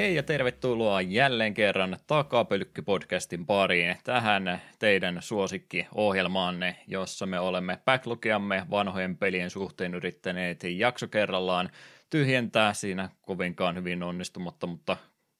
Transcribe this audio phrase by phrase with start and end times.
[0.00, 9.16] Hei ja tervetuloa jälleen kerran Takapölkky-podcastin pariin tähän teidän suosikki-ohjelmaanne, jossa me olemme backlogiamme vanhojen
[9.16, 11.70] pelien suhteen yrittäneet jakso kerrallaan
[12.10, 12.74] tyhjentää.
[12.74, 14.96] Siinä kovinkaan hyvin onnistumatta, mutta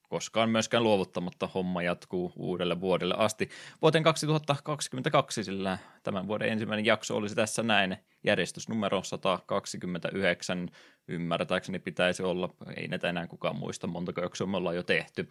[0.09, 3.49] koskaan myöskään luovuttamatta homma jatkuu uudelle vuodelle asti.
[3.83, 7.97] Vuoteen 2022, sillä tämän vuoden ensimmäinen jakso olisi tässä näin.
[8.25, 10.71] Järjestysnumero 129
[11.11, 15.29] ymmärtääkseni pitäisi olla, ei näitä enää kukaan muista, montako jaksoa me ollaan jo tehty.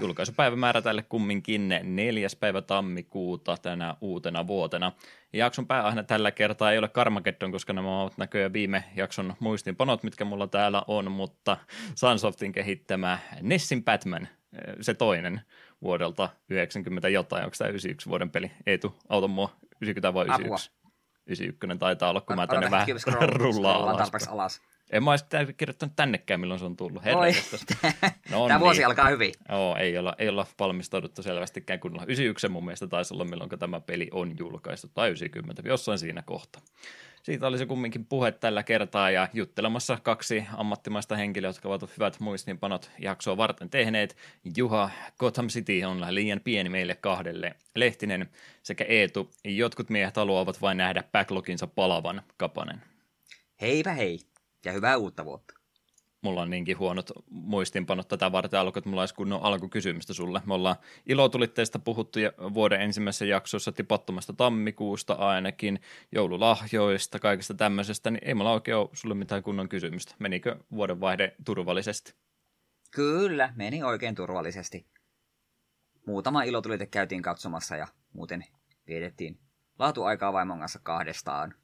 [0.00, 4.92] Julkaisupäivämäärä tälle kumminkin neljäs päivä tammikuuta tänä uutena vuotena.
[5.32, 10.24] Jakson pääaihe tällä kertaa ei ole Carmageddon, koska nämä ovat näköjään viime jakson muistinpanot, mitkä
[10.24, 11.56] mulla täällä on, mutta
[11.94, 14.28] Sunsoftin kehittämä Nessin Batman,
[14.80, 15.40] se toinen
[15.82, 18.50] vuodelta 90 jotain, onko tämä 91 vuoden peli?
[18.66, 20.70] Eetu, auta mua, 90 vai 91?
[20.70, 20.92] Apua.
[21.26, 22.88] 91 taitaa olla, kun mä tänne vähän
[23.28, 24.28] rullaan alas.
[24.28, 24.62] alas.
[24.92, 25.24] En mä olisi
[25.56, 27.02] kirjoittanut tännekään, milloin se on tullut.
[28.30, 28.86] No Tämä vuosi niin.
[28.86, 29.34] alkaa hyvin.
[29.48, 32.04] Joo, ei olla, ei olla valmistauduttu selvästikään kunnolla.
[32.06, 36.60] 91 mun mielestä taisi olla, milloin tämä peli on julkaistu, tai 90, jossain siinä kohta.
[37.22, 42.90] Siitä olisi kumminkin puhe tällä kertaa ja juttelemassa kaksi ammattimaista henkilöä, jotka ovat hyvät muistinpanot
[42.98, 44.16] jaksoa varten tehneet.
[44.56, 47.54] Juha Gotham City on liian pieni meille kahdelle.
[47.74, 48.28] Lehtinen
[48.62, 49.30] sekä Eetu.
[49.44, 52.82] Jotkut miehet haluavat vain nähdä backloginsa palavan kapanen.
[53.60, 54.18] Heipä hei
[54.64, 55.54] ja hyvää uutta vuotta.
[56.22, 60.40] Mulla on niinkin huonot muistinpanot tätä varten alku, että mulla olisi kunnon alkukysymystä sulle.
[60.46, 62.18] Me ollaan ilotulitteista puhuttu
[62.54, 65.80] vuoden ensimmäisessä jaksossa tipottomasta tammikuusta ainakin,
[66.12, 70.14] joululahjoista, kaikesta tämmöisestä, niin ei mulla oikein ole sulle mitään kunnon kysymystä.
[70.18, 72.14] Menikö vuodenvaihde turvallisesti?
[72.90, 74.86] Kyllä, meni oikein turvallisesti.
[76.06, 78.44] Muutama ilotulite käytiin katsomassa ja muuten
[78.86, 79.38] vietettiin
[79.78, 81.54] laatuaikaa vaimon kanssa kahdestaan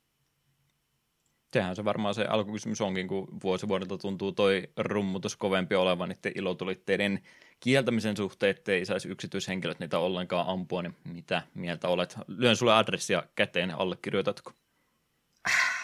[1.53, 6.33] sehän se varmaan se alkukysymys onkin, kun vuosi vuodelta tuntuu toi rummutus kovempi olevan niiden
[6.35, 7.23] ilotulitteiden
[7.61, 12.17] kieltämisen suhteen, ettei saisi yksityishenkilöt niitä ollenkaan ampua, niin mitä mieltä olet?
[12.27, 14.53] Lyön sulle adressia käteen, allekirjoitatko?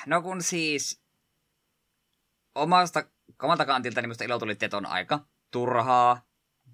[0.07, 1.03] No kun siis
[2.55, 3.05] omasta,
[3.43, 5.21] omalta kantilta niin minusta ilotulitteet on aika
[5.51, 6.23] turhaa,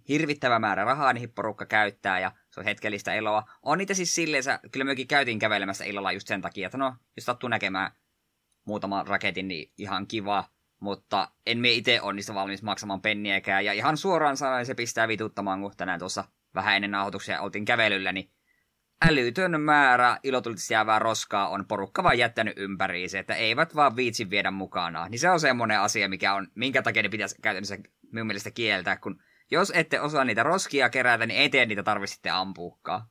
[0.09, 3.43] hirvittävä määrä rahaa niihin porukka käyttää ja se on hetkellistä eloa.
[3.63, 7.25] On niitä siis silleen, kyllä mekin käytiin kävelemässä illalla just sen takia, että no, jos
[7.25, 7.91] sattuu näkemään
[8.71, 10.45] muutaman raketin, niin ihan kiva,
[10.81, 13.65] mutta en me itse onnistu valmis maksamaan penniäkään.
[13.65, 18.13] Ja ihan suoraan sanoen se pistää vituttamaan, kun tänään tuossa vähän ennen nauhoituksia oltiin kävelyllä,
[18.13, 18.31] niin
[19.09, 24.51] älytön määrä ilotulitista jäävää roskaa on porukka vaan jättänyt ympäriinsä, että eivät vaan viitsi viedä
[24.51, 25.11] mukanaan.
[25.11, 27.79] Niin se on semmoinen asia, mikä on, minkä takia ne pitäisi käytännössä
[28.13, 33.03] minun mielestä kieltää, kun jos ette osaa niitä roskia kerätä, niin eteen niitä tarvitsette ampuukaan.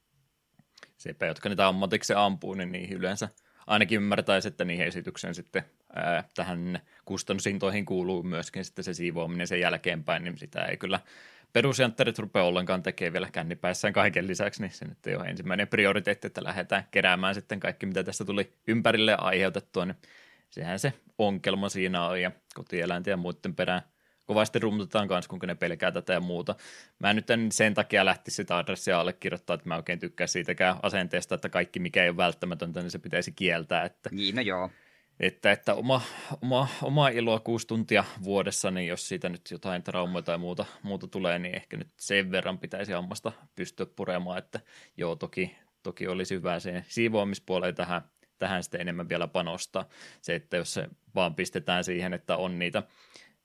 [0.98, 3.30] Sepä, jotka niitä ammatiksi ampuu, niin niihin yleensä
[3.69, 5.63] ainakin ymmärtäisi, että niihin esitykseen sitten
[5.96, 11.00] ää, tähän kustannusintoihin kuuluu myöskin sitten se siivoaminen sen jälkeenpäin, niin sitä ei kyllä
[11.53, 16.28] perusjantterit rupea ollenkaan tekemään vielä kännipäissään kaiken lisäksi, niin se nyt ei ole ensimmäinen prioriteetti,
[16.28, 19.97] että lähdetään keräämään sitten kaikki, mitä tästä tuli ympärille aiheutettua, niin
[20.50, 23.81] sehän se onkelma siinä on, ja kotieläinten ja muiden perään
[24.30, 26.56] kovasti rummutetaan kanssa, kun ne pelkää tätä ja muuta.
[27.00, 31.36] Mä nyt en sen takia lähti sitä adressia allekirjoittaa, että mä oikein tykkään siitäkään asenteesta,
[31.36, 33.86] että kaikki mikä ei ole välttämätöntä, niin se pitäisi kieltää.
[33.86, 34.70] Että, niin, no joo.
[35.20, 36.02] Että, että oma,
[36.42, 41.08] oma, oma iloa kuusi tuntia vuodessa, niin jos siitä nyt jotain traumaa tai muuta, muuta
[41.08, 44.60] tulee, niin ehkä nyt sen verran pitäisi ammasta pystyä puremaan, että
[44.98, 48.02] joo, toki, toki olisi hyvä se siivoamispuoleen tähän,
[48.38, 49.90] tähän sitten enemmän vielä panostaa.
[50.22, 52.84] Se, että jos se vaan pistetään siihen, että on niitä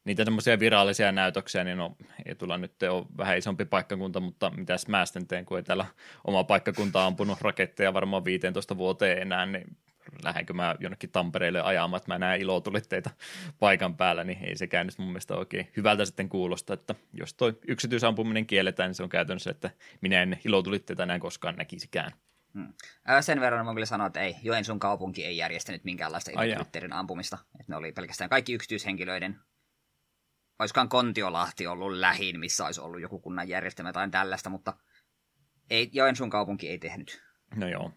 [0.04, 4.88] niitä semmoisia virallisia näytöksiä, niin no, ei tulla nyt ole vähän isompi paikkakunta, mutta mitäs
[4.88, 5.86] mä sitten teen, kun ei täällä
[6.24, 9.76] oma paikkakunta ampunut raketteja varmaan 15 vuoteen enää, niin
[10.22, 13.10] lähdenkö mä jonnekin Tampereelle ajamaan, että mä näen ilotulitteita
[13.58, 17.58] paikan päällä, niin ei sekään nyt mun mielestä oikein hyvältä sitten kuulosta, että jos toi
[17.68, 19.70] yksityisampuminen kielletään, niin se on käytännössä, että
[20.00, 22.12] minä en ilotulitteita enää koskaan näkisikään.
[22.54, 22.72] Hmm.
[23.20, 27.38] Sen verran mä kyllä sanoa, että ei, Joensuun kaupunki ei järjestänyt minkäänlaista ilotulitteiden ampumista.
[27.60, 29.40] Että ne oli pelkästään kaikki yksityishenkilöiden
[30.58, 34.72] olisikohan Kontiolahti ollut lähin, missä olisi ollut joku kunnan järjestelmä tai tällaista, mutta
[35.70, 37.22] ei, Joensuun kaupunki ei tehnyt.
[37.54, 37.92] No joo,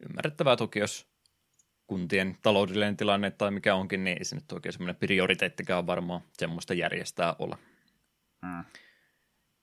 [0.00, 1.12] ymmärrettävää toki, jos
[1.86, 6.74] kuntien taloudellinen tilanne tai mikä onkin, niin ei se nyt oikein semmoinen prioriteettikään varmaan semmoista
[6.74, 7.58] järjestää olla.
[8.46, 8.64] Hmm.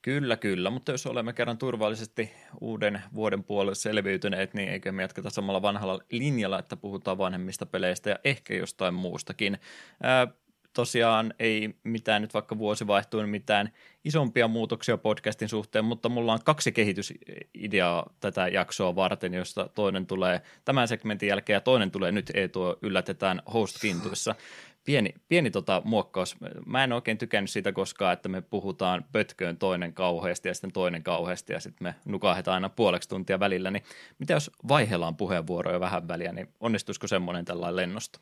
[0.02, 2.32] Kyllä, kyllä, mutta jos olemme kerran turvallisesti
[2.62, 8.10] uuden vuoden puolelle selviytyneet, niin eikö me jatketa samalla vanhalla linjalla, että puhutaan vanhemmista peleistä
[8.10, 9.58] ja ehkä jostain muustakin.
[10.04, 10.28] Ää,
[10.74, 13.72] tosiaan ei mitään nyt vaikka vuosi vaihtuu, niin mitään
[14.04, 20.42] isompia muutoksia podcastin suhteen, mutta mulla on kaksi kehitysideaa tätä jaksoa varten, josta toinen tulee
[20.66, 24.36] tämän segmentin jälkeen ja toinen tulee nyt, ei tuo yllätetään host-kintuissa.
[24.84, 26.36] pieni, pieni tota muokkaus.
[26.66, 31.04] Mä en oikein tykännyt siitä koskaan, että me puhutaan pötköön toinen kauheasti ja sitten toinen
[31.04, 33.72] kauheasti ja sitten me nukahetaan aina puoleksi tuntia välillä.
[33.72, 33.84] Niin
[34.20, 38.20] mitä jos vaihellaan puheenvuoroja vähän väliä, niin onnistuisiko semmoinen tällainen lennosta?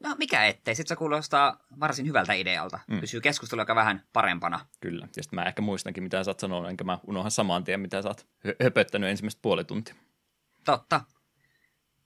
[0.00, 2.80] No mikä ettei, sitten se kuulostaa varsin hyvältä idealta.
[2.88, 3.00] Mm.
[3.00, 4.66] Pysyy keskustelu aika vähän parempana.
[4.80, 7.80] Kyllä, ja sitten mä ehkä muistankin, mitä sä oot sanonut, enkä mä unohan saman tien,
[7.80, 8.26] mitä sä oot
[8.62, 9.94] höpöttänyt ensimmäistä puoli tuntia.
[10.64, 11.00] Totta.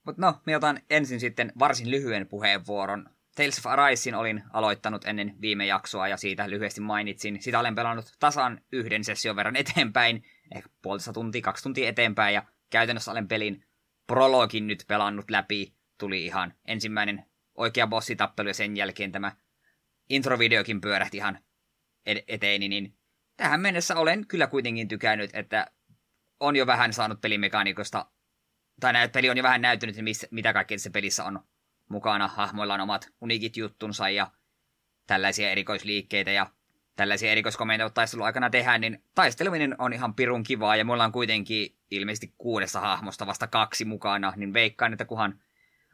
[0.06, 3.10] Mutta no, me otan ensin sitten varsin lyhyen puheenvuoron.
[3.36, 7.42] Tales of Arisin olin aloittanut ennen viime jaksoa ja siitä lyhyesti mainitsin.
[7.42, 10.24] Sitä olen pelannut tasan yhden session verran eteenpäin,
[10.54, 13.64] ehkä puolitoista tuntia, kaksi tuntia eteenpäin ja käytännössä olen pelin
[14.06, 15.74] prologin nyt pelannut läpi.
[15.98, 19.32] Tuli ihan ensimmäinen oikea bossitappelu ja sen jälkeen tämä
[20.08, 21.38] introvideokin pyörähti ihan
[22.06, 22.96] eteeni, niin
[23.36, 25.66] tähän mennessä olen kyllä kuitenkin tykännyt, että
[26.40, 28.06] on jo vähän saanut pelimekaniikosta,
[28.80, 31.40] tai näet, peli on jo vähän näyttänyt, missä, mitä kaikkea tässä pelissä on
[31.88, 32.28] mukana.
[32.28, 34.30] Hahmoilla on omat unikit juttunsa ja
[35.06, 36.46] tällaisia erikoisliikkeitä ja
[36.96, 41.76] tällaisia erikoiskomentoja taistelun aikana tehdään, niin taisteleminen on ihan pirun kivaa ja mulla on kuitenkin
[41.90, 45.40] ilmeisesti kuudessa hahmosta vasta kaksi mukana, niin veikkaan, että kuhan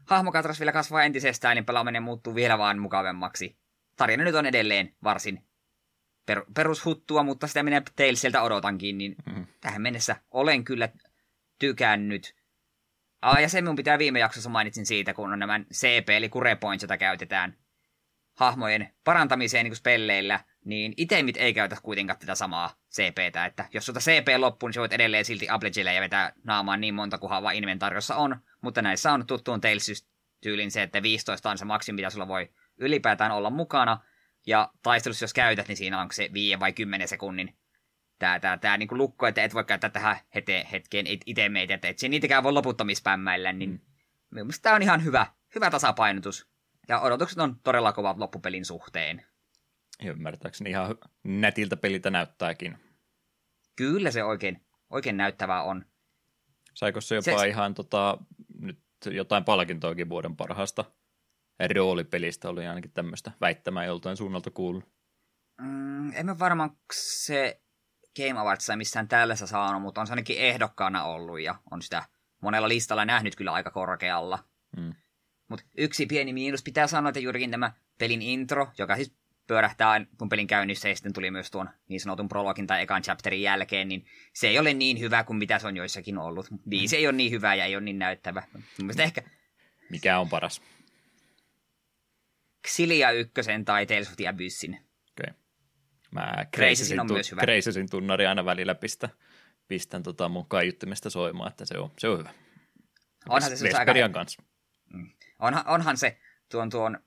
[0.08, 3.58] hahmokatras vielä kasvaa entisestään, niin pelaaminen muuttuu vielä vaan mukavemmaksi.
[3.96, 5.48] Tarina nyt on edelleen varsin
[6.26, 9.46] per, perushuttua, mutta sitä minä Talesilta odotankin, niin mm-hmm.
[9.60, 10.88] tähän mennessä olen kyllä
[11.58, 12.36] tykännyt.
[13.22, 16.56] Ah, ja se minun pitää viime jaksossa mainitsin siitä, kun on nämä CP, eli Cure
[16.56, 17.56] Points, jota käytetään
[18.36, 24.00] hahmojen parantamiseen niin spelleillä, niin itemit ei käytä kuitenkaan tätä samaa CPtä, että jos sulta
[24.00, 27.54] CP loppuu, niin sä voit edelleen silti Ablegille ja vetää naamaan niin monta kuin vaan
[27.54, 32.28] inventariossa on, mutta näissä on tuttuun Tales-tyylin se, että 15 on se maksimi, mitä sulla
[32.28, 34.00] voi ylipäätään olla mukana,
[34.46, 37.58] ja taistelussa jos käytät, niin siinä on se 5 vai 10 sekunnin
[38.18, 41.96] tää, tää, tää niin lukko, että et voi käyttää tähän hete, hetkeen itemeitä, että et
[42.08, 43.80] niitäkään voi loputtomispämmäillä, niin mm.
[44.30, 46.48] mielestäni tämä on ihan hyvä, hyvä tasapainotus.
[46.88, 49.26] Ja odotukset on todella kovat loppupelin suhteen.
[50.04, 52.78] Ymmärtääkseni ihan nätiltä peliltä näyttääkin.
[53.76, 55.84] Kyllä se oikein, oikein näyttävää on.
[56.74, 58.18] Saiko se jopa se, ihan tota,
[59.06, 60.84] jotain palkintoakin vuoden parhaasta
[61.74, 64.84] roolipelistä, oli ainakin tämmöistä väittämää joltain suunnalta kuullut.
[65.60, 67.60] Mm, emme varmaan se
[68.16, 72.04] Game Awards missään tällaisessa saanut, mutta on se ainakin ehdokkaana ollut ja on sitä
[72.42, 74.38] monella listalla nähnyt kyllä aika korkealla.
[74.76, 74.94] Mm.
[75.48, 79.14] Mutta yksi pieni miinus pitää sanoa, että juurikin tämä pelin intro, joka siis
[79.48, 83.42] pyörähtää kun pelin käynnissä ja sitten tuli myös tuon niin sanotun prologin tai ekan chapterin
[83.42, 86.46] jälkeen, niin se ei ole niin hyvä kuin mitä se on joissakin ollut.
[86.70, 88.42] Viisi ei ole niin hyvä ja ei ole niin näyttävä.
[88.98, 89.22] ehkä...
[89.90, 90.62] Mikä on paras?
[92.68, 94.78] Xilia ykkösen tai Tales of the Abyssin.
[95.20, 95.34] Okay.
[96.10, 97.42] Mä Crazysin, tu- myös hyvä.
[97.42, 99.08] Crazysin tunnari aina välillä pistä,
[99.68, 102.30] pistän tota mun kaiuttimesta soimaan, että se on, se on hyvä.
[103.28, 104.08] Onhan se, se aika...
[104.12, 104.42] kanssa.
[104.92, 105.10] Mm.
[105.38, 106.18] Onhan, onhan se
[106.50, 106.98] tuon, tuon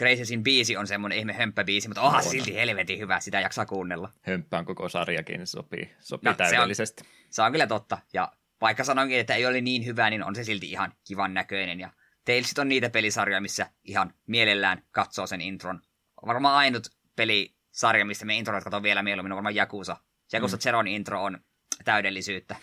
[0.00, 4.12] Crazysin biisi on semmoinen ihme hömppäbiisi, mutta onhan se silti helvetin hyvä, sitä jaksaa kuunnella.
[4.22, 7.02] Hömppä on koko sarjakin, sopii, sopii no, täydellisesti.
[7.02, 10.24] Se on, se on kyllä totta, ja vaikka sanoinkin, että ei ole niin hyvä, niin
[10.24, 11.90] on se silti ihan kivan näköinen, ja
[12.24, 15.80] Talesit on niitä pelisarjoja, missä ihan mielellään katsoo sen intron.
[16.22, 16.86] On varmaan ainut
[17.16, 19.96] pelisarja, mistä me introit katsoo vielä mieluummin, on varmaan Jakusa.
[20.32, 20.60] Jakusa mm.
[20.60, 21.38] Zeron intro on
[21.84, 22.56] täydellisyyttä.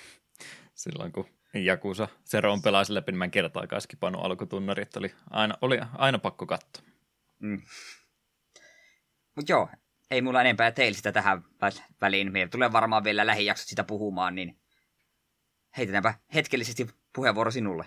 [0.73, 5.53] Silloin kun Jakusa Zeron pelasi läpi, niin mä en kertaakaan skipannut alkutunnari, että oli aina,
[5.61, 6.83] oli aina pakko katsoa.
[7.39, 7.61] Mm.
[9.35, 9.69] Mutta joo,
[10.11, 11.43] ei mulla enempää Talesista tähän
[12.01, 12.31] väliin.
[12.31, 14.59] Meillä tulee varmaan vielä lähijaksot sitä puhumaan, niin
[15.77, 17.85] heitetäänpä hetkellisesti puheenvuoro sinulle.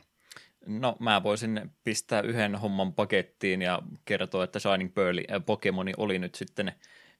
[0.66, 6.18] No mä voisin pistää yhden homman pakettiin ja kertoa, että Shining Pearl äh, Pokemoni oli
[6.18, 6.72] nyt sitten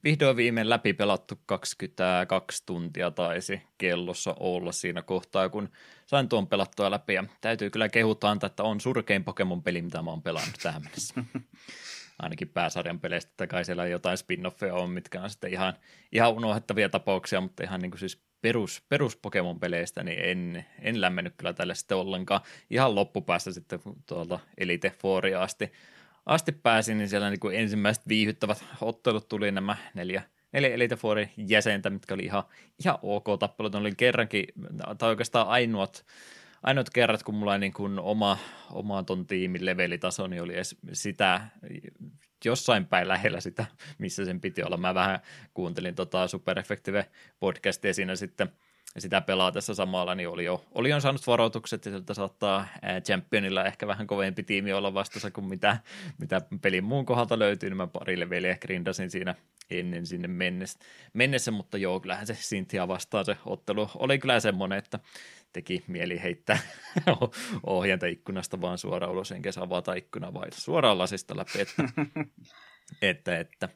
[0.03, 5.69] vihdoin viimein läpi pelattu 22 tuntia taisi kellossa olla siinä kohtaa, kun
[6.05, 7.13] sain tuon pelattua läpi.
[7.13, 11.13] Ja täytyy kyllä kehutaan, että on surkein Pokemon-peli, mitä mä oon pelannut tähän mennessä.
[12.21, 15.73] ainakin pääsarjan peleistä, että kai siellä jotain spin-offeja on, mitkä on sitten ihan,
[16.11, 21.33] ihan unohdettavia tapauksia, mutta ihan niin kuin siis perus, perus Pokemon-peleistä, niin en, en lämmennyt
[21.37, 22.41] kyllä tälle sitten ollenkaan.
[22.69, 25.71] Ihan loppupäästä sitten tuolta Elite Fouria asti,
[26.25, 31.29] asti pääsin, niin siellä niin kuin ensimmäiset viihyttävät ottelut tuli nämä neljä, neljä Elite Fourin
[31.37, 32.43] jäsentä, mitkä oli ihan,
[32.79, 33.75] ihan ok tappelut.
[33.75, 34.45] oli kerrankin,
[34.97, 36.05] tai oikeastaan ainoat,
[36.63, 38.37] ainoat kerrat, kun mulla niin kuin oma,
[38.71, 41.41] oma ton tiimin levelitaso, niin oli edes sitä
[42.45, 43.65] jossain päin lähellä sitä,
[43.97, 44.77] missä sen piti olla.
[44.77, 45.19] Mä vähän
[45.53, 47.05] kuuntelin tota Super Effective
[47.39, 48.49] podcastia siinä sitten
[48.97, 52.67] sitä pelaatessa samalla, niin oli jo, oli jo saanut varoitukset, ja sieltä saattaa
[53.05, 55.77] Championilla ehkä vähän kovempi tiimi olla vastassa kuin mitä,
[56.17, 59.35] mitä pelin muun kohdalta löytyy, niin mä pari leveliä grindasin siinä
[59.71, 60.79] ennen sinne mennessä,
[61.13, 64.99] mennessä mutta joo, kyllähän se Sintia vastaan se ottelu oli kyllä semmoinen, että
[65.53, 66.59] teki mieli heittää
[67.63, 71.83] ohjenta ikkunasta vaan suoraan ulos, enkä saa avata ikkuna vai suoraan lasista läpi, että,
[73.01, 73.69] että, että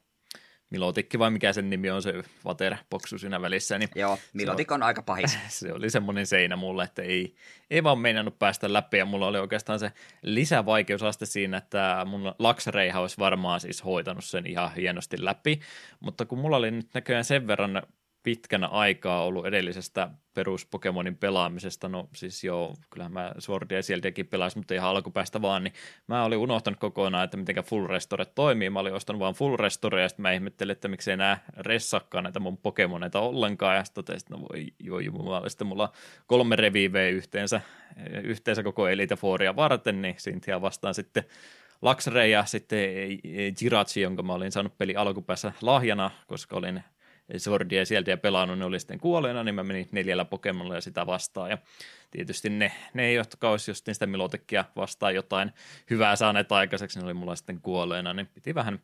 [0.69, 2.13] Milotikki vai mikä sen nimi on, se
[2.45, 3.79] Vater-boksu siinä välissä.
[3.79, 5.37] Niin Joo, Milotik on, on aika pahis.
[5.47, 7.35] Se oli semmoinen seinä mulle, että ei,
[7.69, 9.91] ei vaan meinannut päästä läpi, ja mulla oli oikeastaan se
[10.21, 15.59] lisävaikeusaste siinä, että mun Laxreiha olisi varmaan siis hoitanut sen ihan hienosti läpi,
[15.99, 17.83] mutta kun mulla oli nyt näköjään sen verran
[18.25, 24.59] pitkänä aikaa ollut edellisestä perus Pokemonin pelaamisesta, no siis joo, kyllähän mä Swordia sieltäkin pelasin,
[24.59, 25.73] mutta ihan alkupäästä vaan, niin
[26.07, 30.01] mä olin unohtanut kokonaan, että miten Full Restore toimii, mä olin ostanut vaan Full Restore,
[30.01, 34.25] ja sitten mä ihmettelin, että miksei enää ressakkaan näitä mun Pokemoneita ollenkaan, ja sitten totesin,
[34.25, 35.91] että no voi joo, jumala, sitten mulla
[36.27, 37.61] kolme reviiveä yhteensä,
[38.23, 41.23] yhteensä koko Elite Fouria varten, niin Cynthia vastaan sitten
[41.81, 42.79] Laxrey ja sitten
[43.61, 46.83] Jirachi, jonka mä olin saanut peli alkupäässä lahjana, koska olin
[47.37, 51.05] Swordia sieltä ja pelannut, ne oli sitten kuolleena, niin mä menin neljällä Pokemonilla ja sitä
[51.05, 51.49] vastaan.
[51.49, 51.57] Ja
[52.11, 55.51] tietysti ne, ne jotka olisi just sitä Milotekkia vastaan jotain
[55.89, 58.79] hyvää saaneet aikaiseksi, ne oli mulla sitten kuolleena, niin piti vähän,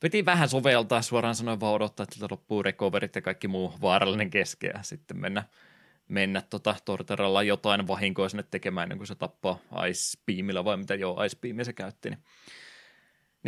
[0.00, 4.78] piti vähän soveltaa, suoraan sanoen vaan odottaa, että loppuu recoverit ja kaikki muu vaarallinen keskeä
[4.82, 5.44] sitten mennä,
[6.08, 9.58] mennä tota Torteralla jotain vahinkoa sinne tekemään ennen kuin se tappaa
[9.88, 12.20] Ice Beamilla vai mitä joo, Ice Beamia se käytti, niin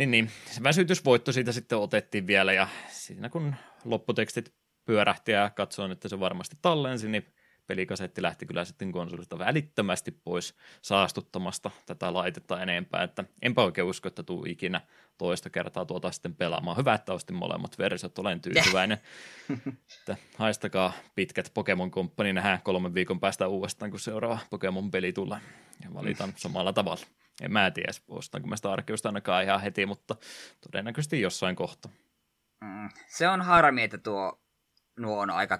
[0.01, 0.31] niin, niin.
[0.45, 3.55] Se väsytysvoitto siitä sitten otettiin vielä ja siinä kun
[3.85, 4.53] lopputekstit
[4.85, 7.25] pyörähti ja katsoin, että se varmasti tallensi, niin
[7.67, 14.07] pelikasetti lähti kyllä sitten konsolista välittömästi pois saastuttamasta tätä laitetta enempää, että enpä oikein usko,
[14.07, 14.81] että tuu ikinä
[15.17, 16.77] toista kertaa tuota sitten pelaamaan.
[16.77, 18.97] Hyvä, että ostin molemmat versiot, olen tyytyväinen.
[19.99, 25.39] että haistakaa pitkät Pokemon Company, nähdään kolmen viikon päästä uudestaan, kun seuraava Pokemon-peli tulee
[25.83, 27.05] ja valitaan samalla tavalla.
[27.41, 30.15] En mä tiedä, ostanko mä sitä Arkeusta ainakaan ihan heti, mutta
[30.61, 31.91] todennäköisesti jossain kohtaa.
[32.61, 34.41] Mm, se on harmi, että tuo,
[34.99, 35.59] nuo on aika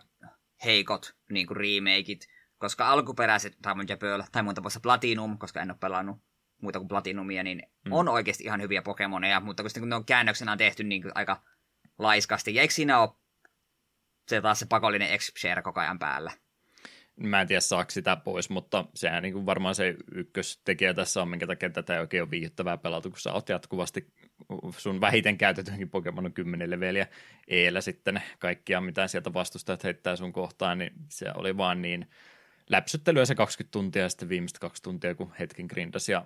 [0.65, 5.71] heikot niin kuin remakeit, koska alkuperäiset Diamond ja Pearl, tai mun tapauksessa Platinum, koska en
[5.71, 6.17] ole pelannut
[6.61, 7.91] muuta kuin Platinumia, niin mm.
[7.91, 11.43] on oikeasti ihan hyviä Pokemoneja, mutta kun ne on käännöksenä tehty niin kuin aika
[11.97, 13.09] laiskasti, ja eikö siinä ole
[14.27, 15.31] se taas se pakollinen x
[15.63, 16.31] koko ajan päällä?
[17.21, 21.29] Mä en tiedä saako sitä pois, mutta sehän niin kuin varmaan se ykköstekijä tässä on,
[21.29, 24.07] minkä takia tätä ei oikein ole viihdyttävää pelata, kun sä oot jatkuvasti
[24.77, 27.07] sun vähiten käytetynkin Pokemon on 10 leveliä
[27.47, 32.07] eellä sitten kaikkia, mitä sieltä vastustajat heittää sun kohtaan, niin se oli vaan niin
[32.69, 36.25] läpsyttelyä se 20 tuntia ja sitten viimeistä kaksi tuntia, kun hetken grindas ja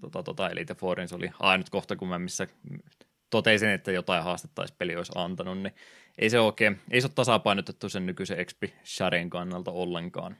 [0.00, 2.46] tota, tota Elite Fourin se oli ainut kohta, kun mä missä
[3.32, 5.74] totesin, että jotain haastettaisi peli olisi antanut, niin
[6.18, 10.36] ei se oikein, ei se ole tasapainotettu sen nykyisen Expi Sharen kannalta ollenkaan.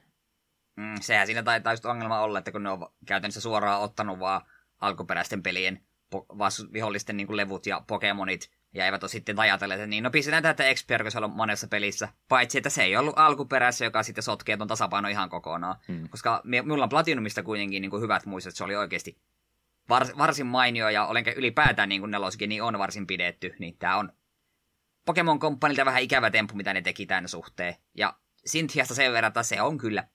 [0.77, 4.41] Mm, sehän siinä taitaa just ongelma olla, että kun ne on käytännössä suoraan ottanut vaan
[4.81, 5.81] alkuperäisten pelien
[6.15, 10.43] po- vihollisten niin levut ja Pokemonit, ja eivät ole sitten ajatelleet, että niin, no pistetään
[10.43, 12.09] tätä Expiar, kun on monessa pelissä.
[12.29, 15.75] Paitsi, että se ei ollut alkuperässä, joka sitten sotkee tuon tasapaino ihan kokonaan.
[15.87, 16.09] Hmm.
[16.09, 19.17] Koska minulla on Platinumista kuitenkin niin kuin hyvät muistot, että se oli oikeasti
[19.89, 23.55] var, varsin mainio ja olen ylipäätään niin kuin neloskin, niin on varsin pidetty.
[23.59, 24.13] Niin tämä on
[25.05, 27.75] Pokemon Companylta vähän ikävä tempu, mitä ne teki tämän suhteen.
[27.97, 30.07] Ja Cynthiasta sen verran, että se on kyllä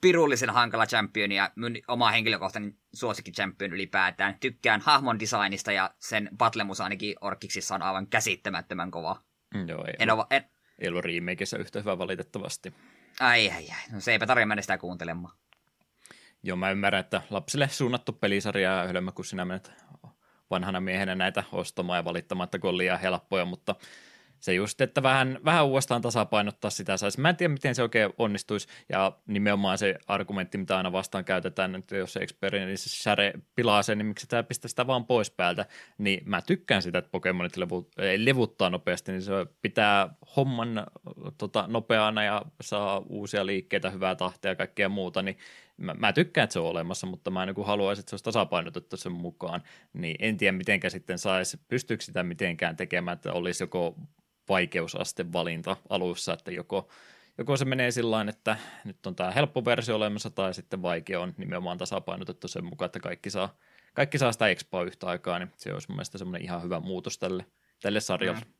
[0.00, 4.38] pirullisen hankala champion ja mun oma henkilökohtainen suosikki champion ylipäätään.
[4.40, 9.22] Tykkään hahmon designista ja sen battlemus ainakin Orkiksissa on aivan käsittämättömän kova.
[9.54, 10.44] Mm, joo, ei, en ole, en...
[10.78, 12.74] ei ollut remakeissa yhtä hyvä valitettavasti.
[13.20, 13.92] Ai, ai, ai.
[13.92, 15.36] No se eipä tarvitse mennä sitä kuuntelemaan.
[16.46, 19.72] Joo, mä ymmärrän, että lapsille suunnattu pelisarja ja hölmö, kun sinä menet
[20.50, 23.74] vanhana miehenä näitä ostamaan ja valittamatta, kun on liian helppoja, mutta
[24.40, 27.20] se just, että vähän, vähän uudestaan tasapainottaa sitä saisi.
[27.20, 31.74] Mä en tiedä, miten se oikein onnistuisi, ja nimenomaan se argumentti, mitä aina vastaan käytetään,
[31.74, 35.66] että jos experience share pilaa sen, niin miksi tämä pistää sitä vaan pois päältä,
[35.98, 39.32] niin mä tykkään sitä, että Pokemonit levu, levuttaa nopeasti, niin se
[39.62, 40.86] pitää homman
[41.38, 45.38] tota, nopeana ja saa uusia liikkeitä, hyvää tahtia ja kaikkea muuta, niin
[45.76, 48.96] mä, mä tykkään, että se on olemassa, mutta mä niin haluaisin, että se olisi tasapainotettu
[48.96, 49.62] sen mukaan,
[49.92, 53.96] niin en tiedä, miten sitten saisi, pystyykö sitä mitenkään tekemään, että olisi joko
[54.48, 56.88] vaikeusaste valinta alussa, että joko,
[57.38, 61.34] joko se menee sillä että nyt on tämä helppo versio olemassa, tai sitten vaikea on
[61.36, 63.56] nimenomaan tasapainotettu sen mukaan, että kaikki saa,
[63.94, 67.18] kaikki saa sitä expoa yhtä aikaa, niin se olisi mun mielestä semmoinen ihan hyvä muutos
[67.18, 67.46] tälle,
[67.82, 68.40] tälle sarjalle.
[68.40, 68.52] Mm.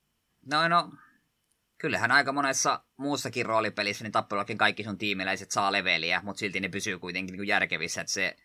[0.50, 0.90] No, no,
[1.84, 6.68] kyllähän aika monessa muussakin roolipelissä niin tappelullakin kaikki sun tiimiläiset saa leveliä, mutta silti ne
[6.68, 8.36] pysyy kuitenkin niin kuin järkevissä, että se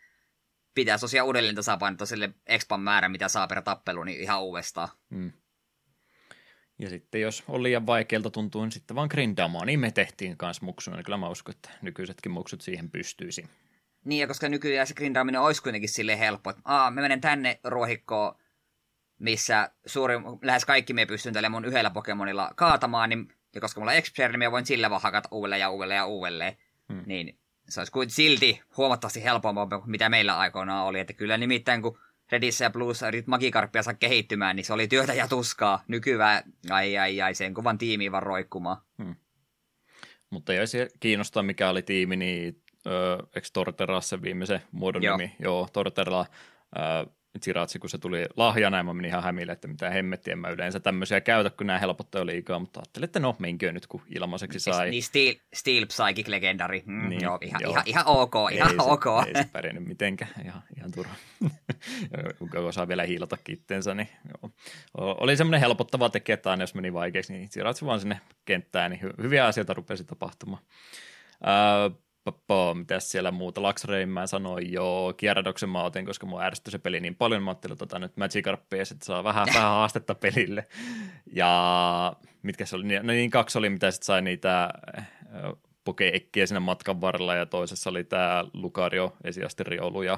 [0.75, 4.89] pitää tosiaan uudelleen tasapainottaa sille expan määrä, mitä saa per tappelu, niin ihan uudestaan.
[5.09, 5.31] Mm.
[6.79, 9.67] Ja sitten jos on liian vaikealta tuntuu, niin sitten vaan grindaamaan.
[9.67, 13.45] Niin me tehtiin kanssa muksuna, niin kyllä mä uskon, että nykyisetkin muksut siihen pystyisi.
[14.05, 17.59] Niin, ja koska nykyään se grindaaminen olisi kuitenkin sille helppo, että aa, me menen tänne
[17.63, 18.35] ruohikkoon,
[19.19, 23.91] missä suuri, lähes kaikki me pystyn tälle mun yhdellä Pokemonilla kaatamaan, niin, ja koska mulla
[23.91, 26.57] on Expert, niin mä voin sillä vaan hakata uudelleen ja uudelleen ja uudelleen.
[26.93, 27.03] Hmm.
[27.05, 30.99] Niin se olisi kuin silti huomattavasti helpompaa kuin mitä meillä aikoinaan oli.
[30.99, 31.99] Että kyllä nimittäin kun
[32.31, 35.83] Redissä ja Blues yrit magikarppia saa kehittymään, niin se oli työtä ja tuskaa.
[35.87, 38.77] Nykyään, ai ai ai, sen kuvan tiimiin vaan roikkumaan.
[39.03, 39.15] Hmm.
[40.29, 45.17] Mutta jos kiinnostaa, mikä oli tiimi, niin öö, eikö Torterra se viimeisen muodon Joo.
[45.17, 45.35] nimi?
[45.39, 46.19] Joo, Torterra.
[46.77, 50.49] Öö, Tsiratsi, kun se tuli lahjana, ja mä menin ihan hämille, että mitä hemmettiä mä
[50.49, 54.59] yleensä tämmöisiä käytä, kun nämä helpottaa liikaa, mutta ajattelin, että no, menkö nyt, kun ilmaiseksi
[54.59, 54.89] sai.
[54.89, 57.71] Niin Steel, Steel Psychic Legendary, mm, niin, joo, ihan, joo.
[57.71, 59.03] Ihan, ihan ok, ihan ei ok.
[59.23, 61.15] Se, ei se pärjännyt mitenkään, ihan, ihan turha.
[62.39, 64.51] kun osaa vielä hiilata kittensä, niin joo.
[64.95, 69.01] Oli semmoinen helpottava tekijä, että aina jos meni vaikeaksi, niin Tsiratsi vaan sinne kenttään, niin
[69.21, 70.63] hyviä asioita rupesi tapahtumaan.
[71.47, 71.99] Öö,
[72.73, 76.99] mitä siellä muuta, Laxrain mä sanoin jo, Kierradoksen mä otin, koska mua ärsytti se peli
[76.99, 80.65] niin paljon, mä ajattelin tota nyt Magikarppia, että saa vähän, vähän haastetta pelille.
[81.33, 84.69] Ja mitkä se oli, no niin kaksi oli, mitä sitten sai niitä
[85.83, 90.17] pokeekkiä siinä matkan varrella, ja toisessa oli tämä Lucario, esiasti Riolu, ja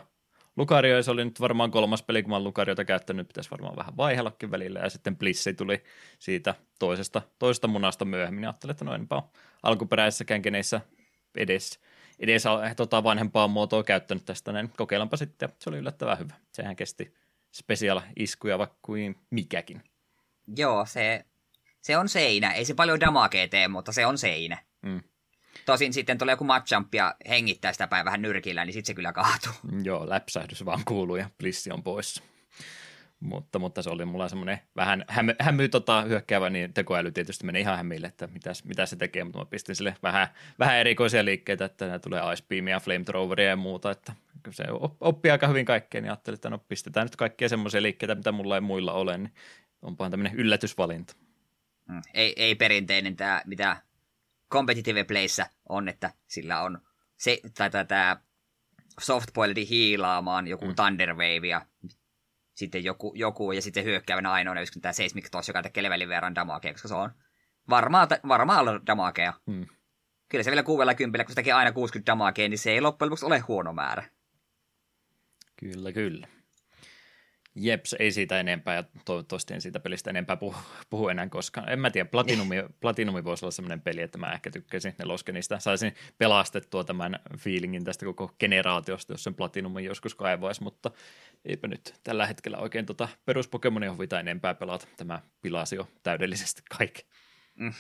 [0.58, 4.52] Lucario, se oli nyt varmaan kolmas peli, kun mä Lucariota käyttänyt, pitäisi varmaan vähän vaihellakin
[4.52, 5.84] välillä, ja sitten Blissi tuli
[6.20, 9.24] siitä toisesta, toisesta munasta myöhemmin, ja ajattelin, että no enpä
[9.64, 10.82] alkuperäisessä känkeneissä
[11.36, 11.80] edes
[12.22, 12.44] edes
[12.76, 15.50] tota, vanhempaa muotoa käyttänyt tästä, niin kokeillaanpa sitten.
[15.60, 16.34] Se oli yllättävän hyvä.
[16.52, 17.14] Sehän kesti
[17.52, 19.84] special-iskuja vaikka kuin mikäkin.
[20.58, 21.26] Joo, se,
[21.82, 22.52] se on seinä.
[22.52, 24.58] Ei se paljon damakea tee, mutta se on seinä.
[24.82, 25.02] Mm.
[25.66, 29.14] Tosin sitten tulee joku matchamp ja hengittää sitä päin vähän nyrkillä, niin sitten se kyllä
[29.14, 29.54] kaatuu.
[29.84, 32.24] Joo, läpsähdys vaan kuuluu ja plissi on poissa.
[33.22, 37.60] Mutta, mutta se oli mulla semmoinen vähän hämy, hämy tota, hyökkäävä, niin tekoäly tietysti meni
[37.60, 40.28] ihan hämille, että mitäs, mitä se tekee, mutta mä pistin sille vähän,
[40.60, 44.14] vähän erikoisia liikkeitä, että nämä tulee Ice Beamia, Flamethroweria ja muuta, että
[44.52, 44.64] se
[45.02, 48.56] oppii aika hyvin kaikkea, niin ajattelin, että no pistetään nyt kaikkia semmoisia liikkeitä, mitä mulla
[48.56, 49.34] ei muilla ole, niin
[49.82, 51.16] onpahan tämmöinen yllätysvalinta.
[51.90, 53.78] Mm, ei, ei perinteinen tämä, mitä
[54.52, 56.82] competitive playssä on, että sillä on
[57.18, 58.18] se, tai tämä
[59.00, 60.76] softboiledi hiilaamaan joku mm.
[60.76, 61.66] Thunder Wave ja
[62.54, 66.36] sitten joku, joku ja sitten hyökkäävänä ainoana just tämä Seismic Toss, joka tekee levelin verran
[66.36, 67.12] damakea, koska se on
[67.70, 69.34] varmaa, varmaa damakea.
[69.52, 69.66] Hmm.
[70.30, 73.10] Kyllä se vielä kuudella kympillä, kun se tekee aina 60 damakea, niin se ei loppujen
[73.10, 74.04] lopuksi ole huono määrä.
[75.60, 76.28] Kyllä, kyllä.
[77.56, 80.56] Jeps, ei siitä enempää ja toivottavasti en siitä pelistä enempää puhu,
[80.90, 81.70] puhu enää koskaan.
[81.70, 85.60] En mä tiedä, Platinumi, Platinumi voisi olla sellainen peli, että mä ehkä tykkäisin Neloskenista.
[85.60, 90.92] Saisin pelastettua tämän fiilingin tästä koko generaatiosta, jos sen Platinumin joskus kaivaisi, mutta
[91.46, 94.88] eipä nyt tällä hetkellä oikein tota peruspokemonia huvita enempää pelata.
[94.98, 97.06] Tämä pilasi jo täydellisesti kaikki.
[97.56, 97.74] Mm.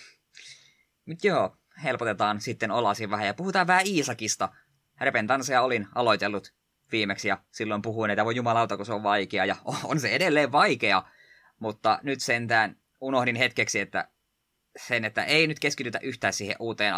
[1.05, 4.49] Mutta joo, helpotetaan sitten olasin vähän ja puhutaan vähän Iisakista.
[5.01, 6.53] Repentansia olin aloitellut
[6.91, 10.51] viimeksi ja silloin puhuin, että voi jumalauta, kun se on vaikea ja on se edelleen
[10.51, 11.03] vaikea,
[11.59, 14.07] mutta nyt sentään unohdin hetkeksi, että
[14.87, 16.93] sen, että ei nyt keskitytä yhtään siihen uuteen,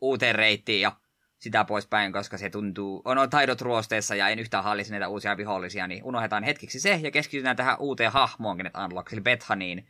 [0.00, 0.92] uuteen reittiin ja
[1.38, 5.86] sitä poispäin, koska se tuntuu, on, taidot ruosteessa ja en yhtään hallisi näitä uusia vihollisia,
[5.86, 9.88] niin unohdetaan hetkeksi se ja keskitytään tähän uuteen hahmoonkin, että Unlock, eli Bethaniin.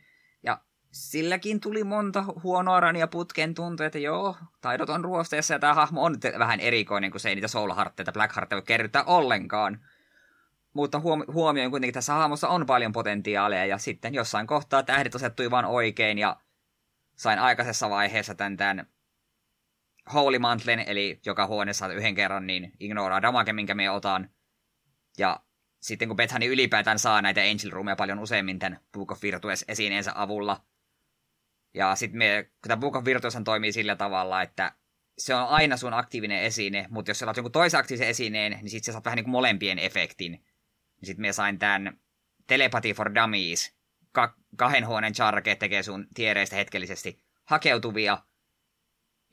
[0.91, 6.03] Silläkin tuli monta huonoa rania putken tuntui, että joo, taidot on ruosteessa ja tämä hahmo
[6.03, 7.47] on vähän erikoinen, kun se ei niitä
[8.13, 9.79] black heartteja voi kerryttää ollenkaan.
[10.73, 15.51] Mutta huom- huomioin kuitenkin tässä hahmossa on paljon potentiaalia ja sitten jossain kohtaa tähdet asettui
[15.51, 16.37] vaan oikein ja
[17.15, 18.87] sain aikaisessa vaiheessa tämän, tämän
[20.13, 24.29] Holy Mantlen, eli joka huoneessa yhden kerran, niin ignoraa damage, minkä me otan.
[25.17, 25.39] Ja
[25.79, 30.11] sitten kun Bethany ylipäätään saa näitä Angel Roomia paljon useammin tämän Book of Virtues esineensä
[30.15, 30.61] avulla,
[31.73, 34.73] ja sitten me, kun tämä Book of Virtues toimii sillä tavalla, että
[35.17, 38.69] se on aina sun aktiivinen esine, mutta jos sä oot jonkun toisen aktiivisen esineen, niin
[38.69, 40.31] sitten sä saat vähän niin kuin molempien efektin.
[40.31, 41.99] Niin sitten me sain tämän
[42.47, 43.75] Telepathy for Dummies,
[44.11, 48.17] ka- kahden huoneen charge tekee sun tiereistä hetkellisesti hakeutuvia,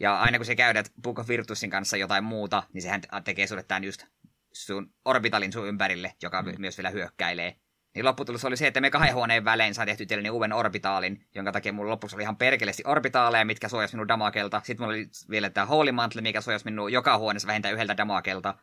[0.01, 3.63] ja aina kun sä käydät Book of Virtusin kanssa jotain muuta, niin sehän tekee sulle
[3.63, 4.07] tämän just
[4.53, 6.55] sun orbitalin sun ympärille, joka mm.
[6.59, 7.57] myös vielä hyökkäilee.
[7.95, 11.53] Niin lopputulos oli se, että me kahden huoneen välein saa tehty itselleni uuden orbitaalin, jonka
[11.53, 14.61] takia mulla lopuksi oli ihan perkeleesti orbitaaleja, mitkä suojas minun damakelta.
[14.65, 18.55] Sitten mulla oli vielä tämä Holy Mantle, mikä suojas minun joka huoneessa vähintään yhdeltä damakelta.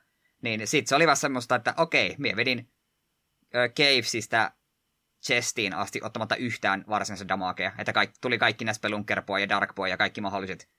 [0.42, 2.72] Niin sitten se oli vaan semmoista, että okei, minä vedin
[3.56, 4.52] äh, Cavesista
[5.26, 7.72] chestiin asti ottamatta yhtään varsinaista damakea.
[7.78, 10.70] Että kaikki, tuli kaikki nämä Spelunker ja Dark Boy ja kaikki mahdolliset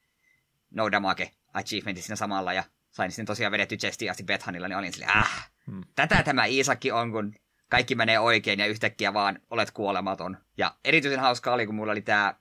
[0.71, 2.53] no damage achievementit siinä samalla.
[2.53, 5.83] Ja sain sitten tosiaan vedetty chestiin asti Bethanilla, niin olin silleen, äh, hmm.
[5.95, 7.35] tätä tämä Iisakki on, kun
[7.73, 10.37] kaikki menee oikein ja yhtäkkiä vaan olet kuolematon.
[10.57, 12.35] Ja erityisen hauska oli, kun mulla oli tämä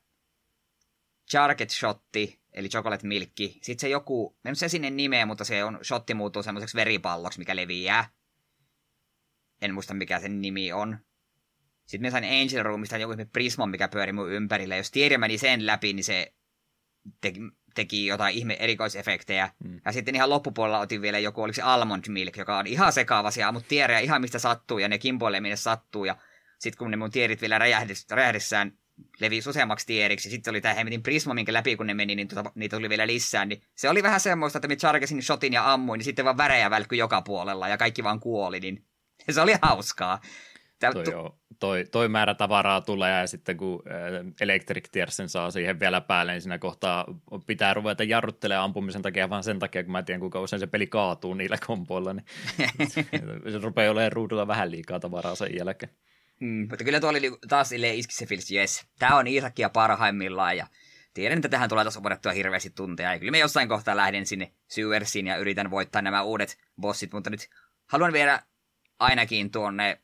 [1.29, 3.59] Charget Shotti, eli Chocolate Milkki.
[3.61, 7.55] Sitten se joku, en se sinne nimeä, mutta se on, shotti muuttuu semmoiseksi veripalloksi, mikä
[7.55, 8.09] leviää.
[9.61, 10.97] En muista mikä sen nimi on.
[11.85, 14.75] Sitten me sain Angel Roomista joku prisma, mikä pyöri mun ympärillä.
[14.75, 16.33] Jos tiede meni sen läpi, niin se
[17.21, 17.39] teki,
[17.73, 19.49] teki jotain ihme erikoisefektejä.
[19.63, 19.81] Mm.
[19.85, 23.31] Ja sitten ihan loppupuolella otin vielä joku, oliko se Almond Milk, joka on ihan sekaava
[23.31, 26.15] siellä, mutta tiedä ihan mistä sattuu, ja ne kimpoilee minne sattuu, ja
[26.59, 27.59] sitten kun ne mun tierit vielä
[28.09, 28.73] räjähdessään
[29.19, 32.27] levisi useammaksi tieriksi, ja sitten oli tämä hemmetin prisma, minkä läpi kun ne meni, niin
[32.27, 35.73] tuota, niitä tuli vielä lisää, niin se oli vähän semmoista, että me chargesin shotin ja
[35.73, 38.85] ammuin, niin sitten vaan värejä välkkyi joka puolella, ja kaikki vaan kuoli, niin
[39.29, 40.21] se oli hauskaa.
[40.81, 45.51] Tää, toi, joo, toi, toi määrä tavaraa tulee ja sitten kun äh, Electric Tiersen saa
[45.51, 47.05] siihen vielä päälle, niin siinä kohtaa
[47.47, 50.87] pitää ruveta jarruttelemaan ampumisen takia, vaan sen takia, kun mä tiedän kuinka usein se peli
[50.87, 52.25] kaatuu niillä kompoilla, niin
[53.51, 55.91] se rupeaa olemaan ruudulla vähän liikaa tavaraa sen jälkeen.
[56.39, 60.57] Mm, mutta kyllä tuo oli taas silleen iski se fiilis, yes, tämä on Isakia parhaimmillaan
[60.57, 60.67] ja
[61.13, 63.13] tiedän, että tähän tulee taas opettua hirveästi tunteja.
[63.13, 67.29] Ja kyllä me jossain kohtaa lähden sinne Sewersiin ja yritän voittaa nämä uudet bossit, mutta
[67.29, 67.49] nyt
[67.87, 68.43] haluan viedä
[68.99, 70.01] ainakin tuonne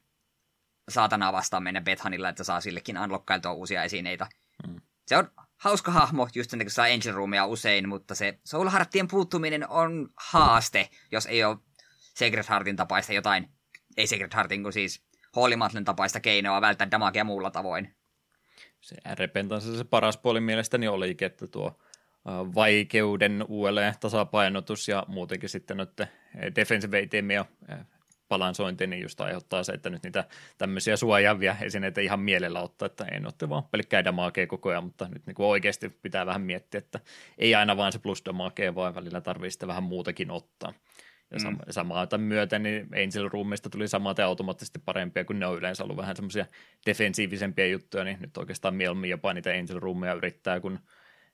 [0.89, 4.28] saatanaa vastaan mennä Bethanilla, että saa sillekin unlockkailtua uusia esineitä.
[4.67, 4.82] Mm.
[5.08, 9.08] Se on hauska hahmo, just sen, kun saa Engine Roomia usein, mutta se Soul Heartien
[9.08, 11.58] puuttuminen on haaste, jos ei ole
[12.15, 13.50] Secret Heartin tapaista jotain,
[13.97, 17.95] ei Secret Heartin, kun siis Holy Matlen tapaista keinoa välttää damagea muulla tavoin.
[18.82, 21.80] Se Repentanssa se paras puoli mielestäni oli, että tuo
[22.56, 26.08] vaikeuden uudelleen tasapainotus ja muutenkin sitten noiden
[26.56, 27.45] defensive itemia
[28.30, 30.24] balansointi, niin just aiheuttaa se, että nyt niitä
[30.58, 35.10] tämmöisiä suojaavia esineitä ihan mielellä ottaa, että ei otte vaan pelkkää damakea koko ajan, mutta
[35.13, 37.00] nyt niin kuin oikeasti pitää vähän miettiä, että
[37.38, 40.74] ei aina vaan se plus damakea, vaan välillä tarvii sitten vähän muutakin ottaa.
[41.32, 41.58] Ja mm.
[41.70, 46.16] samaa myöten niin Angel Roomista tuli samaten automaattisesti parempia, kun ne on yleensä ollut vähän
[46.16, 46.46] semmoisia
[46.86, 50.80] defensiivisempia juttuja, niin nyt oikeastaan mieluummin jopa niitä Angel Roomia yrittää, kun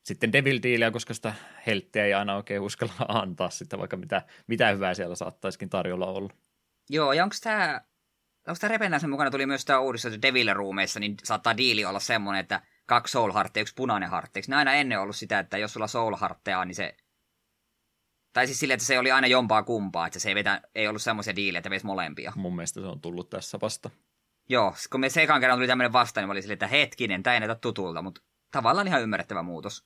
[0.04, 1.34] sitten Devil Dealia, koska sitä
[1.68, 6.34] helttiä ei aina oikein uskalla antaa sitten, vaikka mitä, mitä hyvää siellä saattaisikin tarjolla olla.
[6.90, 7.82] Joo, ja onko tämä
[8.48, 12.40] onko tämä Repennäisen mukana tuli myös tämä uudistettu Devil Roomeissa, niin saattaa diili olla semmoinen,
[12.40, 14.38] että kaksi Soul yksi punainen Heart.
[14.38, 16.16] Eikö ne aina ennen ollut sitä, että jos sulla Soul
[16.66, 16.98] niin se...
[18.34, 21.02] Tai siis silleen, että se oli aina jompaa kumpaa, että se ei, vetä, ei ollut
[21.02, 22.34] semmoisia diilejä, että veisi molempia.
[22.36, 23.90] Mun mielestä se on tullut tässä vasta.
[24.50, 27.34] Joo, kun me sekaan kerran tuli tämmöinen vasta, niin mä olin silleen, että hetkinen, tämä
[27.34, 29.86] ei näytä tutulta, mutta tavallaan ihan ymmärrettävä muutos.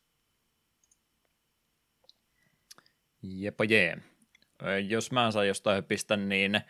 [3.24, 3.98] Jepa jee.
[4.88, 6.62] Jos mä saan jostain pistä, niin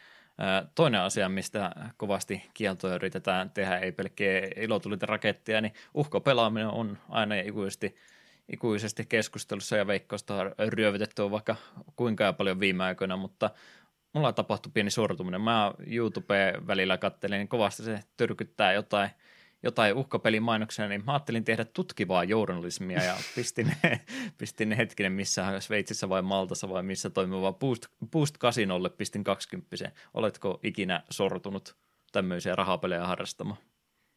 [0.76, 7.36] Toinen asia, mistä kovasti kieltoja yritetään tehdä, ei pelkkiä ilotulita rakettia, niin uhkapelaaminen on aina
[7.36, 7.96] ikuisesti,
[8.50, 11.56] ikuisesti keskustelussa ja veikkausta ryövytetty on vaikka
[11.96, 13.50] kuinka paljon viime aikoina, mutta
[14.14, 15.42] mulla tapahtui pieni sortuminen.
[15.42, 19.10] Mä YouTube välillä kattelin, niin kovasti se tyrkyttää jotain–
[19.64, 23.74] jotain uhkapelimainoksia, niin mä ajattelin tehdä tutkivaa journalismia ja pistin,
[24.38, 29.92] pistin hetkinen missä Sveitsissä vai Maltassa vai missä toimiva Boost, Boost Casinolle pistin 20.
[30.14, 31.76] Oletko ikinä sortunut
[32.12, 33.60] tämmöisiä rahapelejä harrastamaan?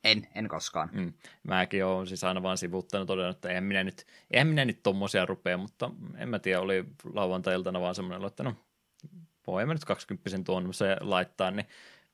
[0.05, 0.89] En, en koskaan.
[0.93, 1.13] Mm.
[1.43, 5.27] Mäkin olen siis aina vaan sivuttanut todennut, että eihän minä nyt, eihän minä nyt tommosia
[5.27, 8.55] rupea, mutta en mä tiedä, oli lauantai-iltana vaan semmoinen, että no,
[9.47, 11.67] voi mä nyt 20 tuon se laittaa, niin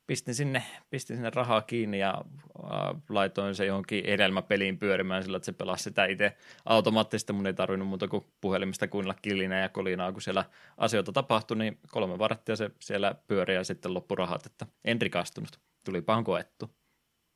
[0.07, 2.25] pistin sinne, pistin sinne rahaa kiinni ja
[2.64, 7.33] äh, laitoin se johonkin edelmäpeliin pyörimään sillä, että se pelasi sitä itse automaattisesti.
[7.33, 10.45] Mun ei tarvinnut muuta kuin puhelimista kuunnella kilinää ja kolinaa, kun siellä
[10.77, 15.61] asioita tapahtui, niin kolme varttia se siellä pyöri ja sitten loppurahat, että en rikastunut.
[15.85, 16.71] Tulipahan koettu.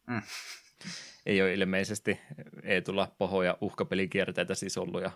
[0.06, 0.22] Mm.
[1.26, 2.20] Ei ole ilmeisesti,
[2.62, 5.10] ei tulla pahoja uhkapelikierteitä siis ollut ja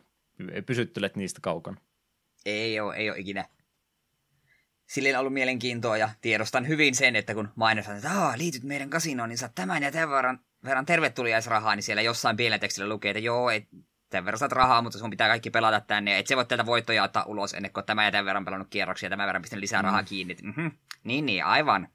[0.67, 1.81] pysyttelet niistä kaukana.
[2.47, 3.45] Ei ole, ei ole ikinä
[4.95, 9.29] silleen ollut mielenkiintoa ja tiedostan hyvin sen, että kun mainostetaan, että Aa, liityt meidän kasinoon,
[9.29, 13.21] niin saat tämän ja tämän verran, verran tervetuliaisrahaa, niin siellä jossain pienellä tekstillä lukee, että
[13.21, 13.69] joo, et,
[14.11, 17.05] tämän verran saat rahaa, mutta sun pitää kaikki pelata tänne, et se voi tätä voittoja
[17.05, 19.83] ottaa ulos ennen kuin tämä ja tämän verran pelannut kierroksia, ja tämän verran pistän lisää
[19.83, 19.87] mm.
[19.87, 20.37] rahaa kiinni.
[20.43, 20.71] Mm-hmm.
[21.05, 21.89] Niin, niin, aivan.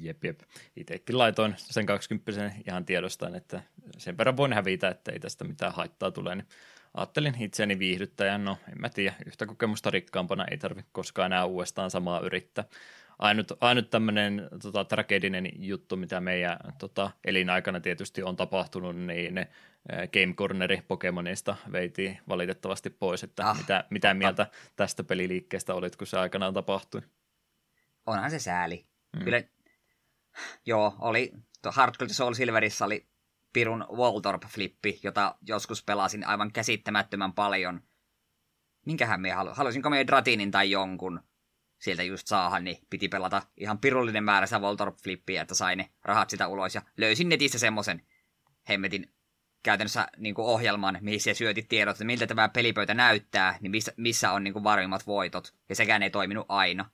[0.00, 0.40] Jep, jep.
[0.76, 3.62] Itsekin laitoin sen 20 ihan tiedostaan, että
[3.98, 6.46] sen verran voin hävitä, että ei tästä mitään haittaa tule, niin
[6.94, 11.90] ajattelin itseäni viihdyttäjän, no en mä tiedä, yhtä kokemusta rikkaampana ei tarvitse koskaan enää uudestaan
[11.90, 12.64] samaa yrittää.
[13.18, 19.48] Ainut, ainut tämmöinen tota, tragedinen juttu, mitä meidän tota, elinaikana tietysti on tapahtunut, niin ne
[19.88, 26.06] Game Corneri Pokemonista veitiin valitettavasti pois, että ah, mitä, mitä mieltä tästä peliliikkeestä olit, kun
[26.06, 27.00] se aikanaan tapahtui?
[28.06, 28.86] Onhan se sääli.
[29.16, 29.24] Mm.
[29.24, 29.42] Kyllä,
[30.66, 31.32] joo, oli,
[31.66, 33.06] Hard Soul Silverissa oli
[33.52, 37.82] pirun Waltorp-flippi, jota joskus pelasin aivan käsittämättömän paljon.
[38.86, 41.20] Minkähän me halu- haluaisinko me Dratinin tai jonkun
[41.78, 46.30] sieltä just saada, niin piti pelata ihan pirullinen määrä sitä Waltorp-flippiä, että sai ne rahat
[46.30, 46.74] sitä ulos.
[46.74, 48.06] Ja löysin netistä semmoisen
[48.68, 49.14] hemmetin
[49.62, 53.92] käytännössä niin kuin ohjelman, mihin se syötit tiedot, että miltä tämä pelipöytä näyttää, niin missä,
[53.96, 55.54] missä on niin kuin varmimmat voitot.
[55.68, 56.90] Ja sekään ei toiminut aina.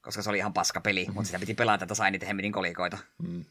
[0.00, 2.98] Koska se oli ihan paska peli, mutta sitä piti pelata, että sai niitä hemmetin kolikoita.
[3.22, 3.44] Mm.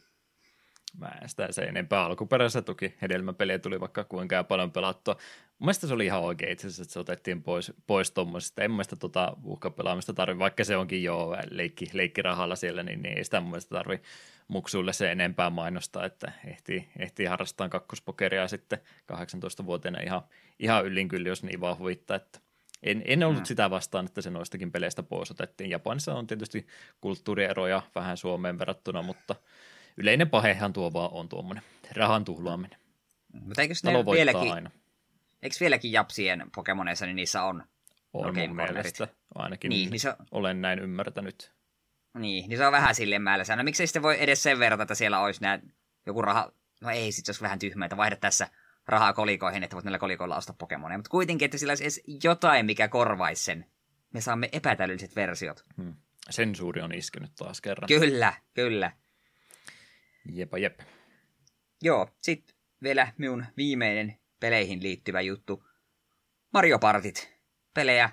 [0.98, 5.14] Mä en sitä se enempää alkuperäisessä toki hedelmäpeliä tuli vaikka kuinka paljon pelattua.
[5.14, 8.64] Mun mielestä se oli ihan oikein itse asiassa, että se otettiin pois, pois tuommoisesta.
[8.64, 13.24] En mielestä tota uhkapelaamista tarvi, vaikka se onkin jo leikki, leikkirahalla siellä, niin, niin ei
[13.24, 14.02] sitä mun mielestä tarvi
[14.48, 18.80] muksuille se enempää mainostaa, että ehtii, ehtii harrastaa kakkospokeria sitten
[19.14, 20.22] 18-vuotiaana ihan,
[20.60, 22.40] ihan yllin kyllä, jos niin vaan huvittaa, että
[22.84, 23.46] en, en ollut mm.
[23.46, 25.70] sitä vastaan, että se noistakin peleistä pois otettiin.
[25.70, 26.68] Japanissa on tietysti
[27.02, 29.36] kulttuurieroja vähän Suomeen verrattuna, mutta
[29.98, 31.64] yleinen pahehan tuo vaan on tuommoinen
[31.96, 32.80] rahan tuhlaaminen.
[33.34, 34.72] Mutta eikö ne vieläkin, aina.
[35.42, 37.64] Eikö vieläkin Japsien Pokemoneissa, niin niissä on
[38.14, 40.16] on mun mielestä, ainakin niin, niin se...
[40.32, 41.54] olen näin ymmärtänyt.
[42.20, 43.56] Niin, niin se on vähän silleen määllä.
[43.56, 45.60] No miksei sitten voi edes sen verran, että siellä olisi nää,
[46.06, 46.52] joku raha...
[46.82, 48.48] No ei, sit olisi vähän tyhmää, että vaihda tässä
[48.88, 50.98] rahaa kolikoihin, että voit näillä kolikoilla ostaa Pokemonia.
[50.98, 53.66] Mutta kuitenkin, että sillä olisi edes jotain, mikä korvaisi sen.
[54.14, 55.66] Me saamme epätälylliset versiot.
[55.78, 55.96] Hmm.
[56.30, 57.88] Sensuuri on iskenyt taas kerran.
[57.88, 58.92] Kyllä, kyllä.
[60.26, 60.80] Jepa jep.
[61.82, 65.64] Joo, sitten vielä minun viimeinen peleihin liittyvä juttu.
[66.54, 67.34] Mario Partit.
[67.74, 68.10] Pelejä,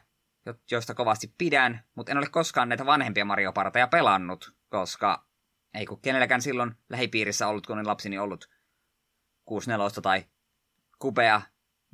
[0.71, 5.27] joista kovasti pidän, mutta en ole koskaan näitä vanhempia Mario Parteja pelannut, koska
[5.75, 8.51] ei kun kenelläkään silloin lähipiirissä ollut, kun lapsini ollut
[9.45, 10.25] 64 tai
[10.99, 11.43] kupea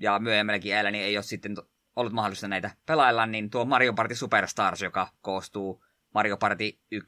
[0.00, 1.56] ja myöhemmälläkin äällä, niin ei ole sitten
[1.96, 5.84] ollut mahdollista näitä pelailla, niin tuo Mario Party Superstars, joka koostuu
[6.16, 6.98] Mario Party 1-4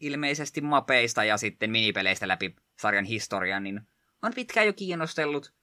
[0.00, 3.80] ilmeisesti mapeista ja sitten minipeleistä läpi sarjan historian, niin
[4.22, 5.54] on pitkään jo kiinnostellut.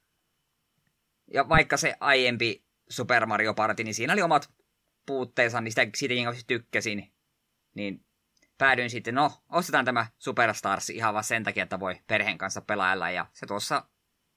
[1.34, 4.50] Ja vaikka se aiempi Super Mario Party, niin siinä oli omat
[5.06, 7.12] puutteensa, niin sitä, siitäkin tykkäsin.
[7.74, 8.06] Niin
[8.58, 13.10] päädyin sitten, no, ostetaan tämä Superstars ihan vaan sen takia, että voi perheen kanssa pelailla.
[13.10, 13.86] Ja se tuossa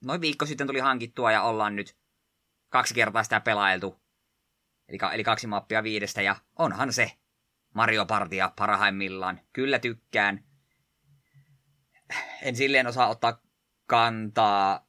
[0.04, 1.96] noin viikko sitten tuli hankittua ja ollaan nyt
[2.68, 4.00] kaksi kertaa sitä pelailtu.
[4.88, 7.19] Eli, eli kaksi mappia viidestä ja onhan se
[7.74, 9.40] Mario Partia parhaimmillaan.
[9.52, 10.44] Kyllä tykkään.
[12.42, 13.42] En silleen osaa ottaa
[13.86, 14.86] kantaa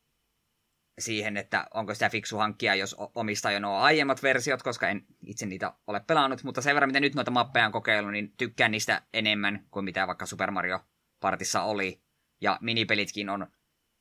[0.99, 5.45] siihen, että onko sitä fiksu hankkia, jos omistaa jo nuo aiemmat versiot, koska en itse
[5.45, 9.01] niitä ole pelannut, mutta sen verran, mitä nyt noita mappeja on kokeillut, niin tykkään niistä
[9.13, 10.79] enemmän kuin mitä vaikka Super Mario
[11.19, 12.01] Partissa oli.
[12.41, 13.47] Ja minipelitkin on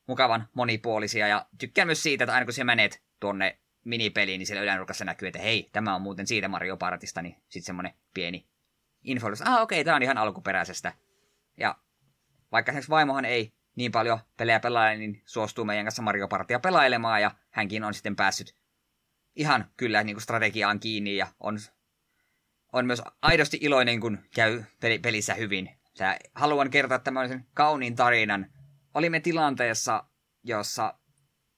[0.06, 4.62] mukavan monipuolisia, ja tykkään myös siitä, että aina kun sä menet tuonne minipeliin, niin siellä
[4.62, 8.49] ylänurkassa näkyy, että hei, tämä on muuten siitä Mario Partista, niin sitten semmonen pieni
[9.04, 10.92] info, että ah okei, okay, tämä on ihan alkuperäisestä.
[11.56, 11.76] Ja
[12.52, 17.22] vaikka esimerkiksi vaimohan ei niin paljon pelejä pelaa, niin suostuu meidän kanssa Mario Partia pelailemaan,
[17.22, 18.54] ja hänkin on sitten päässyt
[19.36, 21.58] ihan kyllä niin kuin strategiaan kiinni, ja on,
[22.72, 24.62] on myös aidosti iloinen, kun käy
[25.02, 25.70] pelissä hyvin.
[25.98, 28.52] Sä, haluan kertoa tämmöisen kauniin tarinan.
[28.94, 30.04] Olimme tilanteessa,
[30.44, 30.94] jossa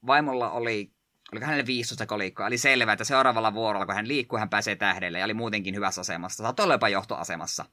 [0.07, 0.92] vaimolla oli,
[1.33, 5.19] oliko hänelle 15 kolikkoa, oli selvää, että seuraavalla vuorolla, kun hän liikkuu, hän pääsee tähdelle,
[5.19, 6.43] ja oli muutenkin hyvässä asemassa.
[6.43, 7.65] Saattoi olla jopa johtoasemassa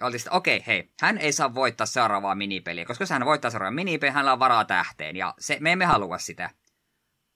[0.00, 3.50] oltiin sitten, okei, okay, hei, hän ei saa voittaa seuraavaa minipeliä, koska jos hän voittaa
[3.50, 6.50] seuraavaa minipeliä, hänellä on varaa tähteen, ja se, me emme halua sitä.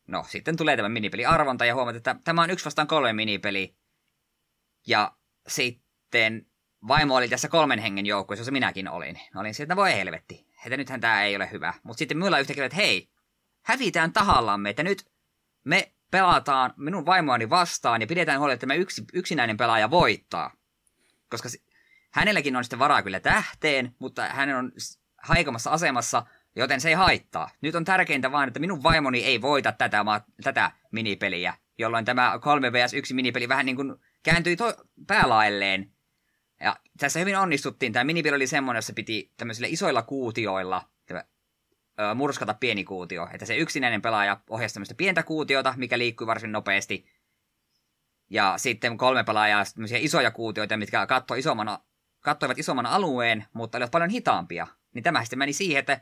[0.09, 3.76] No, sitten tulee tämä minipeli-arvonta, ja huomaat, että tämä on yksi vastaan kolme minipeli,
[4.87, 5.16] ja
[5.48, 6.46] sitten
[6.88, 9.20] vaimo oli tässä kolmen hengen joukkueessa, jossa minäkin olin.
[9.37, 11.74] Olin sieltä, voi helvetti, että nythän tämä ei ole hyvä.
[11.83, 13.11] Mutta sitten minulla yhtäkkiä, että hei,
[13.62, 15.10] hävitään tahallamme, että nyt
[15.64, 20.52] me pelataan minun vaimoani vastaan ja pidetään huolta, että tämä yksi, yksinäinen pelaaja voittaa.
[21.30, 21.48] Koska
[22.10, 24.72] Hänelläkin on sitten varaa kyllä tähteen, mutta hän on
[25.22, 27.50] haikomassa asemassa, joten se ei haittaa.
[27.60, 32.38] Nyt on tärkeintä vaan, että minun vaimoni ei voita tätä, ma- tätä minipeliä, jolloin tämä
[32.42, 35.92] 3 vs 1 minipeli vähän niin kuin kääntyi to- päälaelleen.
[36.60, 37.92] Ja tässä hyvin onnistuttiin.
[37.92, 40.88] Tämä minipeli oli semmoinen, jossa piti tämmöisillä isoilla kuutioilla
[42.14, 43.28] murskata pieni kuutio.
[43.32, 47.06] Että se yksinäinen pelaaja ohjasi tämmöistä pientä kuutiota, mikä liikkui varsin nopeasti.
[48.30, 51.78] Ja sitten kolme pelaajaa tämmöisiä isoja kuutioita, mitkä katsoi isomman
[52.20, 54.66] kattoivat isomman alueen, mutta olivat paljon hitaampia.
[54.94, 56.00] Niin tämä sitten meni siihen, että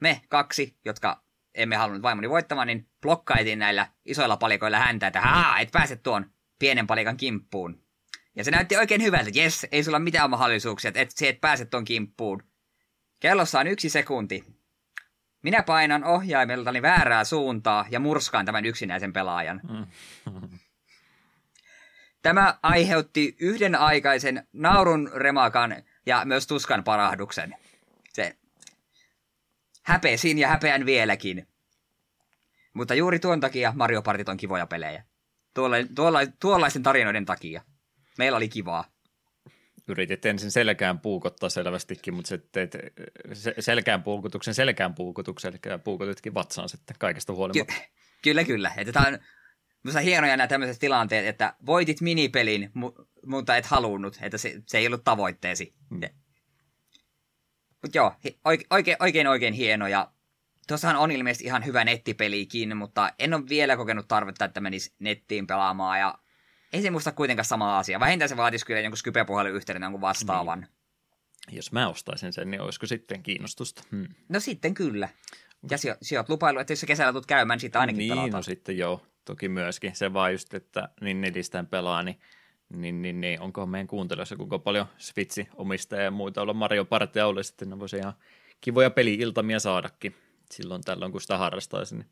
[0.00, 1.22] me kaksi, jotka
[1.54, 6.30] emme halunnut vaimoni voittamaan, niin blokkaitiin näillä isoilla palikoilla häntä, että haa, et pääse tuon
[6.58, 7.82] pienen palikan kimppuun.
[8.36, 11.84] Ja se näytti oikein hyvältä, jes, ei sulla mitään mahdollisuuksia, että et, et pääse tuon
[11.84, 12.42] kimppuun.
[13.20, 14.44] Kellossa on yksi sekunti.
[15.42, 19.60] Minä painan ohjaimeltani väärää suuntaa ja murskaan tämän yksinäisen pelaajan.
[22.22, 25.76] Tämä aiheutti yhden aikaisen naurun remakan
[26.06, 27.56] ja myös tuskan parahduksen.
[28.12, 28.36] Se
[29.82, 31.48] häpesin ja häpeän vieläkin.
[32.74, 35.04] Mutta juuri tuon takia Mario Partit on kivoja pelejä.
[35.54, 37.62] Tuolla, tuolla, tuollaisten tarinoiden takia.
[38.18, 38.84] Meillä oli kivaa.
[39.88, 42.94] Yritit ensin selkään puukottaa selvästikin, mutta sitten teit
[43.60, 47.74] selkään puukotuksen selkään puukotuksen, eli puukotitkin vatsaan sitten kaikesta huolimatta.
[47.74, 47.88] Ky-
[48.22, 48.72] kyllä, kyllä.
[48.76, 49.18] Että tämä on
[49.82, 54.78] Minusta hienoja nämä tämmöiset tilanteet, että voitit minipelin, mu- mutta et halunnut, että se, se
[54.78, 55.74] ei ollut tavoitteesi.
[55.90, 56.00] Hmm.
[57.82, 58.12] Mutta joo,
[58.44, 60.12] oikein, oikein, oikein, oikein hieno ja
[60.68, 65.46] tuossahan on ilmeisesti ihan hyvä nettipelikin, mutta en ole vielä kokenut tarvetta, että menisi nettiin
[65.46, 66.18] pelaamaan ja
[66.72, 68.00] ei se muista kuitenkaan sama asia.
[68.00, 70.60] Vähintään se vaatisi kyllä jonkun Skype-puheluyhteyden jonkun vastaavan.
[70.60, 71.56] Niin.
[71.56, 73.82] Jos mä ostaisin sen, niin olisiko sitten kiinnostusta?
[73.90, 74.08] Hmm.
[74.28, 75.08] No sitten kyllä.
[75.70, 78.30] Ja si- sijoit lupailu, että jos sä kesällä tulet käymään, niin siitä ainakin Niin, pelataan.
[78.32, 79.96] no sitten joo, toki myöskin.
[79.96, 82.20] Se vaan just, että niin netistään pelaa, niin
[82.76, 87.44] niin, niin, niin onko meidän kuuntelijoissa kuinka paljon Switchi-omistajia ja muita olla Mario Partia oli
[87.44, 88.12] sitten, ne voisi ihan
[88.60, 90.14] kivoja peli-iltamia saadakin
[90.52, 91.94] silloin tällöin, kun sitä harrastaisi.
[91.96, 92.06] Niin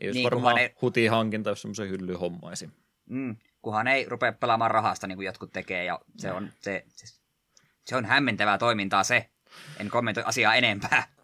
[0.00, 2.70] ei olisi Niin, varmaan ei- huti-hankinta, jos semmoisen hylly hommaisi.
[3.10, 7.18] Mm, kunhan ei rupea pelaamaan rahasta, niin kuin jotkut tekee, ja se on, se, se,
[7.84, 9.30] se on hämmentävää toimintaa se.
[9.80, 11.14] En kommentoi asiaa enempää.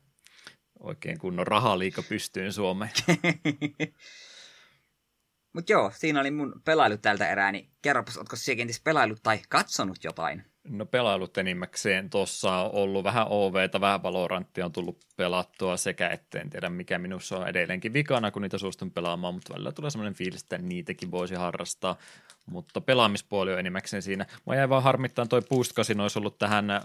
[0.81, 2.93] Oikein kunnon rahaliika pystyyn Suomeen.
[5.55, 9.41] Mutta joo, siinä oli mun pelailut tältä erää, niin kerropas, ootko siellä kenties pelailut tai
[9.49, 10.50] katsonut jotain?
[10.65, 16.51] No pelailut enimmäkseen tuossa on ollut vähän OVtä, vähän Valoranttia on tullut pelattua sekä etten
[16.51, 20.43] tiedä mikä minussa on edelleenkin vikana, kun niitä suostun pelaamaan, mutta välillä tulee semmoinen fiilis,
[20.43, 21.97] että niitäkin voisi harrastaa.
[22.47, 24.27] Mutta pelaamispuoli on enimmäkseen siinä.
[24.47, 26.83] Mä jäi vaan harmittaan toi Boost olisi ollut tähän äh,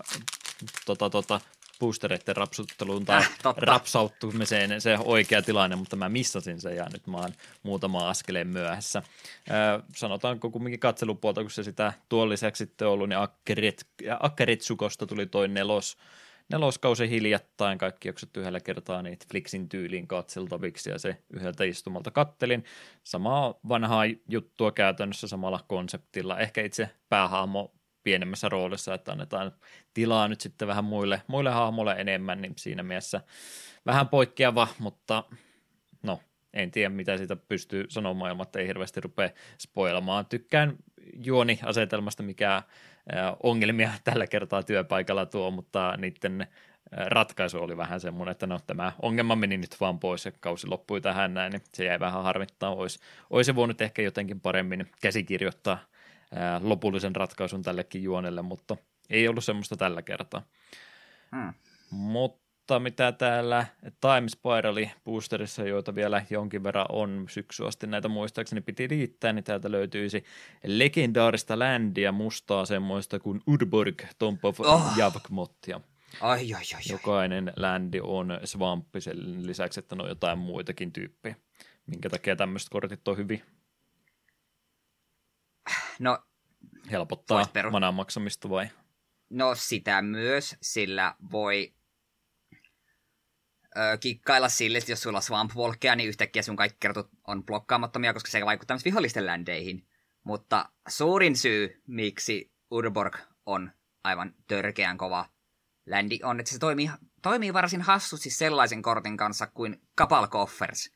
[0.85, 1.41] tota, tota,
[1.79, 3.65] boostereiden rapsutteluun tai Äh, totta.
[3.65, 7.33] rapsauttumiseen se oikea tilanne, mutta mä missasin sen ja nyt mä oon
[7.63, 9.03] muutama askeleen myöhässä.
[9.49, 13.88] Ö, sanotaanko kumminkin katselupuolta, kun se sitä tuon lisäksi sitten ollut, niin Akkerit,
[14.19, 15.97] Akkeritsukosta tuli toi nelos,
[16.49, 22.63] neloskausi hiljattain, kaikki jaksot yhdellä kertaa niitä Flixin tyyliin katseltaviksi ja se yhdeltä istumalta kattelin.
[23.03, 27.71] Samaa vanhaa juttua käytännössä samalla konseptilla, ehkä itse päähahmo
[28.06, 29.52] pienemmässä roolissa, että annetaan
[29.94, 33.22] tilaa nyt sitten vähän muille, muille hahmoille enemmän, niin siinä mielessä
[33.86, 35.24] vähän poikkeava, mutta
[36.04, 36.20] no,
[36.54, 40.26] en tiedä mitä siitä pystyy sanomaan, ilman, ei hirveästi rupea spoilamaan.
[40.26, 40.78] Tykkään
[41.13, 42.63] juoniasetelmasta, mikä
[43.44, 46.48] ongelmia tällä kertaa työpaikalla tuo, mutta niiden
[46.91, 51.02] ratkaisu oli vähän semmoinen, että no tämä ongelma meni nyt vaan pois ja kausi loppui
[51.02, 52.76] tähän näin, niin se jäi vähän harmittaa.
[52.76, 55.78] Olisi, olisi voinut ehkä jotenkin paremmin käsikirjoittaa
[56.62, 58.78] lopullisen ratkaisun tällekin juonelle, mutta
[59.10, 60.41] ei ollut semmoista tällä kertaa.
[61.36, 61.54] Hmm.
[61.91, 63.65] Mutta mitä täällä
[64.02, 69.43] Time Spirali boosterissa, joita vielä jonkin verran on syksy asti näitä muistaakseni piti liittää, niin
[69.43, 70.24] täältä löytyisi
[70.63, 74.74] legendaarista ländiä mustaa semmoista kuin Udborg, Tomb of Oh.
[74.74, 74.98] oh.
[74.98, 75.82] Javkmottia.
[76.21, 76.82] Ai, ai, ai, ai.
[76.89, 81.36] Jokainen ländi on svamppi sen lisäksi, että ne on jotain muitakin tyyppejä.
[81.88, 83.43] Minkä takia tämmöiset kortit on hyvin
[85.99, 86.19] No,
[86.91, 88.69] helpottaa peru- manan maksamista vai?
[89.29, 91.73] no sitä myös, sillä voi
[93.77, 97.45] ö, kikkailla sille, että jos sulla on Swamp Walkia, niin yhtäkkiä sun kaikki kertot on
[97.45, 99.88] blokkaamattomia, koska se vaikuttaa myös vihollisten ländeihin.
[100.23, 103.71] Mutta suurin syy, miksi Urborg on
[104.03, 105.29] aivan törkeän kova
[105.86, 106.89] ländi, on, että se toimii,
[107.21, 110.91] toimii varsin hassusti sellaisen kortin kanssa kuin Kapal Coffers.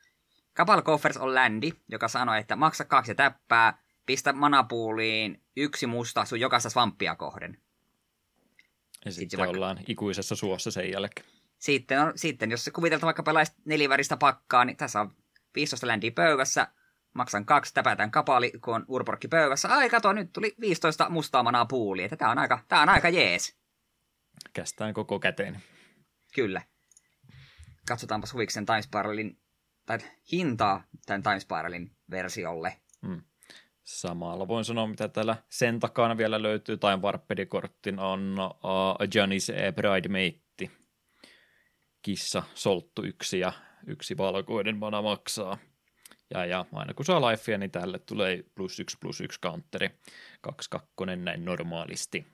[0.54, 3.78] Kapal Coffers on ländi, joka sanoo, että maksa kaksi täppää,
[4.10, 7.58] pistä manapuuliin yksi musta sun jokaista svampia kohden.
[9.06, 11.28] Ja Sitten sitten vaikka- ollaan ikuisessa suossa sen jälkeen.
[11.60, 15.16] Sitten, on, sitten jos se kuvitelta vaikka pelaisit neliväristä pakkaa, niin tässä on
[15.56, 16.68] 15 ländiä pöydässä,
[17.14, 19.68] maksan kaksi, täpätän kapali, kun on urporkki pöydässä.
[19.68, 21.68] Ai kato, nyt tuli 15 mustaa manaa
[22.04, 23.58] että tää on aika, tää on aika jees.
[24.54, 25.62] Kästään koko käteen.
[26.36, 26.62] Kyllä.
[27.88, 29.40] Katsotaanpas huviksen Time Spiralin,
[29.86, 30.00] tai
[30.32, 32.82] hintaa tämän Time Spiralin versiolle.
[33.02, 33.22] Mm.
[33.90, 40.72] Samalla voin sanoa, mitä täällä sen takana vielä löytyy, tai Warpedi-korttin on uh, Janice Bridemate.
[42.02, 43.54] Kissa, solttu yksi ja
[43.88, 45.58] yksi valkoinen mana maksaa.
[46.34, 49.90] Ja, ja aina kun saa lifea, niin tälle tulee plus yksi plus yksi counteri.
[50.42, 52.26] Kaksi kakkonen näin normaalisti.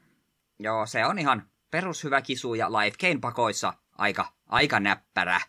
[0.59, 5.41] Joo, se on ihan perushyvä kisu ja Life Gain pakoissa aika, aika näppärä.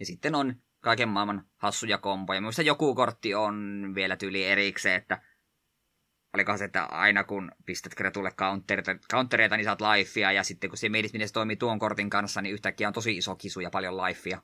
[0.00, 2.40] Ja sitten on kaiken maailman hassuja komboja.
[2.40, 5.22] Minusta joku kortti on vielä tyyli erikseen, että
[6.34, 10.76] olikohan se, että aina kun pistät kretulle countereita, countereita niin saat lifea, ja sitten kun
[10.76, 13.70] se mietit, miten se toimii tuon kortin kanssa, niin yhtäkkiä on tosi iso kisu ja
[13.70, 14.42] paljon lifea.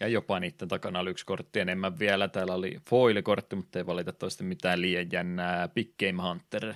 [0.00, 2.28] Ja jopa niiden takana oli yksi kortti enemmän vielä.
[2.28, 5.68] Täällä oli foil-kortti, mutta ei valitettavasti mitään liian jännää.
[5.68, 6.74] Big Game Hunter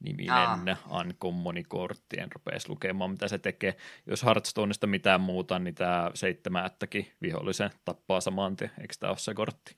[0.00, 0.60] niminen Ah.
[1.00, 2.20] uncommon-kortti.
[2.20, 3.76] En rupeaisi lukemaan, mitä se tekee.
[4.06, 8.70] Jos Hearthstoneista mitään muuta, niin tämä seitsemättäkin vihollisen tappaa saman tien.
[8.80, 9.76] Eikö tämä ole se kortti?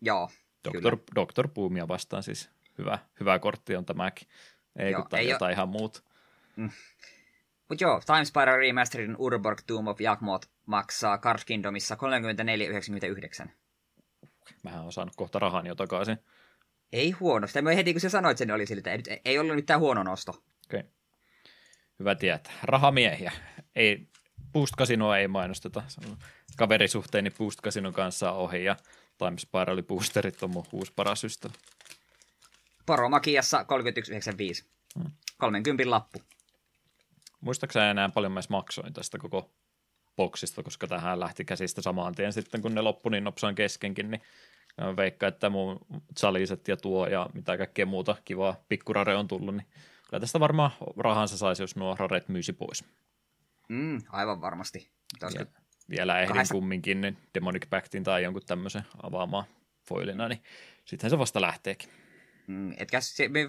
[0.00, 0.30] Joo,
[0.64, 4.28] Doktor, Doktor Boomia vastaan siis hyvä, hyvä kortti on tämäkin.
[4.76, 6.02] Ei Joo, kun tämä ei jotain ihan muuta.
[7.68, 11.96] Mutta joo, Time Spiral Remasteredin Urborg Tomb of Yakmot maksaa Card Kingdomissa
[13.44, 13.48] 34,99.
[14.62, 16.18] Mähän on saanut kohta rahani jo takaisin.
[16.92, 17.46] Ei huono.
[17.46, 20.02] Sitä heti kun sä sanoit sen, niin oli sille, että ei, ei ollut mitään huono
[20.02, 20.42] nosto.
[20.66, 20.82] Okei.
[21.98, 22.52] Hyvä tietää.
[22.62, 23.32] Rahamiehiä.
[23.76, 24.08] Ei,
[24.52, 25.82] Boost Casinoa ei mainosteta.
[26.56, 28.76] Kaverisuhteeni Boost Casinon kanssa ohi ja
[29.18, 31.54] Time Spiral Boosterit on mun uusi paras ystävä.
[32.86, 34.64] Poromakiassa 31,95.
[34.98, 35.10] Hmm.
[35.38, 36.22] 30 lappu.
[37.40, 39.50] Muistaakseni enää paljon mä maksoin tästä koko
[40.16, 44.22] boksista, koska tähän lähti käsistä samaan tien sitten, kun ne loppui niin nopsaan keskenkin, niin
[44.96, 45.80] veikkaan, että mun
[46.18, 49.66] chaliset ja tuo ja mitä kaikkea muuta kivaa pikkurare on tullut, niin
[50.08, 52.84] kyllä tästä varmaan rahansa saisi, jos nuo raret myisi pois.
[53.68, 54.90] Mm, aivan varmasti.
[55.22, 55.46] Vielä,
[55.90, 56.54] vielä ehdin kahdesta...
[56.54, 59.44] kumminkin niin Demonic Pactin tai jonkun tämmöisen avaamaan
[59.88, 60.42] foilina, niin
[60.84, 62.03] sitten se vasta lähteekin.
[62.46, 62.98] Mm, etkä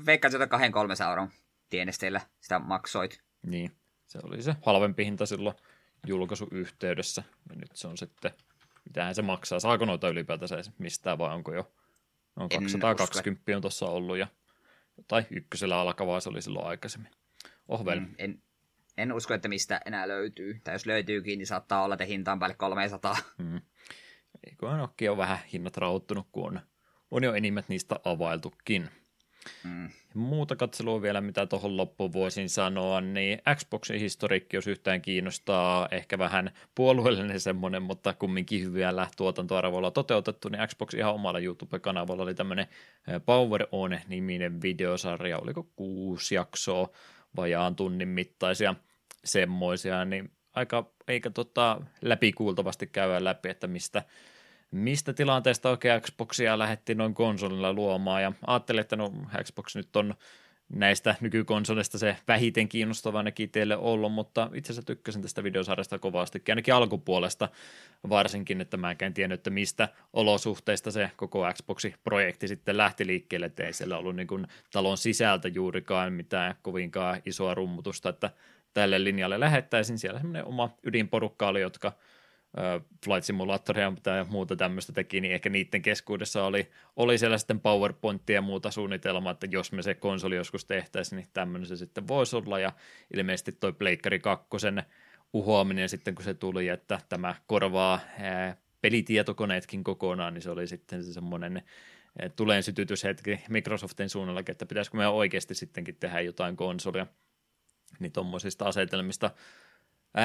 [0.05, 1.29] veikkaan, että kahden kolme euron
[1.69, 3.21] tienesteillä sitä maksoit.
[3.45, 3.71] Niin,
[4.07, 5.55] se oli se halvempi hinta silloin
[6.07, 7.23] julkaisuyhteydessä.
[7.49, 8.31] Ja nyt se on sitten,
[8.85, 11.71] mitähän se maksaa, saako noita ylipäätänsä mistään vai onko jo,
[12.35, 13.55] no 220 usko.
[13.55, 14.27] on tuossa ollut ja
[15.07, 17.11] tai ykkösellä alkavaa se oli silloin aikaisemmin.
[17.67, 17.99] Ohvel.
[17.99, 18.41] Mm, en,
[18.97, 20.61] en usko, että mistä enää löytyy.
[20.63, 23.17] Tai jos löytyykin, niin saattaa olla, että hinta on päälle 300.
[23.37, 23.61] Mm.
[24.47, 26.61] Eiköhän ole vähän hinnat rauhoittunut, kun on,
[27.11, 28.89] on jo enimmät niistä availtukin.
[29.63, 29.89] Mm.
[30.13, 36.17] Muuta katselua vielä, mitä tuohon loppuun voisin sanoa, niin Xboxin historiikki, jos yhtään kiinnostaa, ehkä
[36.17, 42.67] vähän puolueellinen semmoinen, mutta kumminkin hyviä tuotantoarvoilla toteutettu, niin Xbox ihan omalla YouTube-kanavalla oli tämmöinen
[43.25, 46.89] Power On-niminen videosarja, oliko kuusi jaksoa,
[47.35, 48.75] vajaan tunnin mittaisia
[49.23, 54.03] semmoisia, niin aika eikä tota läpikuultavasti käydä läpi, että mistä
[54.75, 59.13] mistä tilanteesta oikein Xboxia lähdettiin noin konsolilla luomaan, ja ajattelin, että no
[59.43, 60.15] Xbox nyt on
[60.69, 66.43] näistä nykykonsolista se vähiten kiinnostava ainakin teille ollut, mutta itse asiassa tykkäsin tästä videosarjasta kovasti,
[66.49, 67.49] ainakin alkupuolesta
[68.09, 73.63] varsinkin, että mä en tiennyt, että mistä olosuhteista se koko Xbox-projekti sitten lähti liikkeelle, että
[73.63, 78.29] ei siellä ollut niin kuin talon sisältä juurikaan mitään kovinkaan isoa rummutusta, että
[78.73, 79.99] tälle linjalle lähettäisiin.
[79.99, 81.91] Siellä semmoinen oma ydinporukka oli, jotka–
[83.05, 88.35] Flight Simulatoria ja muuta tämmöistä teki, niin ehkä niiden keskuudessa oli, oli siellä sitten PowerPointia
[88.35, 92.35] ja muuta suunnitelmaa, että jos me se konsoli joskus tehtäisiin, niin tämmöinen se sitten voisi
[92.35, 92.71] olla, ja
[93.13, 94.47] ilmeisesti toi Pleikkari 2
[95.33, 101.03] uhoaminen sitten, kun se tuli, että tämä korvaa ää, pelitietokoneetkin kokonaan, niin se oli sitten
[101.03, 101.63] se semmoinen
[102.35, 107.07] tuleen sytytyshetki Microsoftin suunnallakin, että pitäisikö me oikeasti sittenkin tehdä jotain konsolia,
[107.99, 109.31] niin tuommoisista asetelmista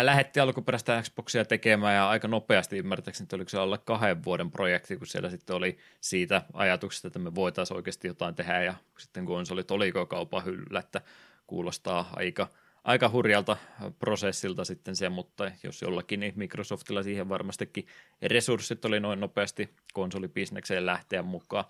[0.03, 4.97] lähetti alkuperäistä Xboxia tekemään ja aika nopeasti ymmärtääkseni, että oliko se alle kahden vuoden projekti,
[4.97, 9.71] kun siellä sitten oli siitä ajatuksesta, että me voitaisiin oikeasti jotain tehdä ja sitten konsolit
[9.71, 11.01] oliko kaupan hyllä, että
[11.47, 12.49] kuulostaa aika,
[12.85, 13.57] aika hurjalta
[13.99, 17.87] prosessilta sitten se, mutta jos jollakin, niin Microsoftilla siihen varmastikin
[18.23, 21.65] resurssit oli noin nopeasti konsolibisnekseen lähteä mukaan.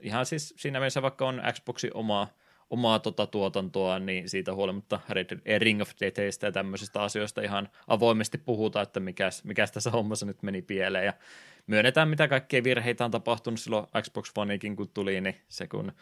[0.00, 2.28] Ihan siis siinä mielessä vaikka on Xboxin omaa
[2.70, 8.38] omaa tota tuotantoa, niin siitä huolimatta Red, Ring of Deathistä ja tämmöisistä asioista ihan avoimesti
[8.38, 11.06] puhutaan, että mikäs, mikäs tässä hommassa nyt meni pieleen.
[11.06, 11.12] Ja
[11.66, 15.92] myönnetään, mitä kaikkea virheitä on tapahtunut silloin Xbox Oneikin, kun tuli, niin se kun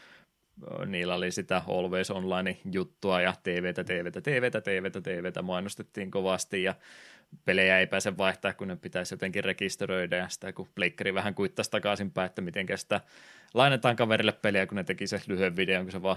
[0.86, 6.74] niillä oli sitä Always Online-juttua ja TVtä, TVtä, TVtä, TVtä, TVtä mainostettiin kovasti ja
[7.44, 11.70] pelejä ei pääse vaihtaa, kun ne pitäisi jotenkin rekisteröidä ja sitä kun Pleikkari vähän kuittaisi
[11.70, 13.00] takaisinpäin, että miten sitä
[13.54, 16.16] lainataan kaverille peliä, kun ne teki se lyhyen videon, kun se vaan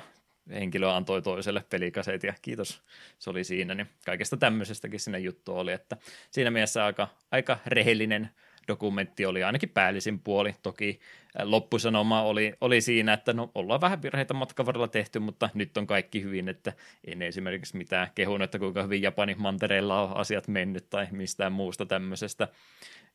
[0.49, 2.81] henkilö antoi toiselle pelikaseet ja kiitos,
[3.19, 5.97] se oli siinä, niin kaikesta tämmöisestäkin sinne juttu oli, että
[6.31, 8.29] siinä mielessä aika, aika rehellinen
[8.67, 10.55] dokumentti oli ainakin päällisin puoli.
[10.63, 10.99] Toki
[11.43, 15.87] loppusanoma oli, oli siinä, että no ollaan vähän virheitä matkan varrella tehty, mutta nyt on
[15.87, 16.73] kaikki hyvin, että
[17.03, 21.85] en esimerkiksi mitään kehun, että kuinka hyvin Japanin mantereilla on asiat mennyt tai mistään muusta
[21.85, 22.47] tämmöisestä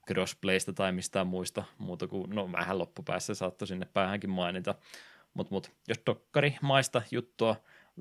[0.06, 4.74] crossplaysta tai mistään muista muuta kuin, no vähän loppupäässä saattoi sinne päähänkin mainita,
[5.34, 7.56] mutta mut, jos dokkari maista juttua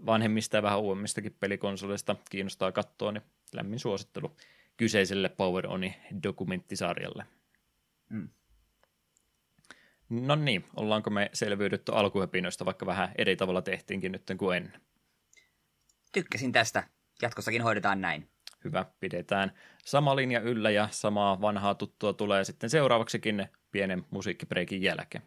[0.05, 3.23] vanhemmista ja vähän uudemmistakin pelikonsoleista kiinnostaa katsoa, niin
[3.53, 4.35] lämmin suosittelu
[4.77, 7.25] kyseiselle Power Oni dokumenttisarjalle.
[8.09, 8.29] Mm.
[10.09, 14.81] No niin, ollaanko me selviydytty alkuhepinoista, vaikka vähän eri tavalla tehtiinkin nyt kuin ennen?
[16.11, 16.83] Tykkäsin tästä.
[17.21, 18.29] Jatkossakin hoidetaan näin.
[18.63, 19.51] Hyvä, pidetään
[19.85, 25.23] sama linja yllä ja samaa vanhaa tuttua tulee sitten seuraavaksikin pienen musiikkibreikin jälkeen.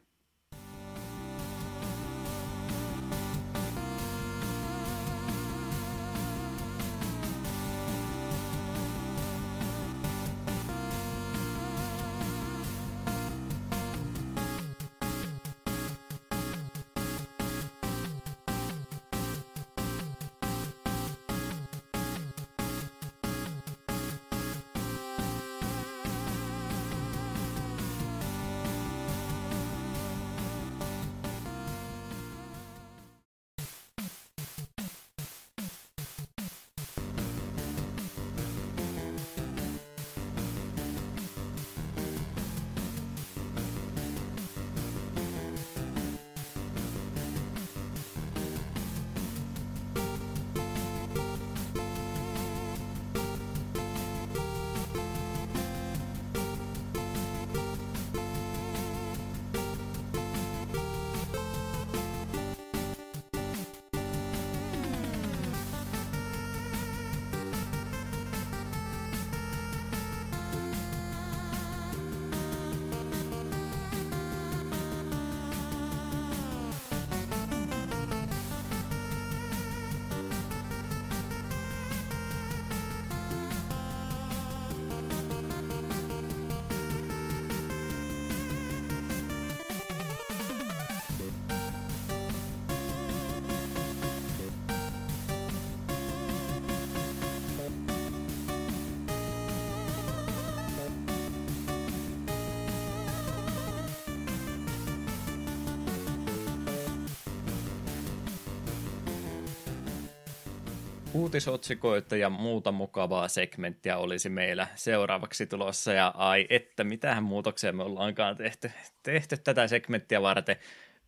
[111.32, 115.92] Uutisotsikoita ja muuta mukavaa segmenttiä olisi meillä seuraavaksi tulossa.
[115.92, 118.70] Ja ai että, mitähän muutoksia me ollaankaan tehty,
[119.02, 120.56] tehty tätä segmenttiä varten.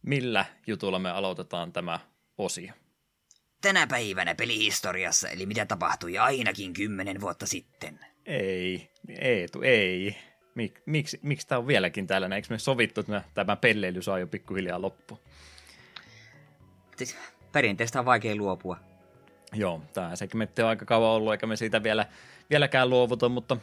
[0.03, 2.01] Millä jutulla me aloitetaan tämä
[2.39, 2.73] osio?
[3.61, 7.99] Tänä päivänä pelihistoriassa, eli mitä tapahtui ainakin kymmenen vuotta sitten.
[8.27, 10.17] Ei, Eetu, ei.
[10.55, 12.37] Mik, miksi, miksi tämä on vieläkin täällä?
[12.37, 15.19] Eikö me sovittu, että tämä pelleily saa jo pikkuhiljaa loppu?
[16.97, 17.17] Siis
[17.53, 18.94] perinteistä on vaikea luopua.
[19.55, 22.07] Joo, tämä segmentti on aika kauan ollut, eikä me siitä vielä,
[22.51, 23.57] vieläkään luovuta, mutta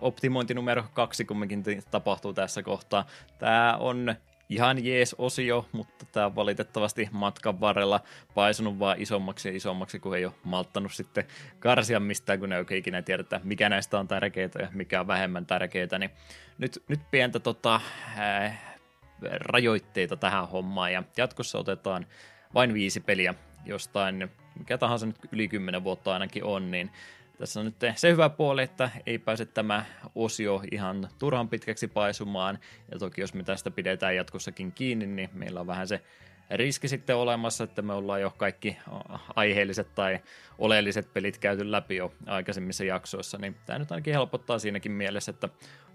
[0.00, 3.06] optimointi numero kaksi kumminkin tapahtuu tässä kohtaa.
[3.38, 4.14] Tämä on
[4.48, 8.00] ihan jees osio, mutta tämä on valitettavasti matkan varrella
[8.34, 11.24] paisunut vaan isommaksi ja isommaksi, kun ei ole malttanut sitten
[11.58, 15.46] karsia mistään, kun ne oikein ikinä tiedetä, mikä näistä on tärkeää ja mikä on vähemmän
[15.46, 15.98] tärkeää.
[15.98, 16.10] Niin
[16.58, 17.80] nyt, nyt pientä tota,
[18.16, 18.76] ää,
[19.22, 22.06] rajoitteita tähän hommaan ja jatkossa otetaan
[22.54, 23.34] vain viisi peliä
[23.66, 26.90] jostain, mikä tahansa nyt yli 10 vuotta ainakin on, niin
[27.38, 29.84] tässä on nyt se hyvä puoli, että ei pääse tämä
[30.14, 32.58] osio ihan turhan pitkäksi paisumaan,
[32.92, 36.00] ja toki jos me tästä pidetään jatkossakin kiinni, niin meillä on vähän se
[36.50, 38.76] riski sitten olemassa, että me ollaan jo kaikki
[39.36, 40.18] aiheelliset tai
[40.58, 45.48] oleelliset pelit käyty läpi jo aikaisemmissa jaksoissa, niin tämä nyt ainakin helpottaa siinäkin mielessä, että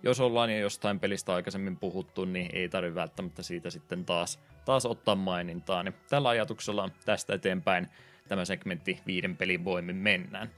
[0.03, 4.85] jos ollaan jo jostain pelistä aikaisemmin puhuttu, niin ei tarvitse välttämättä siitä sitten taas, taas
[4.85, 7.87] ottaa mainintaa, niin tällä ajatuksella tästä eteenpäin
[8.27, 10.49] tämä segmentti viiden pelin voimin mennään.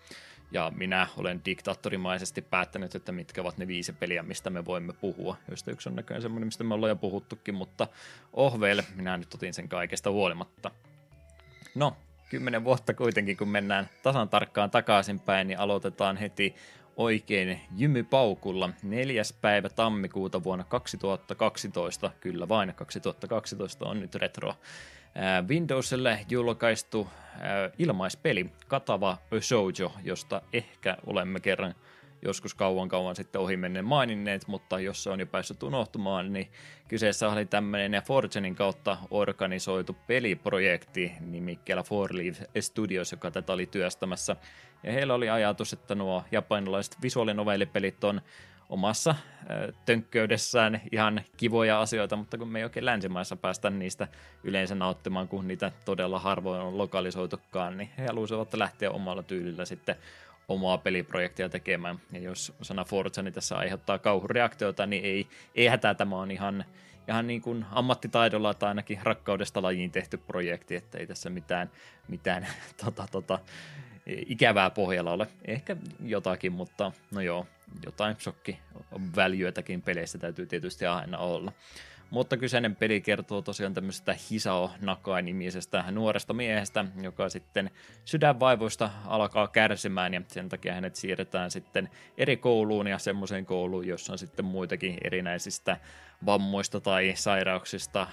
[0.51, 5.37] Ja minä olen diktaattorimaisesti päättänyt, että mitkä ovat ne viisi peliä, mistä me voimme puhua.
[5.49, 7.87] Josta yksi on näköjään semmoinen, mistä me ollaan jo puhuttukin, mutta
[8.33, 10.71] ohveille minä nyt otin sen kaikesta huolimatta.
[11.75, 11.97] No,
[12.29, 16.55] kymmenen vuotta kuitenkin, kun mennään tasan tarkkaan takaisinpäin, niin aloitetaan heti
[16.97, 18.69] oikein jymypaukulla.
[18.83, 24.53] Neljäs päivä tammikuuta vuonna 2012, kyllä vain 2012 on nyt retro.
[25.47, 27.07] Windowsille julkaistu
[27.79, 31.75] ilmaispeli Katava Shoujo, josta ehkä olemme kerran
[32.21, 36.51] joskus kauan kauan sitten ohi menneen maininneet, mutta jos se on jo päässyt unohtumaan, niin
[36.87, 44.35] kyseessä oli tämmöinen Fortunein kautta organisoitu peliprojekti nimikkeellä Four Leaf Studios, joka tätä oli työstämässä.
[44.83, 48.21] Ja heillä oli ajatus, että nuo japanilaiset visuaalinovellipelit on
[48.69, 49.15] omassa
[49.85, 54.07] tönkköydessään ihan kivoja asioita, mutta kun me ei oikein länsimaissa päästä niistä
[54.43, 59.95] yleensä nauttimaan, kun niitä todella harvoin on lokalisoitukaan, niin he halusivat lähteä omalla tyylillä sitten
[60.49, 61.99] omaa peliprojektia tekemään.
[62.11, 66.65] Ja jos sana Forza niin tässä aiheuttaa kauhureaktioita, niin ei, ei hätää, tämä on ihan,
[67.07, 71.71] ihan niin kuin ammattitaidolla tai ainakin rakkaudesta lajiin tehty projekti, että ei tässä mitään,
[72.07, 72.47] mitään
[72.85, 73.39] tota, tota,
[74.05, 75.27] ikävää pohjalla ole.
[75.45, 75.75] Ehkä
[76.05, 77.47] jotakin, mutta no joo,
[77.85, 78.59] jotain shokki
[79.15, 81.51] väljyötäkin peleissä täytyy tietysti aina olla.
[82.09, 87.71] Mutta kyseinen peli kertoo tosiaan tämmöisestä Hisao Nakai-nimisestä nuoresta miehestä, joka sitten
[88.05, 94.13] sydänvaivoista alkaa kärsimään ja sen takia hänet siirretään sitten eri kouluun ja semmoiseen kouluun, jossa
[94.13, 95.77] on sitten muitakin erinäisistä
[96.25, 98.07] vammoista tai sairauksista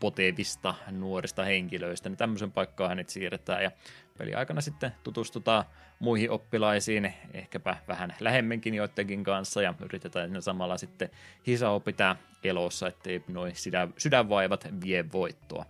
[0.00, 3.70] potevista nuorista henkilöistä, niin tämmöisen paikkaan hänet siirretään ja
[4.18, 5.64] peliaikana sitten tutustutaan
[5.98, 11.10] muihin oppilaisiin, ehkäpä vähän lähemminkin joidenkin kanssa ja yritetään ne samalla sitten
[11.46, 15.66] Hisao pitää elossa, ettei noin sydän, sydänvaivat vie voittoa.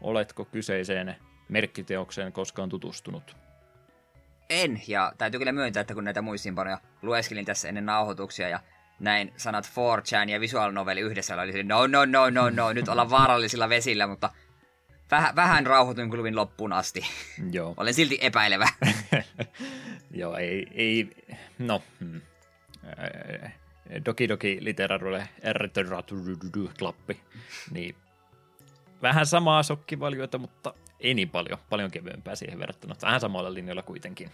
[0.00, 1.16] Oletko kyseiseen
[1.48, 3.36] merkkiteokseen koskaan tutustunut?
[4.50, 8.60] En, ja täytyy kyllä myöntää, että kun näitä muistiinpanoja lueskelin tässä ennen nauhoituksia ja
[9.00, 13.10] näin sanat 4chan ja visual novel yhdessä, oli no, no, no, no, no, nyt ollaan
[13.10, 14.30] vaarallisilla vesillä, mutta
[15.10, 17.00] Väh, vähän rauhoituin klubin loppuun asti.
[17.50, 17.74] Joo.
[17.76, 18.68] Olen silti epäilevä.
[20.20, 21.10] Joo, ei, ei
[21.58, 22.20] no, hmm.
[24.04, 25.28] Doki Doki Literature
[26.78, 27.20] klappi.
[27.70, 27.96] Niin
[29.02, 32.94] vähän samaa sokkivalioita, mutta ei niin paljon, paljon kevyempää siihen verrattuna.
[33.02, 34.30] Vähän samalla linjalla kuitenkin.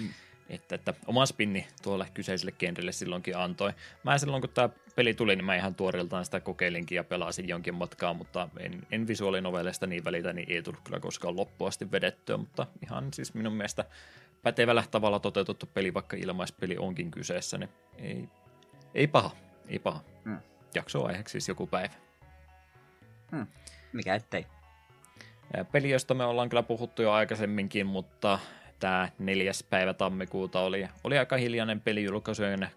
[0.00, 0.08] Mm.
[0.52, 3.72] Että, että oma spinni tuolle kyseiselle genrelle silloinkin antoi.
[4.02, 7.74] Mä silloin, kun tämä peli tuli, niin mä ihan tuoreeltaan sitä kokeilinkin ja pelasin jonkin
[7.74, 12.66] matkaa, mutta en, en visuaalinovelleista niin välitä, niin ei tullut kyllä koskaan loppuasti vedettyä, mutta
[12.82, 13.84] ihan siis minun mielestä
[14.42, 18.28] pätevällä tavalla toteutettu peli, vaikka ilmaispeli onkin kyseessä, niin ei,
[18.94, 19.30] ei paha,
[19.68, 20.00] ei paha.
[20.24, 20.38] Hmm.
[20.74, 21.94] Jakso aiheeksi siis joku päivä.
[23.30, 23.46] Hmm.
[23.92, 24.46] Mikä ettei.
[25.72, 28.38] Peli, josta me ollaan kyllä puhuttu jo aikaisemminkin, mutta
[28.82, 32.68] tämä neljäs päivä tammikuuta oli, oli aika hiljainen pelijulkaisujen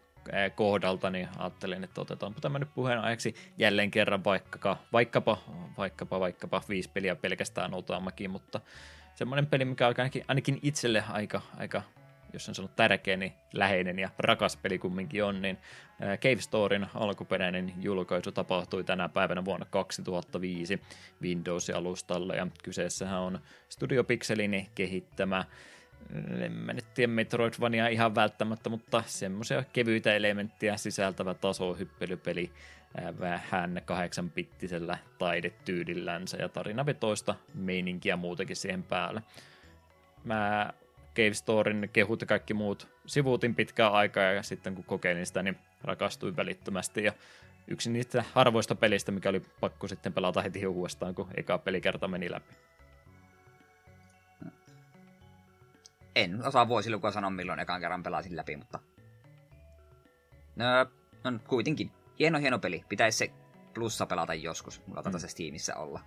[0.56, 5.38] kohdalta, niin ajattelin, että otetaanpa tämä nyt puheenaiheeksi jälleen kerran vaikkapa, vaikkapa,
[5.78, 8.60] vaikkapa, vaikkapa viisi peliä pelkästään Otamakin, mutta
[9.16, 11.82] semmoinen peli, mikä on ainakin, ainakin itselle aika, aika
[12.34, 15.58] jos en sano tärkeä, niin läheinen ja rakas peli kumminkin on, niin
[16.22, 20.82] Cave Storin alkuperäinen julkaisu tapahtui tänä päivänä vuonna 2005
[21.22, 23.39] Windows-alustalle, ja kyseessähän on
[23.70, 25.45] Studio Pixelin kehittämä
[26.41, 32.51] en mä nyt tiedä Metroidvania ihan välttämättä, mutta semmoisia kevyitä elementtejä sisältävä tasohyppelypeli
[33.20, 39.24] vähän kahdeksanpittisellä taidetyydillänsä ja tarinavetoista meininkiä muutenkin siihen päälle.
[40.24, 40.74] Mä
[41.16, 45.58] Cave Storin kehut ja kaikki muut sivuutin pitkään aikaa ja sitten kun kokeilin sitä, niin
[45.84, 47.14] rakastuin välittömästi ja
[47.68, 52.32] yksi niistä harvoista pelistä, mikä oli pakko sitten pelata heti uudestaan, kun eka pelikerta meni
[52.32, 52.53] läpi.
[56.16, 58.80] En osaa vuosilukua sanoa, milloin ekan kerran pelasin läpi, mutta...
[60.55, 60.66] No,
[61.24, 61.91] no kuitenkin.
[62.20, 62.84] Hieno, hieno peli.
[62.89, 63.32] Pitäisi se
[63.74, 64.82] plussa pelata joskus.
[64.88, 65.20] Mulla mm.
[65.20, 65.99] se Steamissa olla.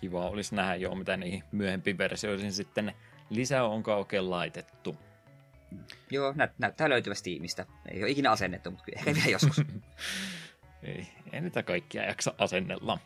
[0.00, 2.94] Kiva olisi nähdä jo, mitä niihin myöhempiin versioihin sitten
[3.30, 4.96] lisää onko oikein laitettu.
[6.10, 7.66] Joo, nä- näyttää löytyvä Steamista.
[7.88, 9.62] Ei ole ikinä asennettu, mutta ehkä vielä joskus.
[10.82, 12.98] ei, ei niitä kaikkia jaksa asennella.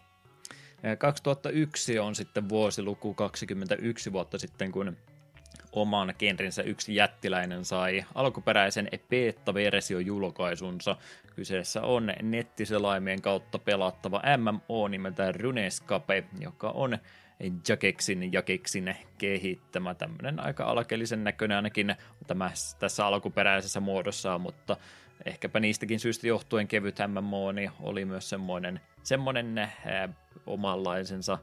[0.98, 4.96] 2001 on sitten vuosiluku 21 vuotta sitten, kun
[5.72, 10.96] oman genrinsä yksi jättiläinen sai alkuperäisen beta-versio julkaisunsa.
[11.36, 16.98] Kyseessä on nettiselaimien kautta pelattava MMO nimeltä Runescape, joka on
[17.68, 19.94] Jakeksin Jakeksin kehittämä.
[19.94, 21.96] Tämmöinen aika alkeellisen näköinen ainakin
[22.26, 24.76] tämä, tässä alkuperäisessä muodossa, mutta
[25.24, 29.70] ehkäpä niistäkin syystä johtuen kevyt MMO niin oli myös semmoinen, semmoinen äh,
[30.46, 31.38] omanlaisensa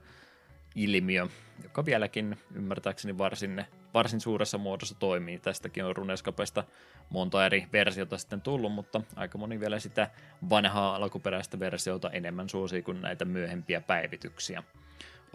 [0.76, 1.28] ilmiö,
[1.64, 5.40] joka vieläkin ymmärtääkseni varsin, varsin suuressa muodossa toimii.
[5.40, 6.64] Tästäkin on Runescapesta
[7.10, 10.10] monta eri versiota sitten tullut, mutta aika moni vielä sitä
[10.50, 14.64] vanhaa alkuperäistä versiota enemmän suosii kuin näitä myöhempiä päivityksiä.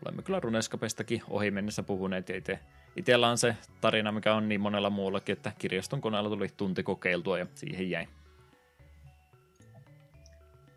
[0.04, 2.58] Olemme kyllä Runescapestakin ohi mennessä puhuneet, ja itse,
[2.96, 7.38] itsellä on se tarina, mikä on niin monella muullakin, että kirjaston koneella tuli tunti kokeiltua
[7.38, 8.08] ja siihen jäi.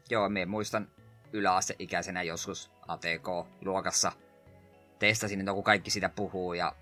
[0.09, 0.87] Joo, me muistan
[1.33, 4.11] yläasteikäisenä joskus ATK-luokassa
[4.99, 6.75] testasin, että kun kaikki sitä puhuu ja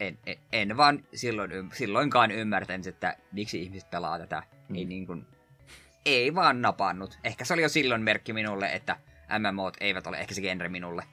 [0.00, 4.42] en, en, en vaan silloin, silloinkaan ymmärtänyt, että miksi ihmiset pelaa tätä.
[4.68, 4.76] Mm.
[4.76, 5.26] Ei, niin kuin,
[6.06, 7.18] ei vaan napannut.
[7.24, 8.96] Ehkä se oli jo silloin merkki minulle, että
[9.38, 11.04] MMOt eivät ole ehkä se genre minulle.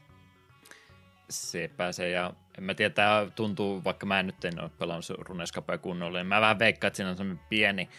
[1.29, 5.09] Sepä se, ja en mä tiedä, tämä tuntuu, vaikka mä en nyt en ole pelannut
[5.09, 7.89] Runescapea kunnolla, niin mä vähän veikkaan, että siinä on semmoinen pieni,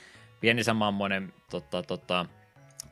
[0.41, 2.27] pieni samanmoinen tota, tota,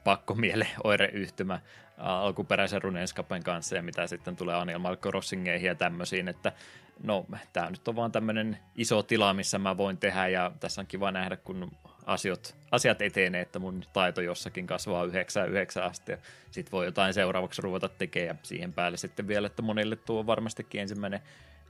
[0.05, 1.61] pakkomiele oireyhtymä
[2.01, 6.53] alkuperäisen Runescapen kanssa ja mitä sitten tulee Animal Crossingeihin ja tämmöisiin, että
[7.03, 10.87] no tämä nyt on vaan tämmöinen iso tila, missä mä voin tehdä ja tässä on
[10.87, 11.71] kiva nähdä, kun
[12.07, 16.19] asiat, asiat etenee, että mun taito jossakin kasvaa 9 9 asti ja
[16.51, 20.81] sit voi jotain seuraavaksi ruveta tekemään ja siihen päälle sitten vielä, että monille tuo varmastikin
[20.81, 21.21] ensimmäinen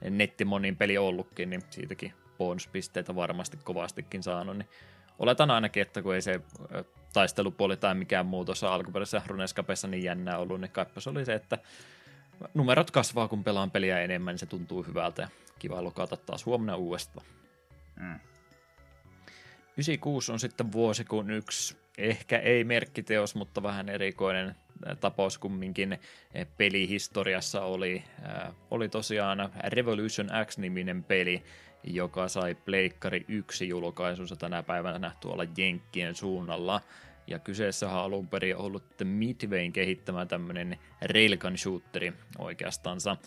[0.09, 4.69] nettimonin peli ollutkin, niin siitäkin bonuspisteitä varmasti kovastikin saanut, niin
[5.19, 6.41] oletan ainakin, että kun ei se
[7.13, 11.57] taistelupuoli tai mikään muu tuossa alkuperäisessä Runescapessa niin jännää ollut, niin kaipas oli se, että
[12.53, 15.27] numerot kasvaa, kun pelaan peliä enemmän, niin se tuntuu hyvältä ja
[15.59, 17.25] kiva lokata taas huomenna uudestaan.
[17.99, 18.19] Mm.
[19.77, 24.55] 96 on sitten vuosi, kun yksi ehkä ei merkkiteos, mutta vähän erikoinen
[24.99, 25.99] tapaus kumminkin
[26.57, 28.03] pelihistoriassa oli,
[28.71, 31.43] oli tosiaan Revolution X-niminen peli,
[31.83, 36.81] joka sai Pleikkari 1 julkaisunsa tänä päivänä tuolla Jenkkien suunnalla.
[37.27, 43.17] Ja kyseessä on alun perin ollut Midwayn kehittämä tämmöinen railgun shooteri oikeastansa,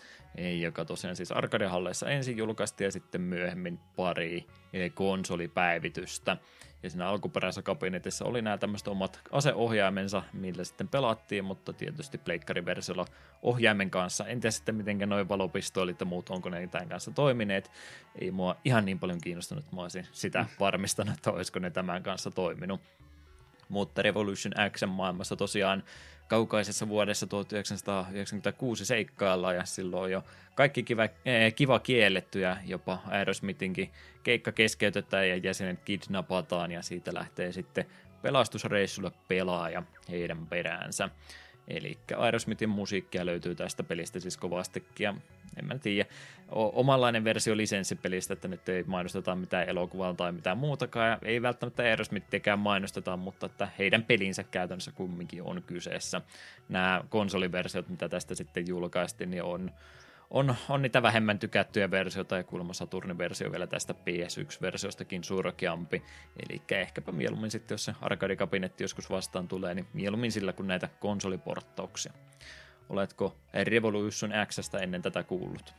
[0.60, 4.46] joka tosiaan siis arcade-halleissa ensin julkaistiin ja sitten myöhemmin pari
[4.94, 6.36] konsolipäivitystä.
[6.84, 13.06] Ja siinä alkuperäisessä kabinetissa oli nämä tämmöiset omat aseohjaimensa, millä sitten pelattiin, mutta tietysti pleikkariversiolla
[13.42, 14.26] ohjaimen kanssa.
[14.26, 17.70] En tiedä sitten, miten noin valopistoolit ja muut, onko ne tämän kanssa toimineet.
[18.20, 20.48] Ei mua ihan niin paljon kiinnostunut, että mä olisin sitä mm.
[20.60, 22.80] varmistanut, että olisiko ne tämän kanssa toiminut.
[23.74, 25.82] Mutta Revolution X maailmassa tosiaan
[26.28, 33.90] kaukaisessa vuodessa 1996 seikkailla ja silloin jo kaikki kiva, eh, kiva kielletty ja jopa Aerosmithinkin
[34.22, 37.86] keikka keskeytetään ja jäsenet kidnapataan ja siitä lähtee sitten
[38.22, 41.08] pelastusreissulle pelaaja heidän peräänsä.
[41.68, 45.14] Eli Aerosmithin musiikkia löytyy tästä pelistä siis kovastikin, ja
[45.58, 46.08] en mä tiedä,
[46.48, 51.82] omanlainen versio lisenssipelistä, että nyt ei mainosteta mitään elokuvaa tai mitään muutakaan, ja ei välttämättä
[51.82, 56.20] Aerosmithiäkään mainosteta, mutta että heidän pelinsä käytännössä kumminkin on kyseessä.
[56.68, 59.70] Nämä konsoliversiot, mitä tästä sitten julkaistiin, niin on
[60.34, 66.02] on, on niitä vähemmän tykättyjä versioita ja kuulemma Saturnin versio vielä tästä PS1-versiostakin surkeampi.
[66.48, 70.88] Eli ehkäpä mieluummin sitten, jos se arcade-kabinetti joskus vastaan tulee, niin mieluummin sillä kuin näitä
[71.00, 72.12] konsoliporttauksia.
[72.88, 75.74] Oletko Revolution Xstä ennen tätä kuullut?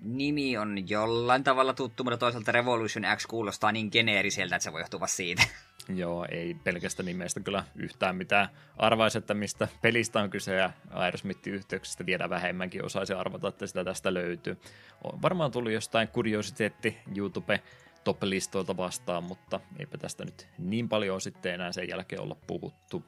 [0.00, 4.80] Nimi on jollain tavalla tuttu, mutta toisaalta Revolution X kuulostaa niin geneeriseltä, että se voi
[4.80, 5.42] johtua siitä.
[5.88, 11.54] Joo, ei pelkästä nimestä kyllä yhtään mitään arvaisi, että mistä pelistä on kyse ja Aerosmithin
[11.54, 14.58] yhteyksistä vielä vähemmänkin osaisi arvata, että sitä tästä löytyy.
[15.04, 17.60] On varmaan tuli jostain kuriositeetti YouTube
[18.04, 23.04] top-listoilta vastaan, mutta eipä tästä nyt niin paljon sitten enää sen jälkeen olla puhuttu.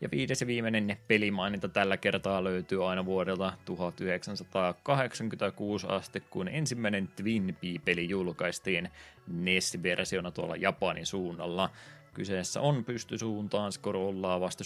[0.00, 7.56] Ja viides ja viimeinen pelimaininta tällä kertaa löytyy aina vuodelta 1986 asti, kun ensimmäinen Twin
[7.60, 8.88] Pea-peli julkaistiin
[9.26, 11.70] NES-versiona tuolla Japanin suunnalla.
[12.14, 14.64] Kyseessä on pystysuuntaan skorollaa vasta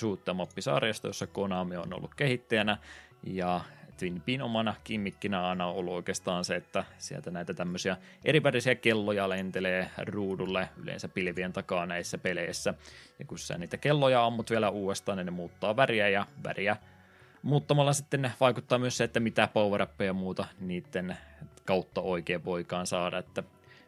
[0.61, 2.78] sarjasta jossa Konami on ollut kehittäjänä,
[3.22, 3.61] ja
[4.01, 9.90] Twin Pin omana kimmikkinä aina ollut oikeastaan se, että sieltä näitä tämmöisiä erivärisiä kelloja lentelee
[9.98, 12.74] ruudulle yleensä pilvien takaa näissä peleissä.
[13.18, 16.76] Ja kun sä niitä kelloja ammut vielä uudestaan, niin ne muuttaa väriä ja väriä
[17.42, 21.16] muuttamalla sitten vaikuttaa myös se, että mitä power ja muuta niiden
[21.64, 23.42] kautta oikein voikaan saada, että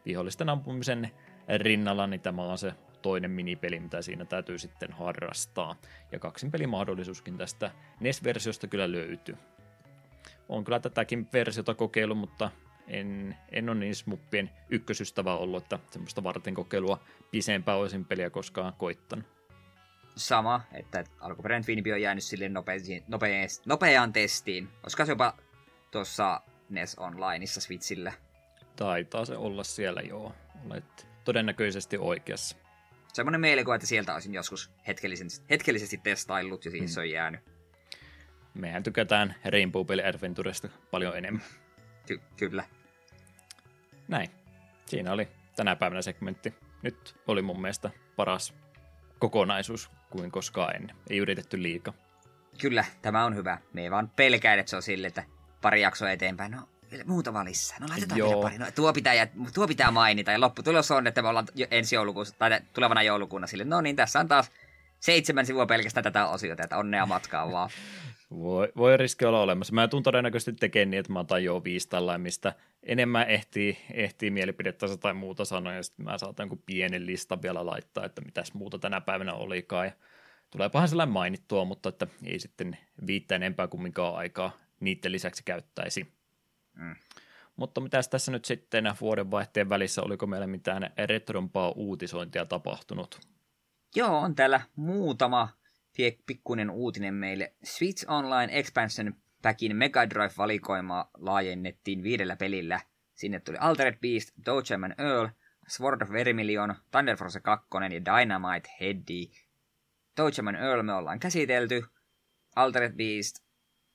[0.05, 1.11] vihollisten ampumisen
[1.57, 5.75] rinnalla niin tämä on se toinen minipeli, mitä siinä täytyy sitten harrastaa.
[6.11, 9.37] Ja kaksin pelimahdollisuuskin tästä NES-versiosta kyllä löytyy
[10.49, 12.51] on kyllä tätäkin versiota kokeillut, mutta
[12.87, 18.73] en, en ole niin smuppien ykkösystävä ollut, että semmoista varten kokeilua pisempää olisin peliä koskaan
[18.77, 19.25] koittanut.
[20.15, 24.69] Sama, että alkuperäinen Twinbee on jäänyt sille nopeaan, nopeaan, nopeaan testiin.
[24.83, 25.37] Olisiko se jopa
[25.91, 28.13] tuossa NES Onlineissa Switchillä?
[28.75, 30.33] Taitaa se olla siellä, joo.
[30.69, 32.55] Olet todennäköisesti oikeassa.
[33.13, 36.93] Semmoinen mielikuva, että sieltä olisin joskus hetkellisesti, hetkellisesti testaillut ja siihen hmm.
[36.93, 37.52] se on jäänyt
[38.53, 41.43] mehän tykätään Rainbow Peli Adventuresta paljon enemmän.
[42.07, 42.63] Ky- kyllä.
[44.07, 44.29] Näin.
[44.85, 46.53] Siinä oli tänä päivänä segmentti.
[46.81, 48.53] Nyt oli mun mielestä paras
[49.19, 50.95] kokonaisuus kuin koskaan ennen.
[51.09, 51.93] Ei yritetty liikaa.
[52.61, 53.57] Kyllä, tämä on hyvä.
[53.73, 55.23] Me ei vaan pelkää, että se on sille, että
[55.61, 56.51] pari jaksoa eteenpäin.
[56.51, 56.69] No,
[57.05, 57.77] muutama lisää.
[57.79, 58.29] No laitetaan Joo.
[58.29, 58.57] vielä pari.
[58.57, 60.31] No, tuo, pitää, tuo pitää mainita.
[60.31, 63.63] Ja lopputulos on, että me ollaan ensi joulukuussa, tai tulevana joulukuuna sille.
[63.63, 64.51] No niin, tässä on taas
[64.99, 67.69] seitsemän sivua pelkästään tätä osiota, että onnea matkaa vaan.
[68.31, 69.73] Voi, voi riski olla olemassa.
[69.73, 72.53] Mä tuun todennäköisesti tekemään niin, että mä otan jo viisi mistä
[72.83, 77.65] enemmän ehtii, ehtii mielipidettä tai muuta sanoa, ja sitten mä saatan jonkun pienen lista vielä
[77.65, 79.91] laittaa, että mitäs muuta tänä päivänä olikaan, ja
[80.49, 86.13] tuleepahan sellainen mainittua, mutta että ei sitten viittä enempää kumminkaan aikaa niiden lisäksi käyttäisi.
[86.73, 86.95] Mm.
[87.55, 93.19] Mutta mitäs tässä nyt sitten vuodenvaihteen välissä, oliko meillä mitään retrompaa uutisointia tapahtunut?
[93.95, 95.49] Joo, on täällä muutama
[96.25, 97.53] pikkuinen uutinen meille.
[97.63, 102.79] Switch Online Expansion Packin Mega Drive-valikoimaa laajennettiin viidellä pelillä.
[103.13, 105.27] Sinne tuli Altered Beast, Dogeman Earl,
[105.67, 109.31] Sword of Vermilion, Thunder Force 2 ja Dynamite Heady.
[110.17, 111.85] Dogeman Earl me ollaan käsitelty.
[112.55, 113.43] Altered Beast,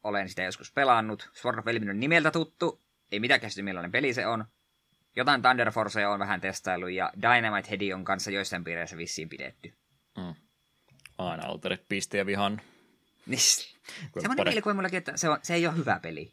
[0.03, 1.31] olen sitä joskus pelannut.
[1.33, 2.83] Sword of Vermilion nimeltä tuttu,
[3.13, 4.45] ei mitään käsity millainen peli se on.
[5.17, 9.73] Jotain Thunder Force on vähän testailu ja Dynamite Heady on kanssa joissain piireissä vissiin pidetty.
[10.17, 10.48] Mm
[11.19, 12.61] aina alteret piste ja vihan.
[13.27, 13.41] Niin.
[13.41, 14.51] Semmoinen pare...
[14.51, 16.33] mielikuva mullakin, että se, on, se ei ole hyvä peli.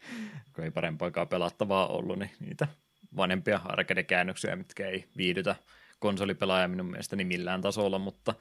[0.53, 2.67] Kun ei parempaakaan pelattavaa ollut, niin niitä
[3.15, 5.55] vanhempia arcade-käännöksiä, mitkä ei viihdytä
[5.99, 8.33] konsolipelaaja minun mielestäni millään tasolla, mutta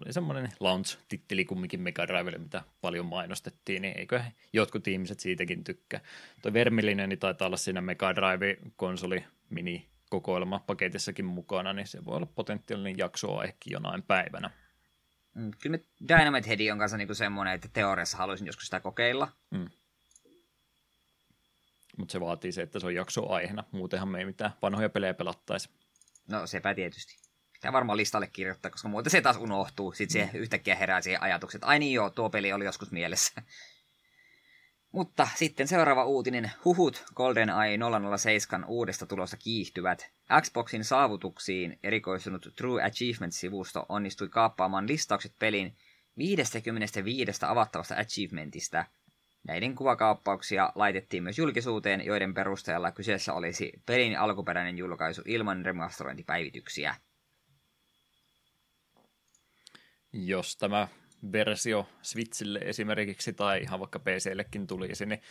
[0.00, 4.22] oli semmoinen launch-titteli kumminkin Mega Drivelle, mitä paljon mainostettiin, niin eikö
[4.52, 6.00] jotkut ihmiset siitäkin tykkää.
[6.42, 12.16] Tuo Vermilinen niin taitaa olla siinä Mega Drive-konsoli mini kokoelma paketissakin mukana, niin se voi
[12.16, 14.50] olla potentiaalinen jakso ehkä jonain päivänä.
[15.36, 15.78] Mm, kyllä
[16.08, 19.28] Dynamite Head on kanssa niinku semmoinen, että teoriassa haluaisin joskus sitä kokeilla.
[19.50, 19.68] Mm.
[21.96, 23.64] Mutta se vaatii se, että se on jakso aiheena.
[23.70, 25.68] Muutenhan me ei mitään vanhoja pelejä pelattaisi.
[26.28, 27.16] No sepä tietysti.
[27.52, 29.92] Pitää varmaan listalle kirjoittaa, koska muuten se taas unohtuu.
[29.92, 30.38] Sitten se mm.
[30.38, 33.42] yhtäkkiä herää siihen ajatukset, ai niin joo, tuo peli oli joskus mielessä.
[34.96, 36.52] Mutta sitten seuraava uutinen.
[36.64, 37.78] Huhut GoldenEye
[38.16, 40.10] 007 uudesta tulosta kiihtyvät.
[40.42, 45.76] Xboxin saavutuksiin erikoistunut True Achievement-sivusto onnistui kaappaamaan listaukset pelin
[46.18, 48.84] 55 avattavasta achievementista.
[49.44, 56.94] Näiden kuvakaappauksia laitettiin myös julkisuuteen, joiden perusteella kyseessä olisi pelin alkuperäinen julkaisu ilman remasterointipäivityksiä.
[60.12, 60.88] Jos tämä
[61.32, 65.22] versio Switchille esimerkiksi tai ihan vaikka PCllekin tulisi, niin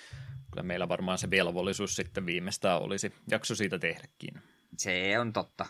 [0.52, 4.42] kyllä meillä varmaan se velvollisuus sitten viimeistään olisi jakso siitä tehdäkin.
[4.78, 5.66] Se on totta.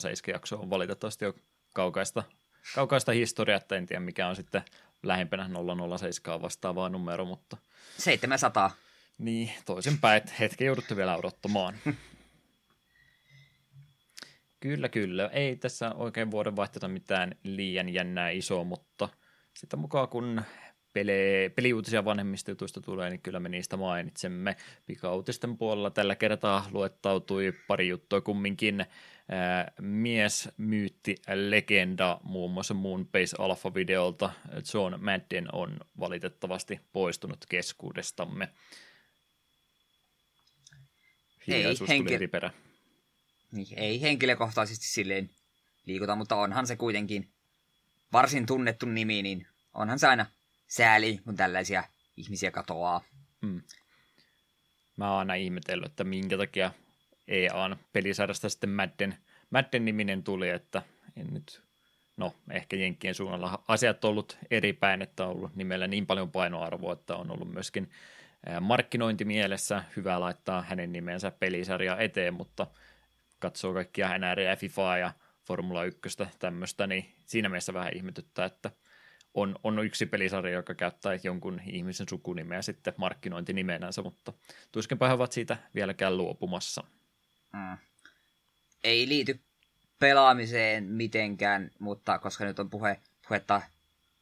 [0.00, 1.34] 007 jakso on valitettavasti jo
[1.74, 2.22] kaukaista,
[2.74, 4.62] kaukaista historiaa, että en tiedä mikä on sitten
[5.02, 5.50] lähempänä
[5.98, 7.56] 007 vastaavaa numero, mutta...
[7.98, 8.70] 700.
[9.18, 11.74] Niin, toisinpäin, että hetken jouduttu vielä odottamaan.
[14.60, 15.26] Kyllä, kyllä.
[15.32, 19.08] Ei tässä oikein vaihteta mitään liian jännää isoa, mutta
[19.56, 20.42] sitä mukaan kun
[20.92, 24.56] pele, peliuutisia vanhemmista jutuista tulee, niin kyllä me niistä mainitsemme.
[24.86, 28.86] Pikauutisten puolella tällä kertaa luettautui pari juttua kumminkin
[29.80, 34.30] mies, myytti, legenda muun muassa Moonbase Alpha-videolta
[34.74, 38.48] John Madden on valitettavasti poistunut keskuudestamme.
[41.46, 42.50] Hiljaisuus Ei, tuli henki- riperä.
[42.50, 42.70] Niin,
[43.76, 45.30] ei henkilökohtaisesti silleen
[45.86, 47.32] liikuta, mutta onhan se kuitenkin
[48.12, 50.26] varsin tunnettu nimi, niin onhan se aina
[50.68, 51.84] sääli, kun tällaisia
[52.16, 53.04] ihmisiä katoaa.
[53.40, 53.62] Mm.
[54.96, 56.72] Mä oon aina ihmetellyt, että minkä takia
[57.28, 59.18] EAN pelisarjasta sitten Madden,
[59.50, 60.82] Madden niminen tuli, että
[61.16, 61.62] en nyt,
[62.16, 66.92] no ehkä Jenkkien suunnalla asiat ollut eri päin, että on ollut nimellä niin paljon painoarvoa,
[66.92, 67.90] että on ollut myöskin
[68.60, 72.66] markkinointimielessä hyvä laittaa hänen nimensä pelisarjaa eteen, mutta
[73.40, 75.12] katsoo kaikkia NR ja FIFA ja
[75.46, 76.00] Formula 1
[76.38, 78.70] tämmöistä, niin siinä mielessä vähän ihmetyttää, että
[79.34, 84.32] on, on yksi pelisarja, joka käyttää jonkun ihmisen sukunimeä sitten markkinointinimenänsä, mutta
[84.72, 86.84] tuskinpä he ovat siitä vieläkään luopumassa.
[87.52, 87.78] Mm.
[88.84, 89.40] Ei liity
[89.98, 93.62] pelaamiseen mitenkään, mutta koska nyt on puhe, puhetta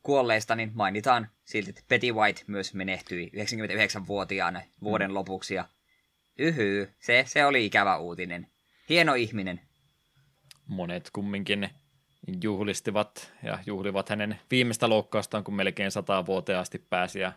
[0.03, 5.55] kuolleista, niin mainitaan silti, että Betty White myös menehtyi 99-vuotiaana vuoden lopuksi.
[5.55, 5.65] Ja
[6.39, 8.47] yhyy, se, se oli ikävä uutinen.
[8.89, 9.61] Hieno ihminen.
[10.67, 11.71] Monet kumminkin
[12.43, 17.33] juhlistivat ja juhlivat hänen viimeistä loukkaustaan, kun melkein sata vuoteen asti pääsi ja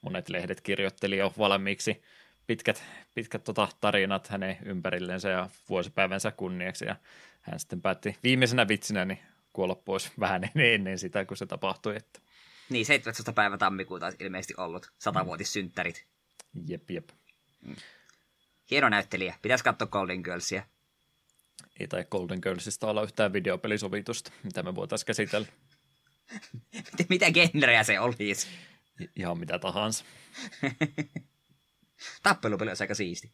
[0.00, 2.02] monet lehdet kirjoitteli jo valmiiksi
[2.46, 2.84] pitkät,
[3.14, 6.96] pitkät tota, tarinat hänen ympärillensä ja vuosipäivänsä kunniaksi ja
[7.40, 9.18] hän sitten päätti viimeisenä vitsinä niin
[9.52, 11.96] kuolla pois vähän ennen sitä, kun se tapahtui.
[11.96, 12.20] Että
[12.68, 13.32] Niin, 17.
[13.32, 16.06] päivä tammikuuta olisi ilmeisesti ollut satavuotissynttärit.
[16.66, 17.08] jep, jep.
[18.70, 19.34] Hieno näyttelijä.
[19.42, 20.62] Pitäisi katsoa Golden Girlsia.
[21.80, 25.46] Ei tai Golden Girlsista olla yhtään videopelisovitusta, mitä me voitaisiin käsitellä.
[27.08, 28.48] Mitä genreä se olisi?
[29.16, 30.04] Ihan mitä tahansa.
[32.22, 33.32] Tappelupeli olisi aika siisti.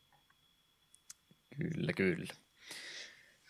[1.58, 2.34] Kyllä, kyllä.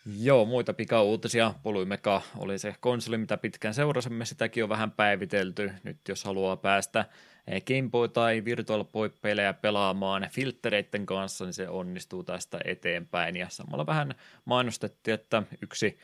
[0.07, 1.55] Joo, muita pikauutisia.
[1.63, 4.25] Polymeka oli se konsoli, mitä pitkään seurasimme.
[4.25, 5.73] Sitäkin on vähän päivitelty.
[5.85, 7.05] Nyt jos haluaa päästä
[7.47, 13.37] eh, Game Boy tai Virtual Boy-pelejä pelaamaan filtreiden kanssa, niin se onnistuu tästä eteenpäin.
[13.37, 15.99] Ja samalla vähän mainostettiin, että yksi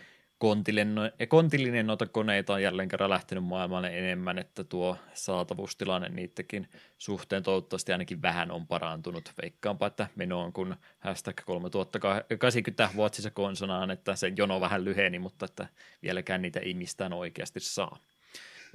[1.29, 6.69] kontillinen, noita koneita on jälleen kerran lähtenyt maailmalle enemmän, että tuo saatavuustilanne niidenkin
[6.99, 9.33] suhteen toivottavasti ainakin vähän on parantunut.
[9.43, 15.45] Veikkaanpa, että meno on kun hashtag 3080 vuotisessa konsonaan, että se jono vähän lyheni, mutta
[15.45, 15.67] että
[16.03, 17.99] vieläkään niitä ei mistään oikeasti saa.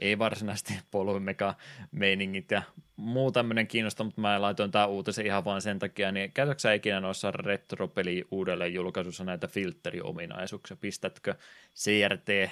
[0.01, 1.55] Ei varsinaisesti polvimeka
[1.91, 2.61] meiningit ja
[2.95, 6.99] muu tämmöinen kiinnosta, mutta mä laitoin tämä uutisen ihan vaan sen takia, niin käytätkö ikinä
[6.99, 10.77] noissa retropeli uudelleen julkaisussa näitä filteriominaisuuksia?
[10.77, 11.35] Pistätkö
[11.75, 12.51] CRT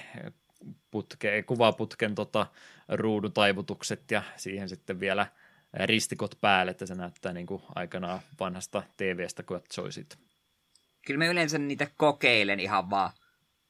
[0.90, 2.46] putke, kuvaputken tota,
[2.88, 5.26] ruudutaivutukset ja siihen sitten vielä
[5.74, 10.18] ristikot päälle, että se näyttää niin kuin aikanaan vanhasta TV-stä, kun katsoisit.
[11.06, 13.12] Kyllä mä yleensä niitä kokeilen ihan vaan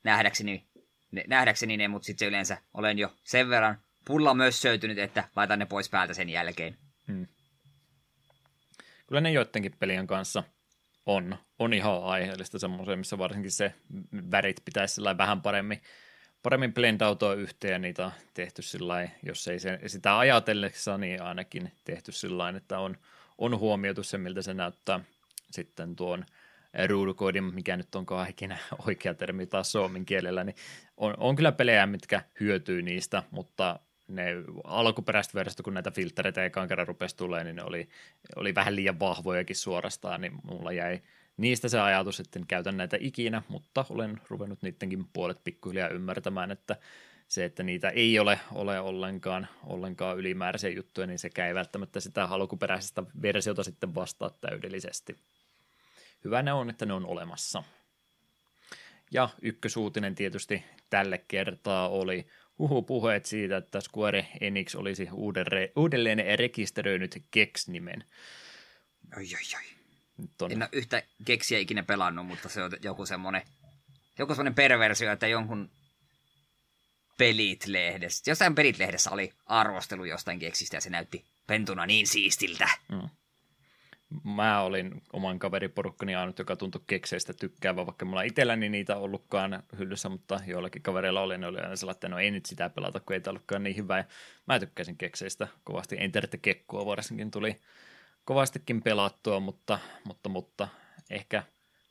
[0.05, 0.70] nähdäkseni
[1.11, 5.59] ne, nähdäkseni ne, mutta sitten yleensä olen jo sen verran pulla myös söytynyt, että laitan
[5.59, 6.77] ne pois päältä sen jälkeen.
[7.07, 7.27] Hmm.
[9.07, 10.43] Kyllä ne joidenkin pelien kanssa
[11.07, 13.75] on, on ihan aiheellista semmoisia, missä varsinkin se
[14.31, 15.83] värit pitäisi vähän paremmin,
[16.43, 21.73] paremmin blendautua yhteen ja niitä on tehty sillä jos ei se, sitä ajatellessa, niin ainakin
[21.85, 22.97] tehty sillä että on,
[23.39, 25.01] on huomioitu se, miltä se näyttää
[25.51, 26.25] sitten tuon
[26.89, 30.57] ruudukoodin, mikä nyt onkaan ikinä oikea termi taas suomen kielellä, niin
[30.97, 36.69] on, on kyllä pelejä, mitkä hyötyy niistä, mutta ne alkuperäiset versiot, kun näitä filtreitä ekaan
[36.69, 37.89] kerran rupesi tulee, niin ne oli,
[38.37, 41.01] oli vähän liian vahvojakin suorastaan, niin mulla jäi
[41.37, 46.51] niistä se ajatus, että en käytä näitä ikinä, mutta olen ruvennut niidenkin puolet pikkuhiljaa ymmärtämään,
[46.51, 46.77] että
[47.29, 52.25] se, että niitä ei ole, ole ollenkaan, ollenkaan ylimääräisiä juttuja, niin sekä ei välttämättä sitä
[52.25, 55.17] alkuperäisestä versiota sitten vastaa täydellisesti
[56.25, 57.63] hyvä ne on, että ne on olemassa.
[59.11, 62.27] Ja ykkösuutinen tietysti tälle kertaa oli
[62.59, 65.09] huhu puheet siitä, että Square Enix olisi
[65.77, 68.05] uudelleen rekisteröinyt Gex-nimen.
[69.17, 69.65] Oi, oi, oi.
[70.17, 70.53] Nyt on...
[70.53, 73.43] En ole yhtä keksiä ikinä pelannut, mutta se on joku semmoinen,
[74.19, 75.71] joku semmoinen perversio, että jonkun
[77.19, 82.69] pelit-lehdessä, jossain pelit-lehdessä oli arvostelu jostain keksistä ja se näytti pentuna niin siistiltä.
[82.93, 83.09] Mm
[84.25, 90.09] mä olin oman kaveriporukkani ainut, joka tuntui kekseistä tykkäävä, vaikka mulla itselläni niitä ollutkaan hyllyssä,
[90.09, 93.15] mutta joillakin kavereilla oli, ne oli aina sellainen, että no ei nyt sitä pelata, kun
[93.15, 93.99] ei tämä ollutkaan niin hyvä.
[93.99, 94.05] Ja
[94.47, 95.97] mä tykkäsin kekseistä kovasti.
[95.99, 97.57] Enterte Kekkua varsinkin tuli
[98.25, 100.69] kovastikin pelattua, mutta, mutta, mutta
[101.11, 101.43] ehkä,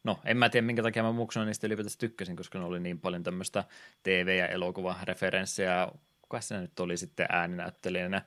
[0.04, 3.00] no en mä tiedä minkä takia mä muksuna niistä ylipäätänsä tykkäsin, koska ne oli niin
[3.00, 3.64] paljon tämmöistä
[4.04, 5.88] TV- ja elokuva-referenssejä.
[6.22, 8.22] Kuka se nyt oli sitten ääninäyttelijänä?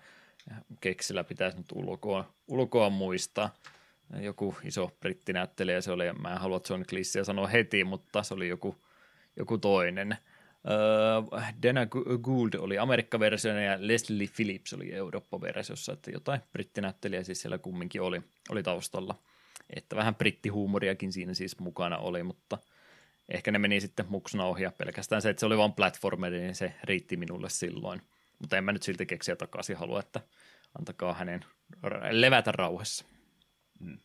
[0.80, 3.54] Keksillä pitäisi nyt ulkoa, ulkoa muistaa
[4.20, 8.48] joku iso brittinäyttelijä se oli, mä en halua John Cleeseä sanoa heti, mutta se oli
[8.48, 8.76] joku,
[9.36, 10.16] joku toinen.
[10.70, 11.86] Öö, Dana
[12.22, 18.22] Gould oli Amerikka-versiona ja Leslie Phillips oli Eurooppa-versiossa, että jotain brittinäyttelijä siis siellä kumminkin oli,
[18.50, 19.18] oli taustalla.
[19.76, 22.58] Että vähän brittihuumoriakin siinä siis mukana oli, mutta
[23.28, 26.74] ehkä ne meni sitten muksuna ohjaa pelkästään se, että se oli vain platformeri, niin se
[26.84, 28.02] riitti minulle silloin.
[28.38, 30.20] Mutta en mä nyt silti keksiä takaisin halua, että
[30.78, 31.44] antakaa hänen
[32.10, 33.04] levätä rauhassa.
[33.82, 33.98] Hmm.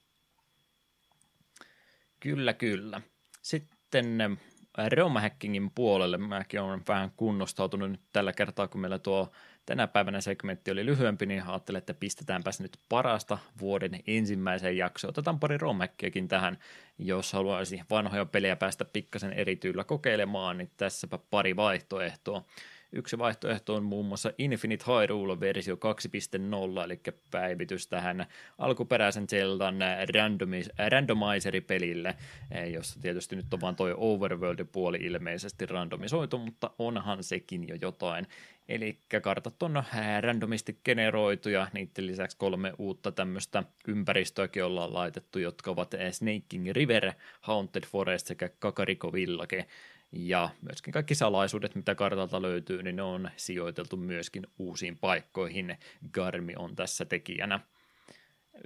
[2.19, 3.01] Kyllä, kyllä.
[3.41, 4.39] Sitten
[4.87, 9.31] Reumahackingin puolelle mäkin olen vähän kunnostautunut nyt tällä kertaa, kun meillä tuo
[9.65, 15.09] tänä päivänä segmentti oli lyhyempi, niin ajattelin, että pistetäänpäs nyt parasta vuoden ensimmäiseen jaksoon.
[15.09, 16.57] Otetaan pari romhäkkiäkin tähän,
[16.97, 22.45] jos haluaisi vanhoja pelejä päästä pikkasen eri tyyllä kokeilemaan, niin tässäpä pari vaihtoehtoa.
[22.91, 26.99] Yksi vaihtoehto on muun muassa Infinite Hyrule versio 2.0, eli
[27.31, 28.25] päivitys tähän
[28.57, 29.75] alkuperäisen Zeldan
[30.13, 32.15] randomis- randomizeri-pelille,
[32.51, 38.27] eh, jossa tietysti nyt on vaan toi Overworld-puoli ilmeisesti randomisoitu, mutta onhan sekin jo jotain.
[38.69, 39.83] Eli kartat on eh,
[40.21, 47.11] randomisti generoituja, niiden lisäksi kolme uutta tämmöistä ympäristöäkin ollaan laitettu, jotka ovat eh, Snaking River,
[47.41, 49.67] Haunted Forest sekä Kakariko Village.
[50.11, 55.77] Ja myöskin kaikki salaisuudet, mitä kartalta löytyy, niin ne on sijoiteltu myöskin uusiin paikkoihin.
[56.11, 57.59] Garmi on tässä tekijänä.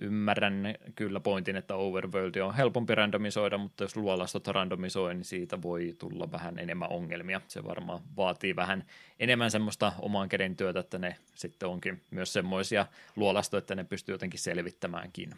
[0.02, 5.96] Ymmärrän kyllä pointin, että Overworld on helpompi randomisoida, mutta jos luolastot randomisoi, niin siitä voi
[6.00, 7.42] tulla vähän enemmän ongelmia.
[7.48, 8.86] Se varmaan vaatii vähän
[9.20, 12.86] enemmän semmoista oman käden työtä, että ne sitten onkin myös semmoisia
[13.16, 15.30] luolastoja, että ne pystyy jotenkin selvittämäänkin.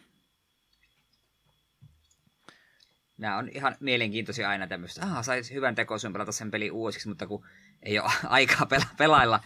[3.17, 5.01] Nämä on ihan mielenkiintoisia aina tämmöistä.
[5.05, 7.45] Ah, saisi hyvän tekosyyn pelata sen peli uusiksi, mutta kun
[7.83, 9.39] ei ole aikaa pela- pelailla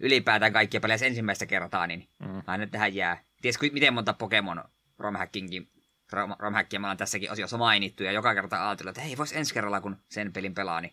[0.00, 2.42] ylipäätään kaikkia pelejä ensimmäistä kertaa, niin mm.
[2.46, 3.24] aina tähän jää.
[3.42, 4.64] Tiedätkö, miten monta Pokemon
[4.98, 5.70] romhackinkin
[6.12, 9.54] rom- romhackia me ollaan tässäkin osiossa mainittu, ja joka kerta ajatellaan, että hei, vois ensi
[9.54, 10.92] kerralla, kun sen pelin pelaa, niin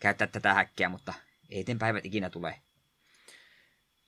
[0.00, 1.14] käyttää tätä häkkiä, mutta
[1.50, 2.60] ei ten päivät ikinä tule.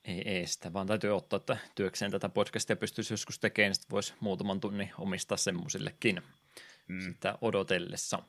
[0.05, 4.15] Ei, ei sitä, vaan täytyy ottaa, että työkseen tätä podcastia pystyisi joskus tekemään, niin voisi
[4.21, 6.23] muutaman tunnin omistaa semmoisillekin
[6.91, 7.01] mm.
[7.01, 8.23] sitä odotellessa.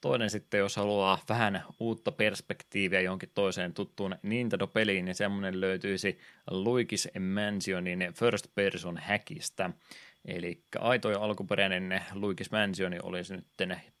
[0.00, 6.18] Toinen sitten, jos haluaa vähän uutta perspektiiviä johonkin toiseen tuttuun Nintendo-peliin, niin semmoinen löytyisi
[6.50, 9.70] Luigi's Mansionin First Person Hackista.
[10.24, 13.46] Eli aito ja alkuperäinen Luigi's Mansion olisi nyt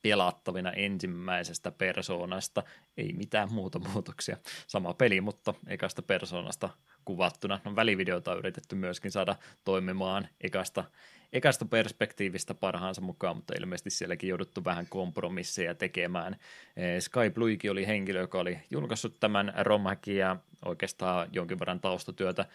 [0.02, 2.62] pelattavina ensimmäisestä persoonasta.
[2.96, 4.36] Ei mitään muuta muutoksia.
[4.66, 6.68] Sama peli, mutta ekasta persoonasta
[7.04, 7.60] kuvattuna.
[7.64, 10.84] No, välivideota on yritetty myöskin saada toimimaan ekasta
[11.32, 16.36] ekasta perspektiivistä parhaansa mukaan, mutta ilmeisesti sielläkin jouduttu vähän kompromisseja tekemään.
[16.76, 22.46] Eh, Sky Bluekin oli henkilö, joka oli julkaissut tämän romhackin ja oikeastaan jonkin verran taustatyötä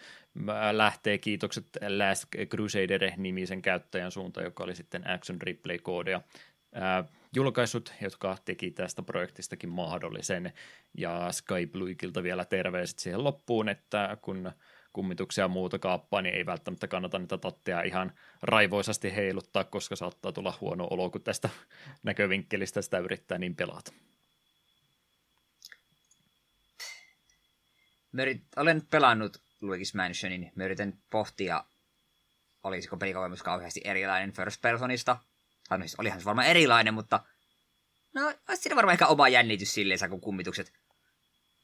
[0.72, 1.66] lähtee kiitokset
[1.98, 6.20] Last Crusader-nimisen käyttäjän suuntaan, joka oli sitten Action Replay-koodia
[7.34, 10.52] julkaisut, jotka teki tästä projektistakin mahdollisen.
[10.98, 14.52] Ja Sky Blueikilta vielä terveiset siihen loppuun, että kun
[14.94, 20.32] kummituksia ja muuta kaappaa, niin ei välttämättä kannata niitä tatteja ihan raivoisasti heiluttaa, koska saattaa
[20.32, 21.48] tulla huono olo, kun tästä
[22.02, 23.92] näkövinkkelistä sitä yrittää niin pelata.
[28.18, 30.52] Yrit, olen pelannut Luigi's Mansionin.
[30.54, 31.64] Mä yritän pohtia,
[32.62, 35.16] olisiko pelikokemus kauheasti erilainen first personista.
[35.70, 37.20] No, siis olihan se varmaan erilainen, mutta
[38.14, 40.72] no, olisi siinä varmaan ehkä oma jännitys silleen, kun kummitukset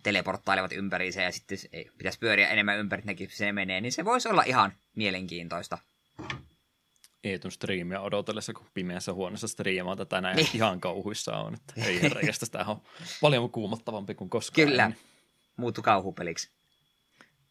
[0.03, 4.29] teleporttailevat ympäriinsä ja sitten ei, pitäisi pyöriä enemmän ympäri, että se menee, niin se voisi
[4.29, 5.79] olla ihan mielenkiintoista.
[7.25, 10.49] Eetun striimiä odotellessa, kun pimeässä huoneessa striimaa tätä näin niin.
[10.55, 11.55] ihan kauhuissa on.
[11.55, 12.83] Että ei herranjasta, sitä on
[13.21, 14.69] paljon kuumottavampi kuin koskaan.
[14.69, 14.93] Kyllä,
[15.57, 16.51] muuttu kauhupeliksi.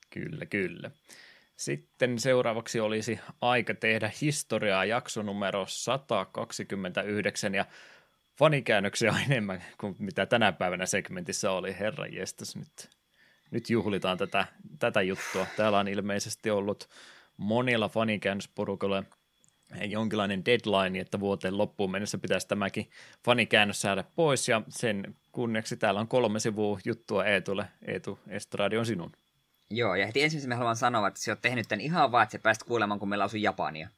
[0.09, 0.91] Kyllä, kyllä.
[1.57, 7.65] Sitten seuraavaksi olisi aika tehdä historiaa jakso numero 129 ja
[8.39, 11.75] fanikäännöksiä on enemmän kuin mitä tänä päivänä segmentissä oli.
[11.79, 12.89] Herra jestas, nyt,
[13.51, 14.45] nyt juhlitaan tätä,
[14.79, 15.45] tätä juttua.
[15.57, 16.89] Täällä on ilmeisesti ollut
[17.37, 19.03] monilla fanikäännösporukoilla
[19.85, 22.89] jonkinlainen deadline, että vuoteen loppuun mennessä pitäisi tämäkin
[23.25, 27.65] fanikäännös saada pois, ja sen kunneksi täällä on kolme sivua juttua Eetulle.
[27.87, 29.11] Eetu, Estradi on sinun.
[29.69, 32.39] Joo, ja heti ensimmäisenä haluan sanoa, että sä oot tehnyt tämän ihan vaan, että sä
[32.39, 33.89] pääst kuulemaan, kun meillä asuu Japania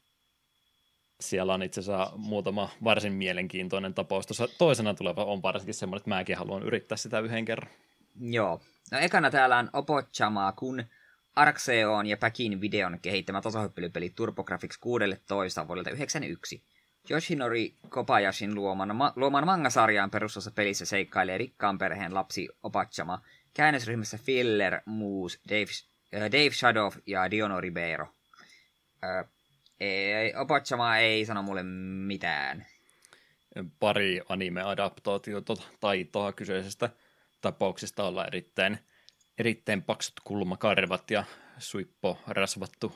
[1.22, 4.28] siellä on itse asiassa muutama varsin mielenkiintoinen tapaus.
[4.28, 7.72] Tuossa toisena tuleva on varsinkin semmoinen, että mäkin haluan yrittää sitä yhden kerran.
[8.20, 8.62] Joo.
[8.92, 10.84] No ekana täällä on Opochama, kun
[11.36, 16.64] Arxeon ja Päkin videon kehittämä tasohyppelypeli TurboGrafx 16 vuodelta 1991.
[17.12, 23.22] Yoshinori Kobayashin luoman, ma- luoman mangasarjaan perustuvassa pelissä seikkailee rikkaan perheen lapsi Opachama,
[23.54, 25.72] käännösryhmässä Filler, Moose, Dave,
[26.16, 28.08] äh, Dave Shadow ja Diono Ribeiro.
[29.04, 29.26] Äh,
[29.82, 32.66] ei, Opachama ei sano mulle mitään.
[33.80, 36.90] pari anime-adaptaatiota taitoa kyseisestä
[37.42, 38.80] tapauksesta olla erittäin,
[39.38, 41.24] erittäin paksut kulmakarvat ja
[41.58, 42.96] suippo rasvattu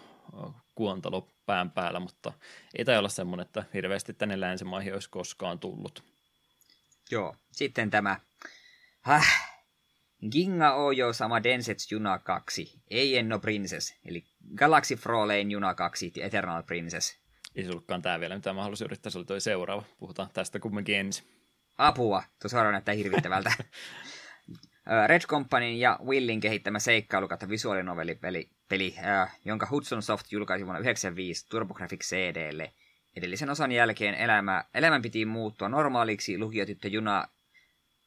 [0.75, 2.33] kuontalo pään päällä, mutta
[2.77, 6.03] ei tämä olla semmoinen, että hirveästi tänne länsimaihin olisi koskaan tullut.
[7.11, 8.19] Joo, sitten tämä
[9.05, 9.44] Häh.
[10.31, 14.23] Ginga Ojo sama Densets Juna 2, ei Enno Princess, eli
[14.55, 17.19] Galaxy Frolane Juna 2, Eternal Princess.
[17.55, 19.83] Ei sullutkaan tämä vielä, mitä mä halusin yrittää, se oli toi seuraava.
[19.99, 21.25] Puhutaan tästä kumminkin ensin.
[21.77, 23.51] Apua, tuo suoraan näyttää hirvittävältä.
[25.07, 30.79] Red Companyn ja Willin kehittämä seikkailu kautta visuaalinovelipeli, peli, äh, jonka Hudson Soft julkaisi vuonna
[30.79, 32.73] 1995 TurboGrafx CDlle.
[33.15, 37.27] Edellisen osan jälkeen elämä, elämän piti muuttua normaaliksi lukiotyttö Juna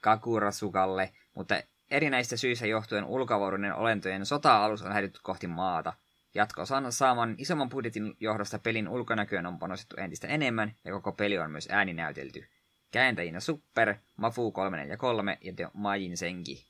[0.00, 5.93] Kakurasukalle, mutta erinäistä syistä johtuen ulkovuoroinen olentojen sota-alus on häidytty kohti maata.
[6.34, 11.51] Jatko-osan saaman isomman budjetin johdosta pelin ulkonäköön on panostettu entistä enemmän ja koko peli on
[11.51, 12.45] myös ääninäytelty.
[12.91, 16.68] Kääntäjinä Super, Mafu 3 ja 3 ja The Majin Senki.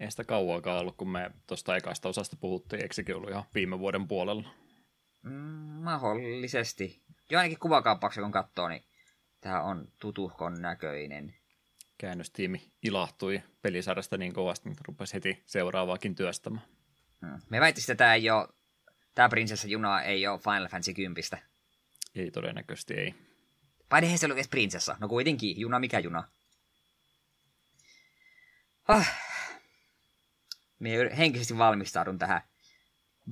[0.00, 3.78] Ei sitä kauankaan ollut, kun me tuosta ekaista osasta puhuttiin, eikö sekin ollut ihan viime
[3.78, 4.48] vuoden puolella?
[5.22, 5.32] Mm,
[5.84, 7.02] mahdollisesti.
[7.30, 8.82] Jo ainakin kuvakaappauksia kun katsoo, niin
[9.40, 11.34] tämä on tutuhkon näköinen.
[12.02, 16.64] Käännöstiimi ilahtui pelisarjasta niin kovasti, että rupesi heti seuraavaakin työstämään.
[17.20, 17.40] Hmm.
[17.50, 18.48] Me väittäisiin, että tämä ei ole,
[19.14, 21.24] tämä prinsessa Juna ei ole Final Fantasy 10.
[22.14, 23.14] Ei todennäköisesti ei.
[23.90, 24.96] Vai se oli edes prinsessa?
[25.00, 26.28] No kuitenkin, Juna mikä Juna?
[28.88, 29.10] Ah.
[30.78, 32.42] Me henkisesti valmistaudun tähän.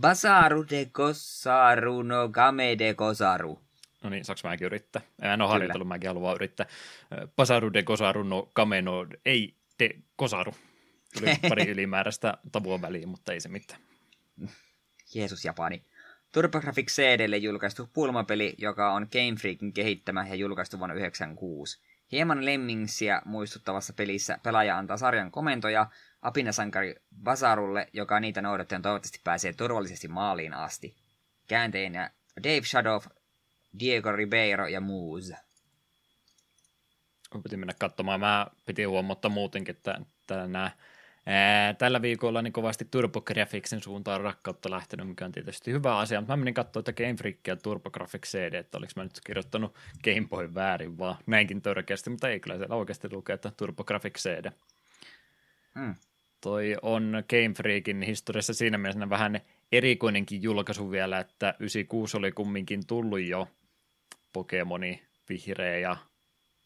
[0.00, 3.60] Basaru de Kosaru no Game de Kosaru.
[4.04, 5.02] No niin, saanko mäkin yrittää?
[5.22, 6.66] En ole harjoitellut, mäkin haluan yrittää.
[7.36, 9.06] Basaru de Kosaru no Game no...
[9.24, 10.54] Ei de Kosaru.
[11.18, 13.80] Tuli pari ylimääräistä tavua väliin, mutta ei se mitään.
[15.14, 15.82] Jeesus Japani.
[16.32, 21.80] TurboGrafx CDlle julkaistu pulmapeli, joka on Game Freakin kehittämä ja julkaistu vuonna 1996.
[22.12, 25.86] Hieman Lemmingsia muistuttavassa pelissä pelaaja antaa sarjan komentoja
[26.22, 30.96] apinasankari Basarulle, joka niitä noudattaen toivottavasti pääsee turvallisesti maaliin asti.
[31.48, 32.10] Käänteenä
[32.42, 33.00] Dave Shadow,
[33.78, 35.36] Diego Ribeiro ja Moose.
[37.42, 38.20] Piti mennä katsomaan.
[38.20, 40.70] Mä piti huomata muutenkin, että, että nämä
[41.26, 46.32] Ää, tällä viikolla niin kovasti TurboGrafxin suuntaan rakkautta lähtenyt, mikä on tietysti hyvä asia, mutta
[46.32, 49.74] mä menin katsoa, että Game Freak ja TurboGrafx CD, että oliko mä nyt kirjoittanut
[50.04, 54.50] Game Boy väärin vaan näinkin törkeästi, mutta ei kyllä siellä oikeasti lukee, että TurboGrafx CD.
[55.74, 55.94] Mm.
[56.40, 59.40] Toi on Game Freakin historiassa siinä mielessä vähän
[59.72, 63.48] erikoinenkin julkaisu vielä, että 96 oli kumminkin tullut jo
[64.32, 65.96] Pokemoni vihreä ja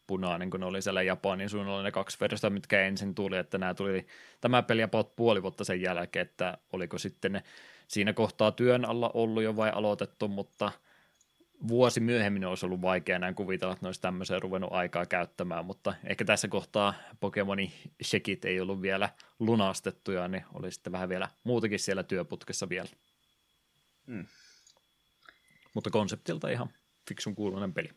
[0.07, 3.73] punainen, kun ne oli siellä Japanin suunnalla ne kaksi versiota, mitkä ensin tuli, että nämä
[3.73, 4.07] tuli
[4.41, 7.43] tämä peli about puoli vuotta sen jälkeen, että oliko sitten ne
[7.87, 10.71] siinä kohtaa työn alla ollut jo vai aloitettu, mutta
[11.67, 15.93] vuosi myöhemmin olisi ollut vaikea näin kuvitella, että ne olisi tämmöiseen ruvennut aikaa käyttämään, mutta
[16.03, 17.71] ehkä tässä kohtaa Pokemonin
[18.03, 19.09] shekit ei ollut vielä
[19.39, 22.89] lunastettuja, niin oli sitten vähän vielä muutakin siellä työputkessa vielä.
[24.07, 24.25] Hmm.
[25.73, 26.69] Mutta konseptilta ihan
[27.07, 27.89] fiksun kuulunen peli.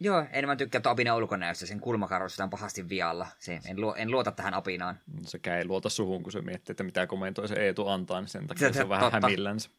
[0.00, 3.26] Joo, enemmän tykkää apina ulkonäöstä, sen kulmakarvosta on pahasti vialla.
[3.38, 5.00] Se, en, luo, en luota tähän apinaan.
[5.26, 8.46] Sekä ei luota suhun, kun se miettii, että mitä komentoi se Eetu antaa, niin sen
[8.46, 9.26] takia se, se on vähän totta.
[9.26, 9.70] hämillänsä.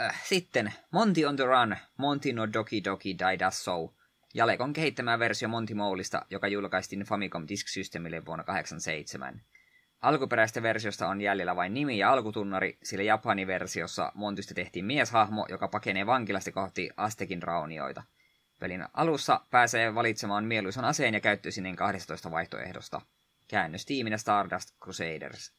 [0.00, 3.94] Äh, sitten Monty on the Run, Monty no Doki Doki Daidasso.
[4.34, 9.42] Jalekon kehittämä versio Monty Moulista, joka julkaistiin Famicom Disk Systemille vuonna 1987.
[10.02, 15.68] Alkuperäistä versiosta on jäljellä vain nimi ja alkutunnari, sillä Japanin versiossa Montysta tehtiin mieshahmo, joka
[15.68, 18.02] pakenee vankilasta kohti Astekin raunioita–
[18.60, 23.00] Pelin alussa pääsee valitsemaan mieluisan aseen ja käyttöisineen 12 vaihtoehdosta.
[23.48, 25.52] Käännöstiiminä Stardust Crusaders.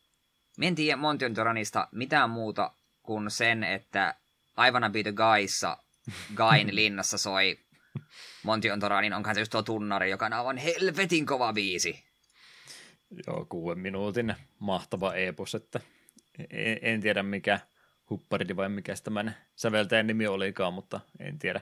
[0.57, 2.71] Me en tiedä Montiontoranista mitään muuta
[3.03, 4.15] kuin sen, että
[4.57, 5.77] Aivana Be the Guyssa
[6.35, 7.59] Gain linnassa soi
[8.43, 12.03] Montiontoranin onkaan se just tuo tunnari, joka on aivan helvetin kova biisi.
[13.27, 15.79] Joo, kuuden minuutin mahtava epos, että
[16.49, 17.59] en, en tiedä mikä
[18.09, 21.61] Hupparidi vai mikä tämän säveltäjän nimi olikaan, mutta en tiedä,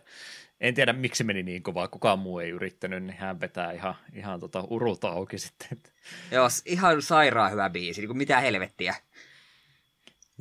[0.62, 4.40] en tiedä miksi meni niin kovaa, kukaan muu ei yrittänyt, niin hän vetää ihan, ihan
[4.40, 5.78] tota urulta auki sitten.
[6.32, 8.96] Joo, ihan sairaan hyvä biisi, niin kuin mitä helvettiä.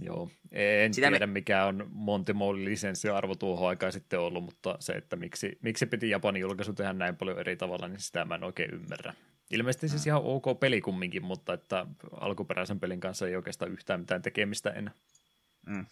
[0.03, 1.33] Joo, en Sitä tiedä me...
[1.33, 6.11] mikä on Monty Mollin lisenssiarvo tuohon aikaan sitten ollut, mutta se, että miksi, miksi piti
[6.11, 9.15] Japanin julkaisu tehdä näin paljon eri tavalla, niin sitä mä en oikein ymmärrä.
[9.51, 11.87] Ilmeisesti siis ihan ok peli kumminkin, mutta että
[12.21, 14.95] alkuperäisen pelin kanssa ei oikeastaan yhtään mitään tekemistä enää.
[15.67, 15.87] Mm.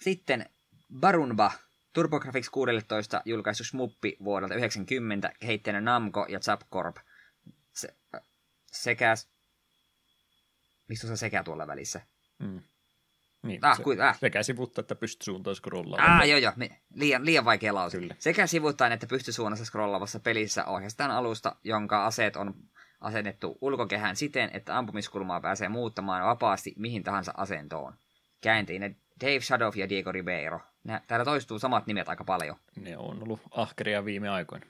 [0.00, 0.50] Sitten
[1.00, 1.52] Barunba,
[1.92, 6.96] TurboGrafx 16 julkaistu smuppi vuodelta 90, kehittäjänä Namco ja Zapcorp.
[7.72, 7.96] Se,
[8.72, 9.14] sekä...
[10.88, 12.00] Mistä se sekä tuolla välissä?
[12.38, 12.62] Mm.
[13.42, 14.18] Niin, Ah, se, kuin, ah.
[14.18, 16.20] sekä sivutta että pystysuuntaan scrollaamaan.
[16.20, 16.52] Ah, joo, joo.
[16.56, 17.98] Me, liian, liian vaikea lause.
[17.98, 18.14] Kyllä.
[18.18, 22.54] Sekä sivuittain että pystysuunnassa scrollaavassa pelissä ohjastaan alusta, jonka aseet on
[23.00, 27.94] asennettu ulkokehään siten, että ampumiskulmaa pääsee muuttamaan vapaasti mihin tahansa asentoon.
[28.40, 30.60] Käänteinen Dave Shadow ja Diego Ribeiro.
[30.84, 32.56] Nä, täällä toistuu samat nimet aika paljon.
[32.80, 34.66] Ne on ollut ahkeria viime aikoina.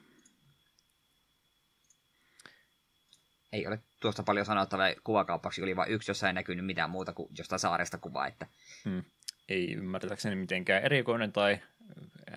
[3.53, 7.29] Ei ole tuosta paljon sanottavaa kuvakauppaksi, oli vain yksi, jossa ei näkynyt mitään muuta kuin
[7.39, 8.27] jostain saaresta kuvaa.
[8.27, 8.47] Että...
[8.85, 9.05] Hmm.
[9.49, 11.59] Ei ymmärtääkseni mitenkään erikoinen tai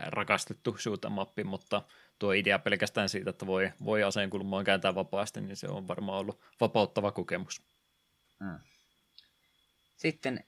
[0.05, 0.77] rakastettu
[1.09, 1.81] mappi, mutta
[2.19, 6.19] tuo idea pelkästään siitä, että voi, voi aseen kulmaan kääntää vapaasti, niin se on varmaan
[6.19, 7.61] ollut vapauttava kokemus.
[8.43, 8.59] Hmm.
[9.95, 10.43] Sitten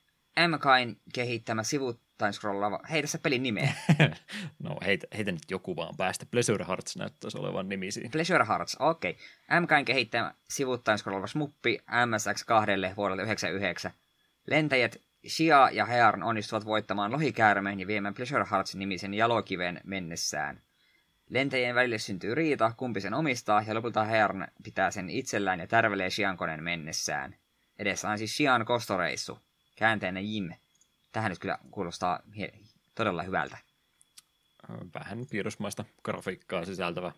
[0.48, 3.74] MKin kehittämä sivuttain scrollaava, hei tässä pelin nimeä.
[4.64, 6.26] no heitä, heitä nyt joku vaan päästä.
[6.26, 8.10] Pleasure Hearts näyttäisi olevan nimi siinä.
[8.10, 9.12] Pleasure Hearts, okei.
[9.12, 9.60] Okay.
[9.62, 13.92] MKin kehittämä sivuttain scrollaava smuppi MSX2 vuodelta 99.
[14.48, 14.98] Lentäjät
[15.28, 20.62] Shia ja Hearn onnistuvat voittamaan lohikäärmeen ja viemään Pleasure Hearts-nimisen jalokiven mennessään.
[21.30, 26.10] Lentäjien välille syntyy riita, kumpi sen omistaa, ja lopulta Hearn pitää sen itsellään ja tärvelee
[26.10, 27.36] Shian koneen mennessään.
[27.80, 29.40] Edessä on siis Shian kostoreissu.
[29.76, 30.52] Käänteinen Jim.
[31.12, 32.20] Tähän nyt kyllä kuulostaa
[32.96, 33.58] todella hyvältä.
[34.94, 37.12] Vähän piirrosmaista grafiikkaa sisältävä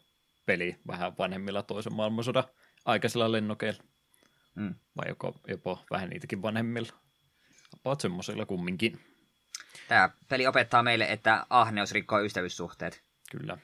[0.46, 2.44] peli vähän vanhemmilla toisen maailmansodan
[2.86, 3.84] aikaisilla lennokeilla.
[4.56, 4.76] Mm.
[4.98, 6.94] Vai joko, jopa vähän niitäkin vanhemmilla.
[7.80, 9.00] About semmoisilla kumminkin.
[9.88, 13.04] Tämä peli opettaa meille, että ahneus rikkoo ystävyyssuhteet.
[13.32, 13.58] Kyllä.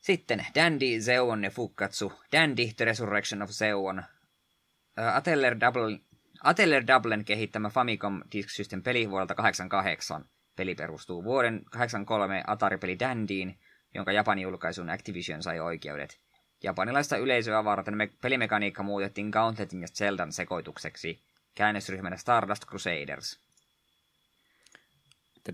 [0.00, 2.12] Sitten Dandy, Zeon ja Fukatsu.
[2.32, 3.98] Dandy, The Resurrection of Zeon.
[3.98, 6.00] Uh, Ateller Double
[6.44, 10.24] Ateller Dublin kehittämä Famicom Disk System peli vuodelta 88.
[10.56, 13.58] Peli perustuu vuoden 83 Atari-peli Dandyin,
[13.94, 16.20] jonka Japanin julkaisun Activision sai oikeudet.
[16.62, 21.22] Japanilaista yleisöä varten me- pelimekaniikka muutettiin Gauntletin ja Zeldan sekoitukseksi
[21.54, 23.40] käännösryhmänä Stardust Crusaders.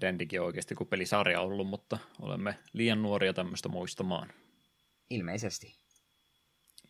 [0.00, 4.32] Dandykin on oikeasti kuin pelisarja ollut, mutta olemme liian nuoria tämmöistä muistamaan.
[5.10, 5.87] Ilmeisesti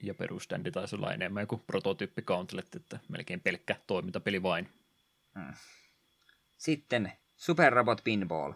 [0.03, 4.69] ja perusständi taisi olla enemmän kuin prototyyppi Gauntlet, että melkein pelkkä toimintapeli vain.
[5.39, 5.55] Hmm.
[6.57, 8.53] Sitten Super Robot Pinball.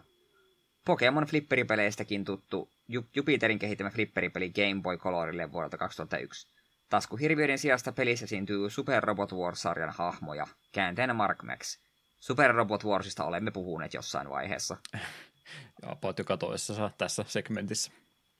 [0.85, 2.69] Pokemon flipperipeleistäkin tuttu
[3.15, 6.47] Jupiterin kehittämä flipperipeli Game Boy Colorille vuodelta 2001.
[6.89, 11.77] Taskuhirviöiden sijasta pelissä esiintyy Super Robot Wars-sarjan hahmoja, käänteenä Mark Max.
[12.19, 14.77] Super Robot Warsista olemme puhuneet jossain vaiheessa.
[15.81, 17.91] ja about joka toisessa tässä segmentissä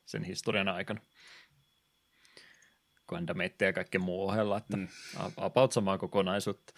[0.05, 1.01] sen historian aikana.
[3.13, 4.87] Gandameittia ja kaikkea muu ohella, että mm.
[5.37, 6.73] about samaa kokonaisuutta.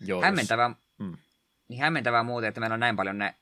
[0.00, 1.16] Joo, hämmentävää, mm.
[1.68, 3.34] niin hämmentävää muuten, että meillä on näin paljon ne,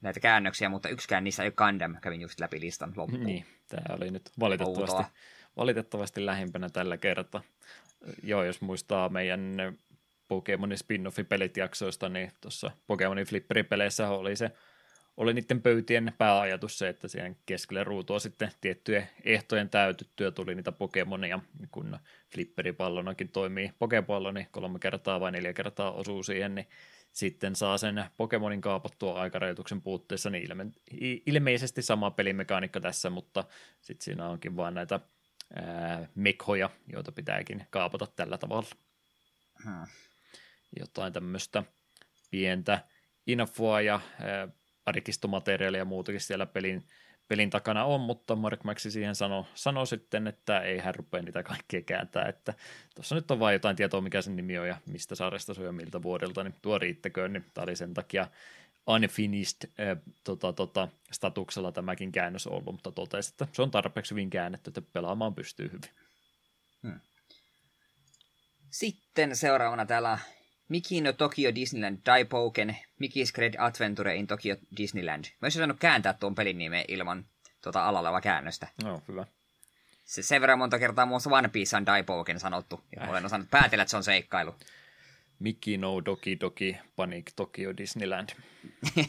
[0.00, 3.26] näitä käännöksiä, mutta yksikään niissä ei ole Gundam, kävin just läpi listan loppuun.
[3.26, 5.02] Niin, tämä oli nyt valitettavasti,
[5.56, 7.42] valitettavasti lähimpänä tällä kertaa.
[8.22, 9.56] Joo, jos muistaa meidän
[10.28, 14.50] Pokemonin spin-offi-pelit jaksoista, niin tuossa Pokemonin flipperipeleissä oli se
[15.18, 20.72] oli niiden pöytien pääajatus se, että siihen keskelle ruutua sitten tiettyjen ehtojen täytyttyä tuli niitä
[20.72, 21.40] Pokemonia,
[21.70, 21.98] kun
[22.32, 26.68] flipperipallonakin toimii Pokepallo, niin kolme kertaa vai neljä kertaa osuu siihen, niin
[27.12, 33.44] sitten saa sen Pokemonin kaapattua aikarajoituksen puutteessa, niin ilme- ilmeisesti sama pelimekaniikka tässä, mutta
[33.80, 35.00] sitten siinä onkin vain näitä
[35.54, 38.68] ää, mekhoja, joita pitääkin kaapata tällä tavalla.
[39.64, 39.86] Hmm.
[40.80, 41.62] Jotain tämmöistä
[42.30, 42.84] pientä
[43.26, 44.48] infoa ja ää,
[44.88, 46.84] arkistomateriaalia ja muutakin siellä pelin,
[47.28, 51.42] pelin takana on, mutta Mark Maxi siihen sanoi sano sitten, että ei hän rupea niitä
[51.42, 52.54] kaikkea kääntää, että
[52.94, 55.66] tuossa nyt on vain jotain tietoa, mikä sen nimi on ja mistä sarjasta se on
[55.66, 58.26] ja miltä vuodelta, niin tuo riittäköön, niin tämä oli sen takia
[58.86, 64.30] unfinished äh, tota, tota, statuksella tämäkin käännös ollut, mutta totesi, että se on tarpeeksi hyvin
[64.30, 65.90] käännetty, että pelaamaan pystyy hyvin.
[66.82, 67.00] Hmm.
[68.70, 70.18] Sitten seuraavana täällä
[70.68, 75.24] Miki no Tokyo Disneyland Daipoken, Miki's Great Adventure in Tokyo Disneyland.
[75.24, 77.24] Mä olisin saanut kääntää tuon pelin nimeä ilman
[77.62, 78.68] tuota alalla käännöstä.
[78.84, 79.26] No, hyvä.
[80.04, 83.10] Se, sen verran monta kertaa muun muassa One Piece on Daipoken sanottu, ja äh.
[83.10, 84.54] olen osannut päätellä, että se on seikkailu.
[85.38, 88.28] Miki no Doki Doki Panic Tokyo Disneyland.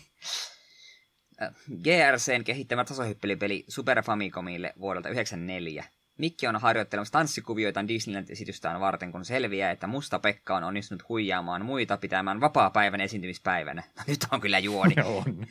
[1.84, 5.99] GRCn kehittämä tasohyppelipeli Super Famicomille vuodelta 1994.
[6.20, 11.98] Mikki on harjoittelemassa tanssikuvioita Disneyland-esitystään varten, kun selviää, että Musta Pekka on onnistunut huijaamaan muita
[11.98, 13.84] pitämään vapaa-päivän esiintymispäivänä.
[14.08, 14.96] Nyt on kyllä juoni.
[15.18, 15.48] on.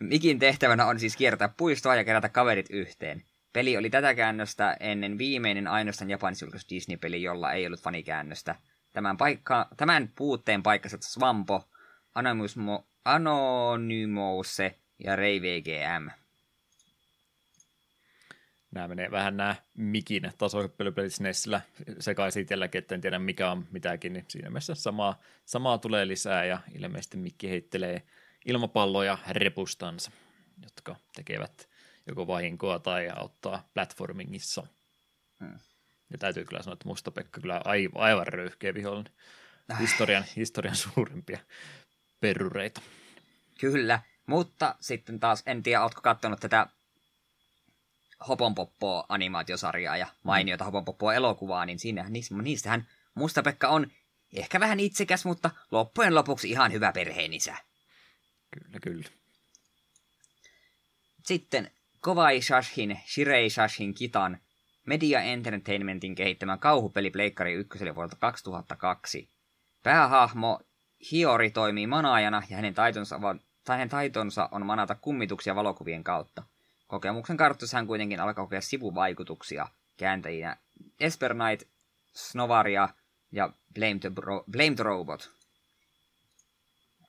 [0.00, 3.24] Mikin tehtävänä on siis kiertää puistoa ja kerätä kaverit yhteen.
[3.52, 8.54] Peli oli tätä käännöstä ennen viimeinen ainoastaan japanisjulkaisu Disney-peli, jolla ei ollut fanikäännöstä.
[8.92, 11.68] Tämän, paikka, tämän puutteen paikkasi Swampo,
[13.04, 14.58] Anonymous
[15.04, 16.23] ja Ray VGM.
[18.74, 21.60] Nämä menee vähän nämä mikin tasohyppelypelit SNESillä
[22.00, 26.44] sekaisin itselläkin, että en tiedä mikä on mitäkin, niin siinä mielessä samaa, samaa tulee lisää
[26.44, 28.02] ja ilmeisesti mikki heittelee
[28.44, 30.10] ilmapalloja repustansa,
[30.62, 31.68] jotka tekevät
[32.06, 34.66] joko vahinkoa tai auttaa platformingissa.
[35.40, 35.58] Hmm.
[36.10, 39.12] Ja täytyy kyllä sanoa, että Musta Pekka kyllä aivan, aivan röyhkeä vihollinen.
[39.80, 41.38] Historian, historian suurimpia
[42.20, 42.80] perureita.
[43.60, 46.66] Kyllä, mutta sitten taas, en tiedä, ootko katsonut tätä
[48.28, 52.06] Hoponpoppoa animaatiosarjaa ja mainiota Hoponpoppoa elokuvaa, niin siinä,
[52.42, 53.86] niistähän Musta-Pekka on
[54.32, 57.56] ehkä vähän itsekäs, mutta loppujen lopuksi ihan hyvä perheenisä.
[58.50, 59.08] Kyllä, kyllä.
[61.24, 61.70] Sitten
[62.00, 64.38] Kovai Shashin, Shirei Shashin Kitan
[64.86, 69.28] Media Entertainmentin kehittämä kauhupeli Pleikkari 1 vuodelta 2002.
[69.82, 70.60] Päähahmo
[71.10, 73.20] Hiori toimii manaajana ja hänen taitonsa,
[73.64, 76.42] tai hänen taitonsa on manata kummituksia valokuvien kautta.
[76.94, 80.56] Kokemuksen kartoissa hän kuitenkin alkaa kokea sivuvaikutuksia kääntäjinä
[81.00, 81.68] Esper Knight,
[82.12, 82.88] Snovaria
[83.32, 85.30] ja Blame the, Bro- Blame the Robot.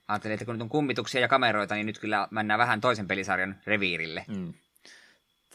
[0.07, 3.59] Ajattelin, että kun nyt on kummituksia ja kameroita, niin nyt kyllä mennään vähän toisen pelisarjan
[3.65, 4.25] reviirille.
[4.27, 4.53] Mm.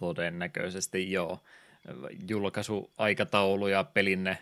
[0.01, 1.40] Todennäköisesti joo.
[2.28, 4.39] Julkaisuaikataulu ja pelinne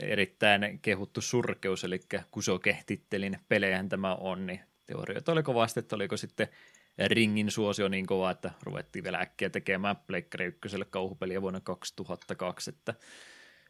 [0.00, 2.00] erittäin kehuttu surkeus, eli
[2.30, 6.48] Kuso kehtittelin pelejähän tämä on, niin teorioita oli kovasti, että oliko sitten
[6.98, 12.94] ringin suosio niin kova, että ruvettiin vielä äkkiä tekemään Pleikkari 1 kauhupeliä vuonna 2002, että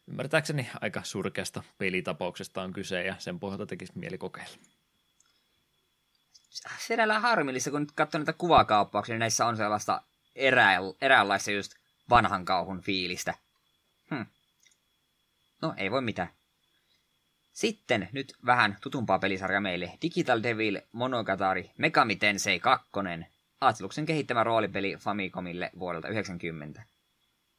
[0.07, 4.57] ymmärtääkseni aika surkeasta pelitapauksesta on kyse ja sen pohjalta tekisi mieli kokeilla.
[6.79, 10.03] Sinällään harmillista, kun nyt katsoo näitä kuvakauppauksia, niin näissä on sellaista
[10.35, 11.75] erää, eräänlaista just
[12.11, 13.35] vanhan kauhun fiilistä.
[14.11, 14.23] Hm.
[15.63, 16.29] No, ei voi mitään.
[17.55, 19.93] Sitten nyt vähän tutumpaa pelisarja meille.
[20.03, 22.91] Digital Devil Monogatari Megami Tensei 2.
[23.61, 26.83] Atluksen kehittämä roolipeli Famicomille vuodelta 90.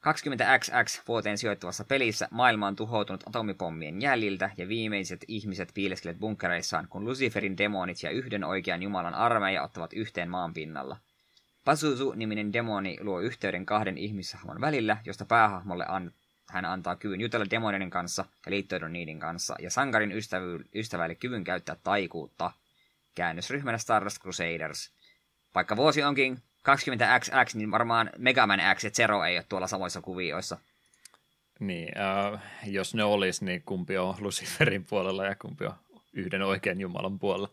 [0.06, 7.04] 20XX vuoteen sijoittuvassa pelissä maailma on tuhoutunut atomipommien jäljiltä ja viimeiset ihmiset piileskelevät bunkereissaan, kun
[7.04, 10.96] Luciferin demonit ja yhden oikean jumalan armeija ottavat yhteen maan pinnalla.
[11.64, 16.12] Pazuzu-niminen demoni luo yhteyden kahden ihmishahmon välillä, josta päähahmolle an-
[16.48, 21.44] hän antaa kyvyn jutella demonien kanssa ja liittoidon niiden kanssa, ja sankarin ystävy- ystävälle kyvyn
[21.44, 22.50] käyttää taikuutta.
[23.14, 24.92] Käännösryhmänä Stardust Crusaders.
[25.54, 30.00] Vaikka vuosi onkin 20XX, niin varmaan Mega Man X ja Zero ei ole tuolla samoissa
[30.00, 30.58] kuvioissa.
[31.60, 35.74] Niin, äh, jos ne olisi, niin kumpi on Luciferin puolella ja kumpi on
[36.12, 37.50] yhden oikean Jumalan puolella.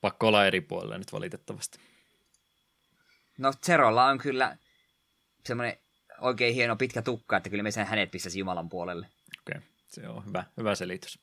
[0.00, 1.78] Pakko olla eri puolella nyt valitettavasti.
[3.38, 4.56] No Zerolla on kyllä
[5.44, 5.76] semmoinen
[6.20, 9.06] oikein hieno pitkä tukka, että kyllä me sen hänet pistäisi Jumalan puolelle.
[9.40, 9.68] Okei, okay.
[9.88, 11.18] se on hyvä, hyvä selitys.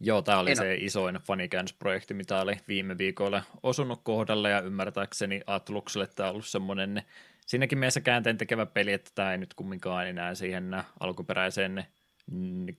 [0.00, 0.74] Joo, tämä oli en se ole.
[0.74, 7.02] isoin fanikäännösprojekti, mitä oli viime viikolla osunut kohdalle, ja ymmärtääkseni Atlukselle tämä on ollut semmoinen
[7.46, 11.84] siinäkin mielessä käänteen tekevä peli, että tämä ei nyt kumminkaan enää siihen alkuperäiseen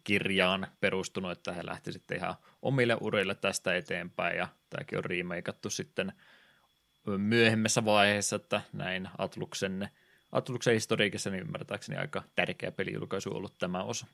[0.03, 5.69] kirjaan perustunut, että he lähti sitten ihan omille urille tästä eteenpäin, ja tämäkin on remakeattu
[5.69, 6.13] sitten
[7.17, 9.89] myöhemmässä vaiheessa, että näin Atluksen,
[10.31, 14.07] Atluksen historiikissa niin ymmärtääkseni aika tärkeä pelijulkaisu ollut tämä osa.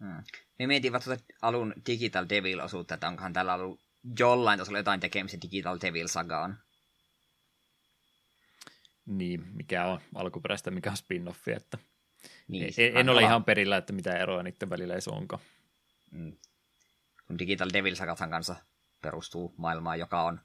[0.00, 0.22] Hmm.
[0.58, 3.80] Me mietin tuota alun Digital Devil-osuutta, että onkohan tällä ollut
[4.18, 6.58] jollain tasolla jotain tekemistä Digital Devil-sagaan.
[9.06, 11.78] Niin, mikä on alkuperäistä, mikä on spin-offi, että
[12.48, 15.42] niin, en, en ole ihan perillä, että mitä eroa niiden välillä ei onkaan.
[16.10, 16.36] Hmm.
[17.26, 18.56] Kun Digital Devil-sagathan kanssa
[19.02, 20.40] perustuu maailmaan, joka on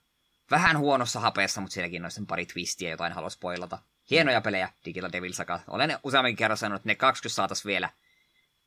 [0.52, 3.80] vähän huonossa hapeessa, mutta sielläkin on pari twistiä, jotain haluaa spoilata.
[4.12, 5.60] Hienoja pelejä Digital Devil Saga.
[5.68, 7.90] Olen useammin kerran sanonut, että ne 20 saataisiin vielä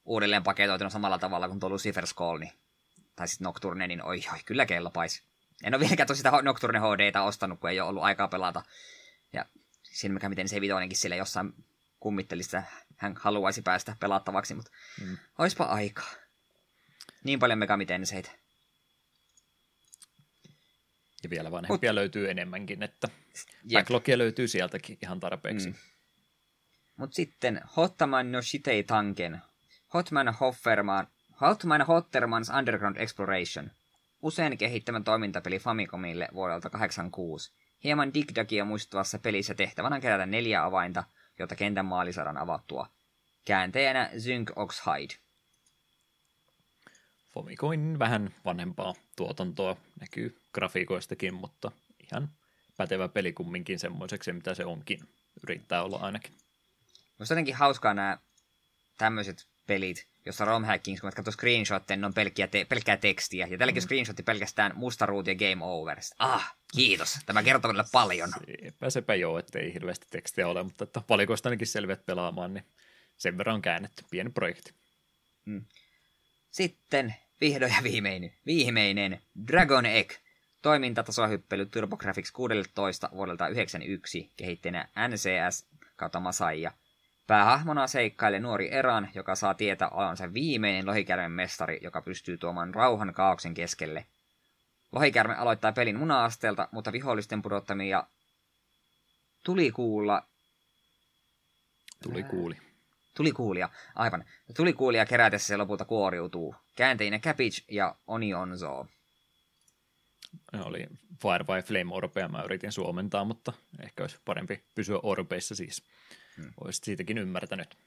[0.05, 2.53] uudelleen paketoituna samalla tavalla kuin tuo Lucifer's Call, niin,
[3.17, 5.23] tai sitten Nocturne, niin oi, oi, kyllä kelpaisi.
[5.65, 8.63] En ole vieläkään sitä Nocturne HDta ostanut, kun ei ole ollut aikaa pelata.
[9.33, 9.45] Ja
[9.83, 11.53] siinä mikä miten se vitoinenkin sille jossain
[12.01, 12.63] kummittelista
[12.97, 15.19] hän haluaisi päästä pelattavaksi, mutta mm.
[15.39, 16.11] oispa aikaa.
[17.25, 18.31] Niin paljon megamitenseitä.
[21.23, 23.09] Ja vielä vanhempia Mut, löytyy enemmänkin, että
[23.73, 25.69] backlogia löytyy sieltäkin ihan tarpeeksi.
[25.69, 25.75] Mm.
[26.97, 29.41] Mutta sitten Hotman no Shitei Tanken.
[29.95, 31.07] Hotman Hofferman,
[31.41, 33.71] Hotman Hottermans Underground Exploration.
[34.23, 37.53] Usein kehittämän toimintapeli Famicomille vuodelta 86.
[37.85, 41.05] Hieman digdagia muistuvassa pelissä tehtävänä kerätä neljä avainta,
[41.39, 42.87] jotta kentän maali saadaan avattua.
[43.45, 45.15] Kääntäjänä Zynk Oxhide.
[47.33, 51.73] Fomicoin vähän vanhempaa tuotantoa näkyy grafiikoistakin, mutta
[52.05, 52.29] ihan
[52.77, 55.01] pätevä peli kumminkin semmoiseksi, mitä se onkin.
[55.43, 56.33] Yrittää olla ainakin.
[57.19, 58.19] Musta jotenkin hauskaa nämä
[58.99, 63.47] tämmöiset pelit, jossa ROM hackings, kun katsoo screenshotteja, niin on pelkkiä, te- pelkkää tekstiä.
[63.47, 63.85] Ja tälläkin mm.
[63.85, 65.99] screenshotti pelkästään musta ruutu ja game over.
[66.19, 67.19] Ah, Kiitos.
[67.27, 68.33] Tämä kertoo kyllä paljon.
[68.63, 72.65] Sepä sepä joo, ettei hirveästi tekstiä ole, mutta että valikoista ainakin selviät pelaamaan, niin
[73.17, 74.05] sen verran on käännetty.
[74.11, 74.75] Pieni projekti.
[75.45, 75.65] Mm.
[76.51, 80.13] Sitten vihdoin ja viimeinen, viimeinen Dragon Egg.
[80.63, 85.67] Toimintatasohyppely TurboGrafx 16 vuodelta 1991 kehittänä NCS
[85.97, 86.73] kautta Masaija.
[87.27, 93.15] Päähahmona seikkailee nuori Eran, joka saa tietää olevansa viimeinen lohikärmen mestari, joka pystyy tuomaan rauhan
[93.15, 94.07] kaauksen keskelle.
[94.93, 98.05] Lohikärme aloittaa pelin muna-asteelta, mutta vihollisten pudottamia
[99.45, 100.23] tuli kuulla...
[102.03, 102.70] Tuli kuuli.
[103.21, 104.25] Tuli kuulia, aivan.
[104.57, 106.55] Tuli kuulia kerätessä se lopulta kuoriutuu.
[106.77, 108.87] Käänteinä Cabbage ja Onionzo.
[110.65, 110.87] Oli
[111.23, 113.53] Fire by Flame Orpea, mä yritin suomentaa, mutta
[113.83, 115.85] ehkä olisi parempi pysyä Orpeissa siis.
[116.37, 116.53] Hmm.
[116.61, 117.79] Olisit siitäkin ymmärtänyt.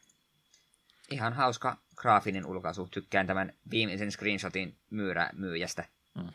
[1.12, 2.88] Ihan hauska graafinen ulkaisu.
[2.92, 5.86] Tykkään tämän viimeisen screenshotin myyrä myyjästä.
[6.20, 6.30] Hmm.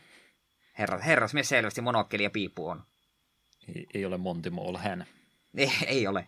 [0.77, 2.83] Herra, herrasmies selvästi monokkeli ja piippu on.
[3.75, 5.05] Ei, ei ole Monty Mole hän.
[5.57, 6.27] Ei, ei ole.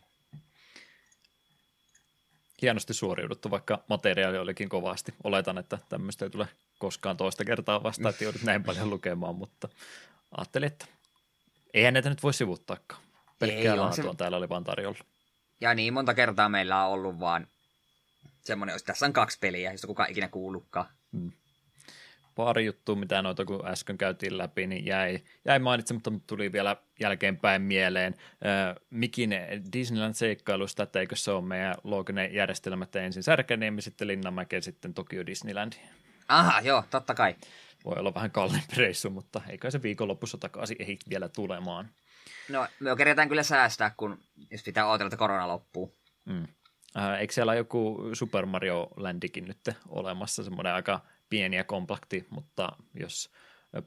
[2.62, 5.14] Hienosti suoriuduttu, vaikka materiaali olikin kovasti.
[5.24, 6.48] Oletan, että tämmöistä ei tule
[6.80, 9.70] koskaan toista kertaa vastaan, että joudut näin paljon lukemaan, mutta
[10.38, 10.86] ajattelin, että
[11.74, 13.02] eihän näitä nyt voi sivuuttaakaan.
[13.40, 14.18] Pelkkää laatua se...
[14.18, 15.00] täällä oli vaan tarjolla.
[15.62, 17.48] Ja niin monta kertaa meillä on ollut vaan
[18.42, 20.86] semmoinen, jos tässä on kaksi peliä, josta kukaan ikinä kuullutkaan.
[21.12, 21.32] Hmm.
[22.46, 26.76] Pari juttua, mitä noita kun äsken käytiin läpi, niin jäi, jäi mainitsematta, mutta tuli vielä
[27.00, 28.16] jälkeenpäin mieleen.
[28.46, 29.36] Äh, Mikin
[29.74, 35.26] Disneyland-seikkailusta, että eikö se ole meidän looginen järjestelmä, että ensin Särkäniemi, sitten Linnanmäki sitten Tokyo
[35.26, 35.74] Disneyland.
[36.28, 37.36] Aha, joo, totta kai.
[37.86, 41.90] Voi olla vähän kalliimpi reissu, mutta eikä se viikonlopussa takaisin ehdi vielä tulemaan.
[42.50, 44.20] No, me kerätään kyllä säästää, kun
[44.52, 45.98] jos pitää odotella, että korona loppuu.
[46.26, 46.48] Mm.
[46.98, 51.02] Äh, eikö siellä joku Super Mario Landikin nyt olemassa, semmoinen aika
[51.32, 53.32] pieni ja kompakti, mutta jos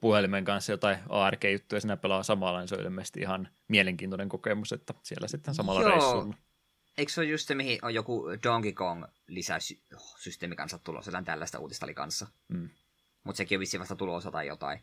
[0.00, 4.94] puhelimen kanssa jotain ARG-juttuja sinä pelaa samalla, niin se on ilmeisesti ihan mielenkiintoinen kokemus, että
[5.02, 5.90] siellä sitten samalla Joo.
[5.90, 6.34] reissulla.
[6.98, 11.58] Eikö se ole just se, mihin on joku Donkey Kong lisäsysteemi kanssa tulossa, jotain tällaista
[11.58, 12.26] uutista oli kanssa.
[12.48, 12.68] Mm.
[13.24, 14.80] Mutta sekin on vissiin vasta tulossa tai jotain.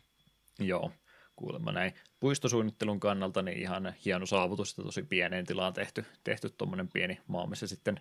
[0.59, 0.91] Joo,
[1.35, 1.93] kuulemma näin.
[2.19, 7.47] Puistosuunnittelun kannalta niin ihan hieno saavutus, että tosi pieneen tilaan tehty, tehty tuommoinen pieni maa,
[7.47, 7.99] missä sitten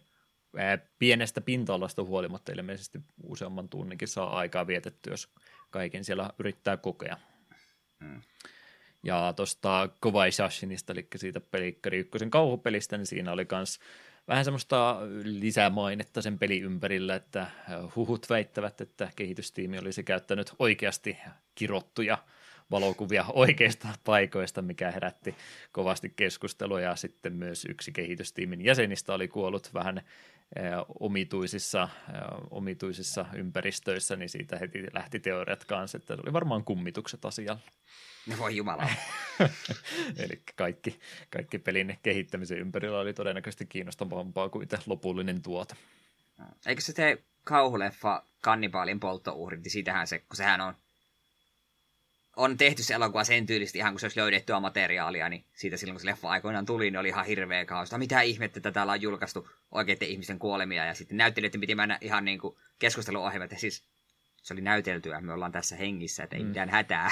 [0.98, 5.28] pienestä pinta-alasta huolimatta ilmeisesti useamman tunninkin saa aikaa vietetty, jos
[5.70, 7.16] kaiken siellä yrittää kokea.
[8.01, 8.22] Mm.
[9.02, 13.78] Ja tuosta Kovai Shashinista, eli siitä Pelikkari ykkösen kauhupelistä, niin siinä oli myös
[14.28, 17.47] vähän semmoista lisämainetta sen pelin ympärillä, että
[17.97, 21.18] huhut väittävät, että kehitystiimi olisi käyttänyt oikeasti
[21.55, 22.18] kirottuja
[22.70, 25.35] valokuvia oikeista paikoista, mikä herätti
[25.72, 30.02] kovasti keskustelua ja sitten myös yksi kehitystiimin jäsenistä oli kuollut vähän
[31.01, 31.89] omituisissa,
[32.51, 37.60] omituisissa ympäristöissä, niin siitä heti lähti teoriat kanssa, että oli varmaan kummitukset asialla.
[38.27, 38.89] No voi jumala.
[40.24, 41.01] Eli kaikki,
[41.31, 45.74] kaikki pelin kehittämisen ympärillä oli todennäköisesti kiinnostavampaa kuin itse lopullinen tuote.
[46.66, 50.74] Eikö se tee kauhuleffa Kannibaalin polttouhrit, niin siitähän se, kun sehän on
[52.36, 55.94] on tehty se elokuva sen tyylisesti ihan kuin se olisi löydettyä materiaalia, niin siitä silloin
[55.94, 57.98] kun se leffa aikoinaan tuli, niin oli ihan hirveä kaosta.
[57.98, 62.24] Mitä ihmettä, että täällä on julkaistu oikeiden ihmisten kuolemia ja sitten näyttelijöiden piti mennä ihan
[62.24, 63.51] niin kuin keskusteluohjelmat.
[63.51, 63.85] Ja siis
[64.43, 66.48] se oli näyteltyä, me ollaan tässä hengissä, että ei mm.
[66.48, 67.11] mitään hätää.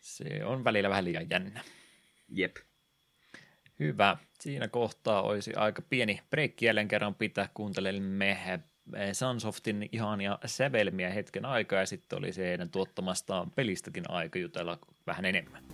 [0.00, 1.64] Se on välillä vähän liian jännä.
[2.28, 2.56] Jep.
[3.78, 4.16] Hyvä.
[4.40, 7.48] Siinä kohtaa olisi aika pieni breikki jälleen kerran pitää.
[7.54, 8.60] Kuuntelemme
[9.12, 15.24] Sunsoftin ihania sävelmiä hetken aikaa ja sitten oli se heidän tuottamastaan pelistäkin aika jutella vähän
[15.24, 15.69] enemmän.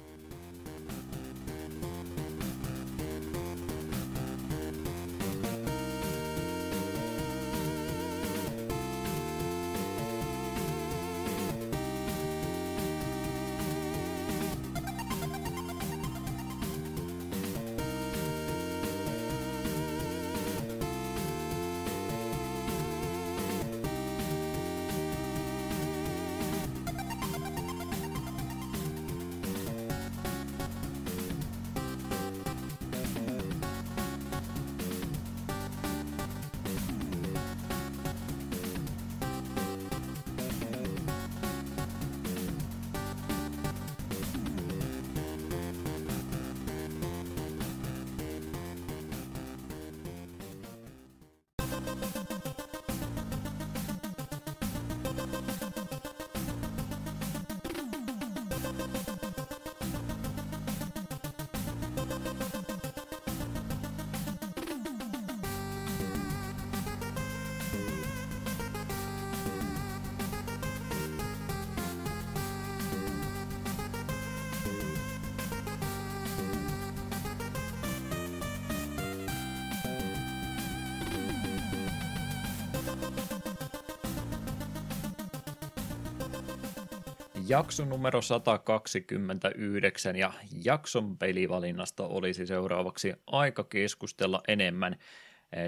[87.48, 90.32] Jakso numero 129 ja
[90.64, 94.97] jakson pelivalinnasta olisi seuraavaksi aika keskustella enemmän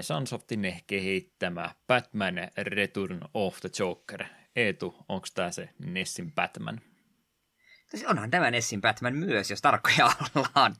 [0.01, 4.25] Sunsoftin kehittämä Batman Return of the Joker.
[4.55, 6.81] Eetu, onko tämä se Nessin Batman?
[7.89, 10.75] Siis onhan tämä Nessin Batman myös, jos tarkkoja ollaan.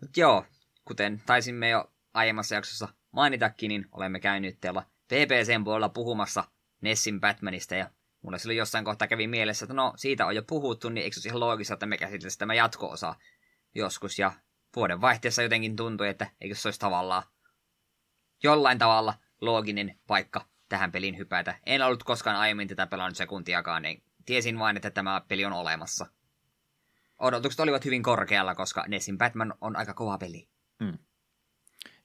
[0.00, 0.44] Mut joo,
[0.84, 6.44] kuten taisimme jo aiemmassa jaksossa mainitakin, niin olemme käynyt teillä PPCn puolella puhumassa
[6.80, 7.90] Nessin Batmanista ja
[8.22, 11.28] mulla silloin jossain kohtaa kävi mielessä, että no siitä on jo puhuttu, niin eikö se
[11.28, 13.14] ihan loogista, että me käsitellisimme tämä jatko-osa
[13.74, 14.32] joskus ja
[14.76, 17.22] vuoden vaihteessa jotenkin tuntui, että eikö se olisi tavallaan
[18.42, 21.54] jollain tavalla looginen paikka tähän peliin hypätä.
[21.66, 26.06] En ollut koskaan aiemmin tätä pelannut sekuntiakaan, niin tiesin vain, että tämä peli on olemassa.
[27.18, 30.48] Odotukset olivat hyvin korkealla, koska Nessin Batman on aika kova peli.
[30.84, 30.98] Hmm.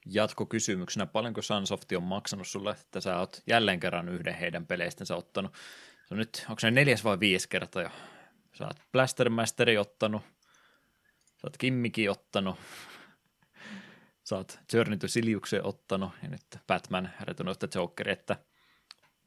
[0.05, 5.53] Jatkokysymyksenä, paljonko Sunsoft on maksanut sulle, että sä oot jälleen kerran yhden heidän peleistänsä ottanut?
[6.13, 7.89] On nyt, onko se neljäs vai viisi kerta jo?
[8.53, 10.21] Sä oot Blastermasteri ottanut,
[11.25, 12.59] sä oot Kimmikin ottanut,
[14.23, 18.37] sä oot Journey to Siliuksen ottanut ja nyt Batman Return of the Joker, että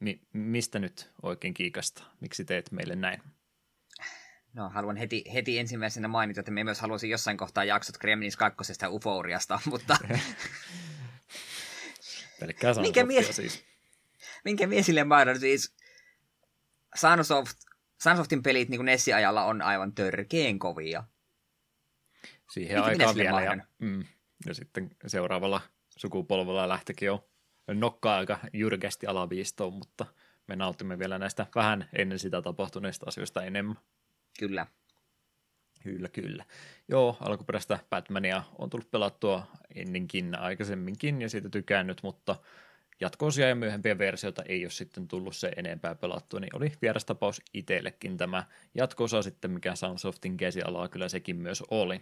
[0.00, 2.02] mi- mistä nyt oikein kiikasta?
[2.20, 3.22] Miksi teet meille näin?
[4.52, 8.72] No, haluan heti, heti ensimmäisenä mainita, että me myös haluaisin jossain kohtaa jaksot Gremlins 2.
[8.82, 9.96] ja Uforiasta, mutta...
[12.40, 13.64] Pelkkää minkä mie- siis.
[14.44, 15.76] Minkä mie sille mainon, siis
[16.96, 17.56] Sunsoft,
[18.02, 21.04] Sunsoftin pelit niin Nessi-ajalla on aivan törkeen kovia.
[22.50, 23.42] Siihen aikaan vielä.
[23.42, 24.04] Ja, mm,
[24.46, 25.60] ja sitten seuraavalla
[25.96, 27.28] sukupolvella lähtikin jo
[27.68, 30.06] nokkaa aika jyrkästi alaviistoon, mutta
[30.46, 33.78] me nautimme vielä näistä vähän ennen sitä tapahtuneista asioista enemmän.
[34.38, 34.66] Kyllä.
[35.82, 36.44] Kyllä, kyllä.
[36.88, 42.36] Joo, alkuperäistä Batmania on tullut pelattua ennenkin aikaisemminkin ja siitä tykännyt, mutta
[43.00, 48.16] jatkoosia ja myöhempiä versioita ei ole sitten tullut se enempää pelattua, niin oli vierastapaus itsellekin
[48.16, 48.44] tämä
[48.74, 52.00] jatkoosa sitten, mikä Sunsoftin käsialaa kyllä sekin myös oli.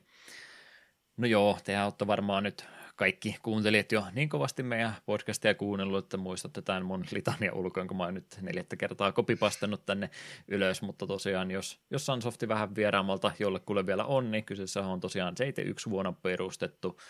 [1.16, 2.66] No joo, tehän olette varmaan nyt
[2.97, 7.97] kaikki kuuntelijat jo niin kovasti meidän podcastia kuunnellut, että muistatte tämän mun litania ulkoon, kun
[7.97, 10.11] mä oon nyt neljättä kertaa kopipastannut tänne
[10.49, 15.37] ylös, mutta tosiaan jos, jos Sunsofti vähän vieraammalta jollekulle vielä on, niin kyseessä on tosiaan
[15.37, 17.01] 71 vuonna perustettu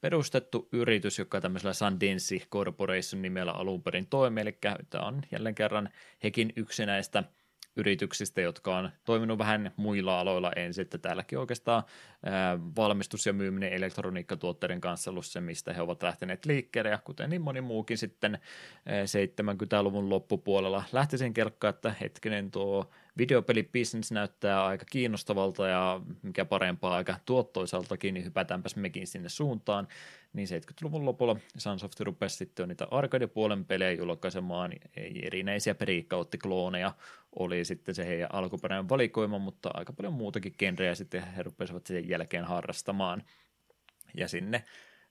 [0.00, 4.58] perustettu yritys, joka tämmöisellä Sundance Corporation nimellä alun perin toimi, eli
[4.90, 5.88] tämä on jälleen kerran
[6.22, 7.24] hekin yksinäistä–
[7.78, 10.52] yrityksistä, jotka on toiminut vähän muilla aloilla.
[10.56, 11.82] Ensin, että täälläkin oikeastaan
[12.76, 17.42] valmistus ja myyminen elektroniikkatuotteiden kanssa ollut se, mistä he ovat lähteneet liikkeelle, ja kuten niin
[17.42, 18.38] moni muukin sitten
[18.88, 26.96] 70-luvun loppupuolella lähti sen kelkkaan, että hetkinen tuo videopelibisnes näyttää aika kiinnostavalta ja mikä parempaa
[26.96, 29.88] aika tuottoisaltakin, niin hypätäänpäs mekin sinne suuntaan.
[30.32, 34.72] Niin 70-luvun lopulla Sunsoft rupesi sitten niitä arcade-puolen pelejä julkaisemaan,
[35.22, 35.74] erinäisiä
[36.42, 36.94] klooneja
[37.38, 42.08] oli sitten se heidän alkuperäinen valikoima, mutta aika paljon muutakin genrejä sitten he rupesivat sen
[42.08, 43.22] jälkeen harrastamaan.
[44.14, 44.64] Ja sinne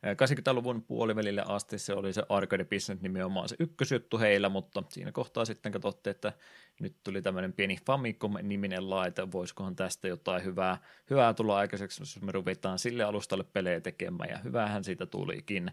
[0.05, 5.45] 80-luvun puolivälille asti se oli se arcade business nimenomaan se ykkösjuttu heillä, mutta siinä kohtaa
[5.45, 6.33] sitten katsottiin, että
[6.79, 10.77] nyt tuli tämmöinen pieni Famicom-niminen laite, voisikohan tästä jotain hyvää,
[11.09, 15.71] hyvää tulla aikaiseksi, jos me ruvetaan sille alustalle pelejä tekemään, ja hyvähän siitä tulikin.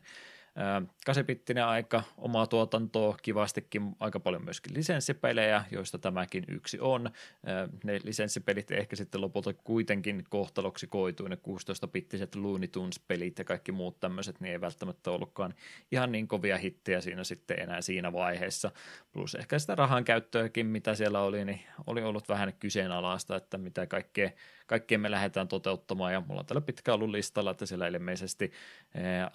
[1.06, 7.10] Kasepittinen aika, omaa tuotantoa, kivastikin aika paljon myöskin lisenssipelejä, joista tämäkin yksi on.
[7.84, 14.00] Ne lisenssipelit ehkä sitten lopulta kuitenkin kohtaloksi koituu, ne 16-pittiset Looney Tunes-pelit ja kaikki muut
[14.00, 15.54] tämmöiset, niin ei välttämättä ollutkaan
[15.92, 18.70] ihan niin kovia hittejä siinä sitten enää siinä vaiheessa.
[19.12, 23.86] Plus ehkä sitä rahan käyttöäkin, mitä siellä oli, niin oli ollut vähän kyseenalaista, että mitä
[23.86, 24.30] kaikkea
[24.66, 28.52] kaikkea me lähdetään toteuttamaan, ja mulla on tällä pitkä ollut listalla, että siellä ilmeisesti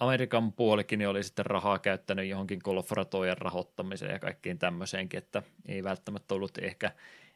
[0.00, 6.34] Amerikan puolikin oli sitten rahaa käyttänyt johonkin golfratojen rahoittamiseen ja kaikkiin tämmöiseenkin, että ei välttämättä
[6.34, 6.92] ollut ehkä,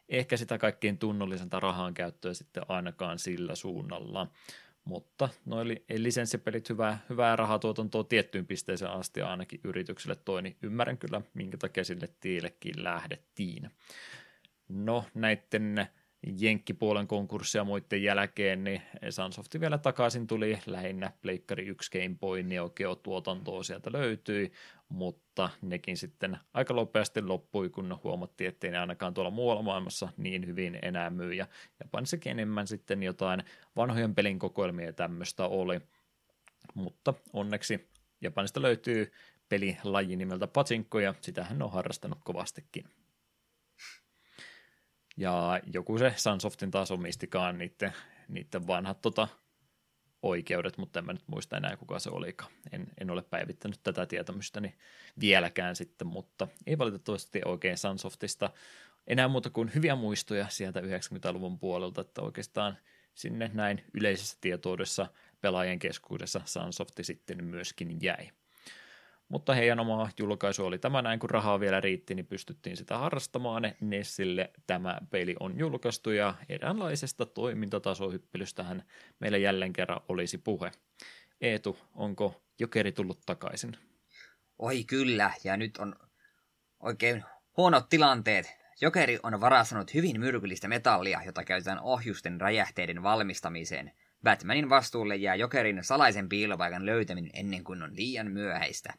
[0.09, 4.27] ehkä sitä kaikkein tunnollisenta rahan käyttöä sitten ainakaan sillä suunnalla.
[4.85, 11.21] Mutta noin lisenssipelit hyvää, hyvää rahatuotantoa tiettyyn pisteeseen asti ainakin yritykselle toi, niin ymmärrän kyllä,
[11.35, 13.71] minkä takia sille tiillekin lähdettiin.
[14.69, 15.87] No näiden
[16.39, 20.59] Jenkkipuolen konkurssia muiden jälkeen, niin Sunsofti vielä takaisin tuli.
[20.67, 24.53] Lähinnä Pleikkari 1 Game Boy Neo Geo tuotantoa sieltä löytyi,
[24.89, 30.47] mutta nekin sitten aika nopeasti loppui, kun huomattiin, ettei ne ainakaan tuolla muualla maailmassa niin
[30.47, 31.47] hyvin enää myy, ja
[31.81, 33.45] Japanissakin enemmän sitten jotain
[33.77, 35.81] vanhojen pelin kokoelmia tämmöistä oli,
[36.75, 37.89] mutta onneksi
[38.21, 39.13] Japanista löytyy
[39.49, 42.85] pelilaji nimeltä Pachinko, ja sitähän on harrastanut kovastikin.
[45.17, 47.93] Ja joku se Sunsoftin taas omistikaan niiden,
[48.29, 49.29] niiden vanhat tota,
[50.23, 52.53] oikeudet, mutta en mä nyt muista enää kuka se olikaan.
[52.73, 54.75] En, en ole päivittänyt tätä tietämystäni
[55.21, 58.51] vieläkään sitten, mutta ei valitettavasti oikein Sunsoftista
[59.07, 62.79] enää muuta kuin hyviä muistoja sieltä 90-luvun puolelta, että oikeastaan
[63.15, 65.07] sinne näin yleisessä tietoudessa
[65.41, 68.31] pelaajien keskuudessa Sunsofti sitten myöskin jäi.
[69.35, 73.73] Mutta heidän oma julkaisu oli tämä näin, kun rahaa vielä riitti, niin pystyttiin sitä harrastamaan.
[73.81, 78.83] Nessille tämä peli on julkaistu ja eräänlaisesta toimintatasohyppelystähän
[79.19, 80.73] meillä jälleen kerran olisi puhe.
[81.41, 83.77] Eetu, onko jokeri tullut takaisin?
[84.59, 85.97] Oi kyllä, ja nyt on
[86.81, 87.25] oikein
[87.57, 88.57] huonot tilanteet.
[88.81, 93.93] Jokeri on varastanut hyvin myrkyllistä metallia, jota käytetään ohjusten räjähteiden valmistamiseen.
[94.23, 98.95] Batmanin vastuulle jää Jokerin salaisen piilopaikan löytäminen ennen kuin on liian myöhäistä.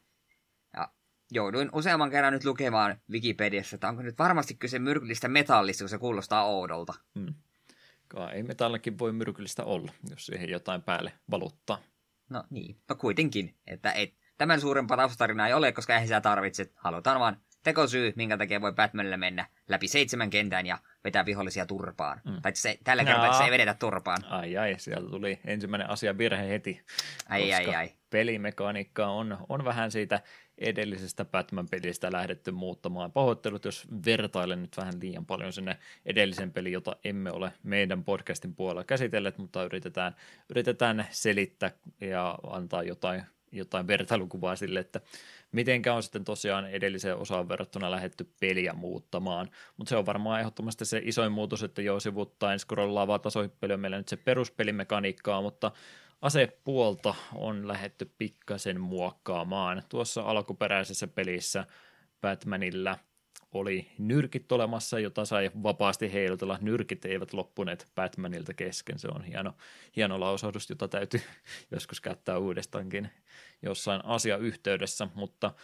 [1.31, 5.97] Jouduin useamman kerran nyt lukemaan Wikipediassa, että onko nyt varmasti kyse myrkyllistä metallista, kun se
[5.97, 6.93] kuulostaa oudolta.
[7.19, 7.33] Hmm.
[8.33, 11.77] Ei metallikin voi myrkyllistä olla, jos siihen jotain päälle valuttaa.
[12.29, 16.71] No niin, no kuitenkin, että et, tämän suurempaa taustarinaa ei ole, koska eihän sitä tarvitse.
[16.75, 22.21] Halutaan vaan tekosyy, minkä takia voi Batmanille mennä läpi seitsemän kentän ja vetää vihollisia turpaan.
[22.25, 22.41] Mm.
[22.41, 23.07] Tai se, tällä no.
[23.07, 24.25] kertaa se ei vedetä turpaan.
[24.25, 26.81] Ai ai, sieltä tuli ensimmäinen asia virhe heti.
[27.29, 27.91] Ai ai ai.
[28.09, 30.21] Pelimekaniikka on, on vähän siitä
[30.57, 33.11] edellisestä Batman-pelistä lähdetty muuttamaan.
[33.11, 38.55] Pahoittelut, jos vertailen nyt vähän liian paljon sinne edellisen peliin, jota emme ole meidän podcastin
[38.55, 40.15] puolella käsitelleet, mutta yritetään,
[40.49, 41.71] yritetään selittää
[42.01, 45.01] ja antaa jotain, jotain vertailukuvaa sille, että
[45.51, 49.49] mitenkä on sitten tosiaan edelliseen osaan verrattuna lähetty peliä muuttamaan.
[49.77, 54.07] Mutta se on varmaan ehdottomasti se isoin muutos, että jo sivuttain scrollaavaa tasohyppelyä meillä nyt
[54.07, 55.71] se peruspelimekaniikkaa, mutta
[56.21, 59.83] asepuolta on lähetty pikkasen muokkaamaan.
[59.89, 61.65] Tuossa alkuperäisessä pelissä
[62.21, 62.97] Batmanilla
[63.51, 66.57] oli nyrkit olemassa, jota sai vapaasti heilutella.
[66.61, 68.99] Nyrkit eivät loppuneet Batmanilta kesken.
[68.99, 69.53] Se on hieno,
[69.95, 71.21] hieno lausahdus, jota täytyy
[71.71, 73.09] joskus käyttää uudestaankin
[73.61, 75.53] jossain asiayhteydessä, mutta–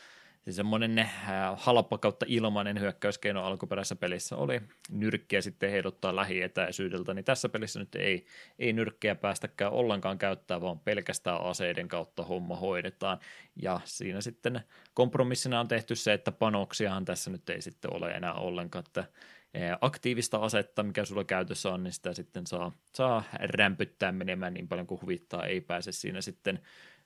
[0.46, 1.10] se semmoinen äh,
[1.56, 7.96] halpa kautta ilmainen hyökkäyskeino alkuperäisessä pelissä oli nyrkkiä sitten heidottaa lähietäisyydeltä, niin tässä pelissä nyt
[7.96, 8.26] ei,
[8.60, 13.20] ei nyrkkiä päästäkään ollenkaan käyttää, vaan pelkästään aseiden kautta homma hoidetaan.
[13.62, 14.62] Ja siinä sitten
[14.94, 19.78] kompromissina on tehty se, että panoksiahan tässä nyt ei sitten ole enää ollenkaan, että äh,
[19.82, 24.88] aktiivista asetta, mikä sulla käytössä on, niin sitä sitten saa, saa rämpyttää menemään niin paljon
[24.88, 26.60] kuin huvittaa, ei pääse siinä sitten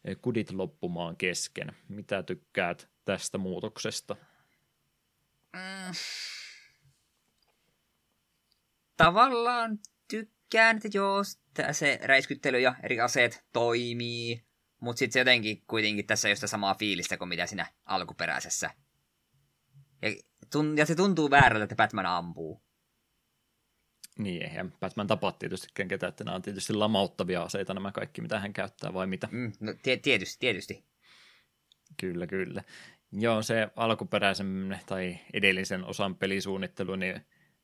[0.10, 1.68] äh, kudit loppumaan kesken.
[1.88, 4.15] Mitä tykkäät tästä muutoksesta?
[5.53, 5.94] Mm.
[8.98, 11.23] Tavallaan tykkään, että joo,
[11.72, 14.45] se räiskyttely ja eri aseet toimii,
[14.80, 18.69] mutta sitten se jotenkin kuitenkin tässä ei ole sitä samaa fiilistä kuin mitä siinä alkuperäisessä.
[20.02, 20.10] Ja,
[20.56, 22.61] tun- ja se tuntuu väärältä, että Batman ampuu.
[24.18, 28.40] Niin, eihän Batman tapaa tietysti ketä, että nämä on tietysti lamauttavia aseita nämä kaikki, mitä
[28.40, 29.27] hän käyttää, vai mitä?
[29.32, 30.86] Mm, no, tietysti, tietysti.
[31.99, 32.64] Kyllä, kyllä.
[33.18, 37.16] Joo, se alkuperäisen tai edellisen osan pelisuunnittelu, niin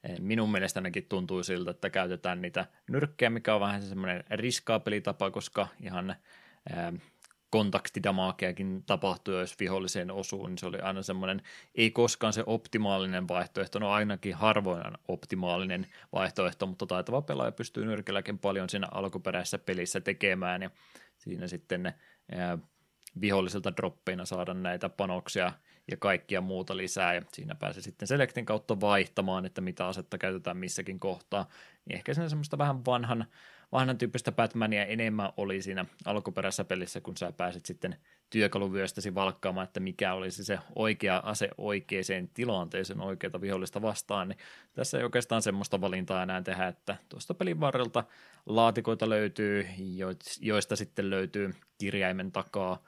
[0.04, 5.32] eh, minun mielestä ainakin tuntuu siltä, että käytetään niitä nyrkkejä, mikä on vähän semmoinen riskaapelitapa,
[5.32, 7.02] koska ihan eh,
[7.50, 11.42] kontaktidamaakeakin tapahtuu, jos viholliseen osuu, niin se oli aina semmoinen,
[11.76, 18.40] ei koskaan se optimaalinen vaihtoehto, no ainakin harvoin optimaalinen vaihtoehto, mutta taitava pelaaja pystyy nyrkelläkin
[18.40, 20.70] paljon siinä alkuperäisessä pelissä tekemään, ja
[21.18, 21.94] siinä sitten
[23.22, 25.52] vihollisilta droppeina saada näitä panoksia
[25.92, 30.58] ja kaikkia muuta lisää, ja siinä pääsee sitten Selectin kautta vaihtamaan, että mitä asetta käytetään
[30.58, 31.50] missäkin kohtaa,
[31.86, 33.26] niin ehkä siinä semmoista vähän vanhan,
[33.72, 37.96] vanhan tyyppistä Batmania enemmän oli siinä alkuperäisessä pelissä, kun sä pääsit sitten
[38.30, 44.38] työkaluvyöstäsi valkkaamaan, että mikä olisi se oikea ase oikeaan tilanteeseen oikeata vihollista vastaan, niin
[44.74, 48.04] tässä ei oikeastaan semmoista valintaa enää tehdä, että tuosta pelin varrelta
[48.46, 49.68] laatikoita löytyy,
[50.42, 52.84] joista sitten löytyy kirjaimen takaa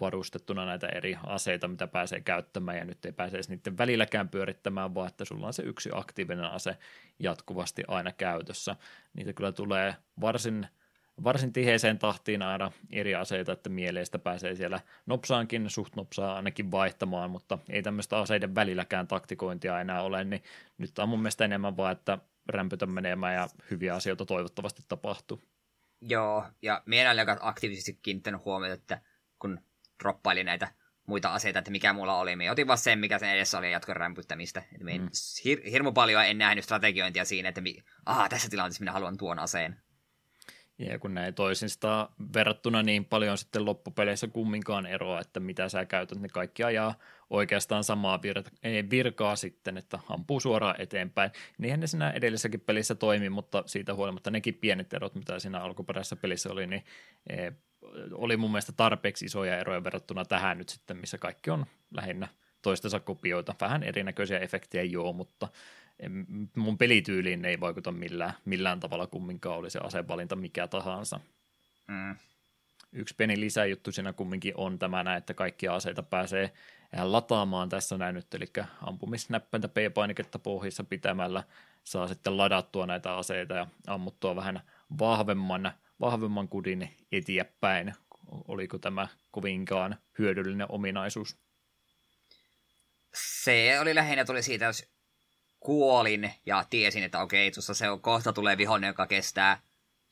[0.00, 4.94] varustettuna näitä eri aseita, mitä pääsee käyttämään, ja nyt ei pääse edes niiden välilläkään pyörittämään,
[4.94, 6.76] vaan että sulla on se yksi aktiivinen ase
[7.18, 8.76] jatkuvasti aina käytössä.
[9.14, 10.66] Niitä kyllä tulee varsin,
[11.24, 17.30] varsin tiheeseen tahtiin aina eri aseita, että mieleistä pääsee siellä nopsaankin, suht nopsaa ainakin vaihtamaan,
[17.30, 20.42] mutta ei tämmöistä aseiden välilläkään taktikointia enää ole, niin
[20.78, 25.42] nyt on mun mielestä enemmän vaan, että rämpytä menemään ja hyviä asioita toivottavasti tapahtuu.
[26.00, 29.00] Joo, ja olen aika aktiivisesti kiinnittänyt huomiota, että
[29.38, 29.60] kun
[30.02, 30.68] droppaili näitä
[31.06, 32.36] muita aseita, että mikä mulla oli.
[32.36, 34.62] Me otin vaan sen, mikä sen edessä oli jatkon rämpyttämistä.
[34.74, 35.08] Et me mm.
[35.44, 39.38] hir- hirmu paljon en nähnyt strategiointia siinä, että mi- aha, tässä tilanteessa minä haluan tuon
[39.38, 39.76] aseen.
[40.78, 46.20] Ja kun näin toisista verrattuna niin paljon sitten loppupeleissä kumminkaan eroa, että mitä sä käytät,
[46.20, 46.94] ne kaikki ajaa
[47.30, 51.30] oikeastaan samaa vir- virkaa sitten, että ampuu suoraan eteenpäin.
[51.58, 56.16] Niinhän ne siinä edellisessäkin pelissä toimi, mutta siitä huolimatta nekin pienet erot, mitä siinä alkuperäisessä
[56.16, 56.84] pelissä oli, niin
[58.12, 62.28] oli mun mielestä tarpeeksi isoja eroja verrattuna tähän nyt sitten, missä kaikki on lähinnä
[62.62, 63.54] toistensa kopioita.
[63.60, 65.48] Vähän erinäköisiä efektejä joo, mutta
[66.56, 71.20] mun pelityyliin ei vaikuta millään, millään tavalla kumminkaan oli se asevalinta mikä tahansa.
[71.88, 72.16] Mm.
[72.92, 76.52] Yksi pieni lisäjuttu siinä kumminkin on tämä, että kaikkia aseita pääsee
[77.02, 78.46] lataamaan tässä näin nyt, eli
[78.82, 81.44] ampumisnäppäntä P-painiketta pohjissa pitämällä
[81.84, 84.60] saa sitten ladattua näitä aseita ja ammuttua vähän
[84.98, 87.94] vahvemman, vahvemman kudin eteenpäin.
[88.48, 91.36] Oliko tämä kovinkaan hyödyllinen ominaisuus?
[93.14, 94.90] Se oli lähinnä tuli siitä, jos
[95.60, 99.62] kuolin ja tiesin, että okei, tuossa se on kohta tulee vihollinen, joka kestää,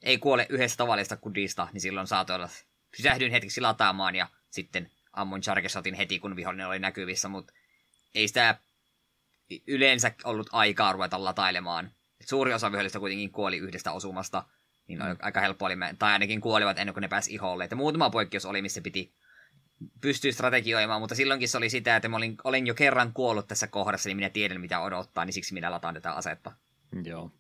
[0.03, 2.49] ei kuole yhdessä tavallista kudista, niin silloin saatoin olla,
[2.97, 7.53] pysähdyin hetkeksi lataamaan ja sitten ammun Chargeshotin heti, kun vihollinen oli näkyvissä, mutta
[8.15, 8.59] ei sitä
[9.67, 11.91] yleensä ollut aikaa ruveta latailemaan.
[12.25, 14.43] Suuri osa vihollista kuitenkin kuoli yhdestä osumasta,
[14.89, 17.65] niin aika helppo oli, tai ainakin kuolivat ennen kuin ne pääsi iholle.
[17.65, 19.15] Että muutama poikkeus oli, missä piti
[20.01, 23.67] pystyä strategioimaan, mutta silloinkin se oli sitä, että mä olin, olin jo kerran kuollut tässä
[23.67, 26.53] kohdassa, niin minä tiedän mitä odottaa, niin siksi minä lataan tätä asetta.
[27.05, 27.31] Joo.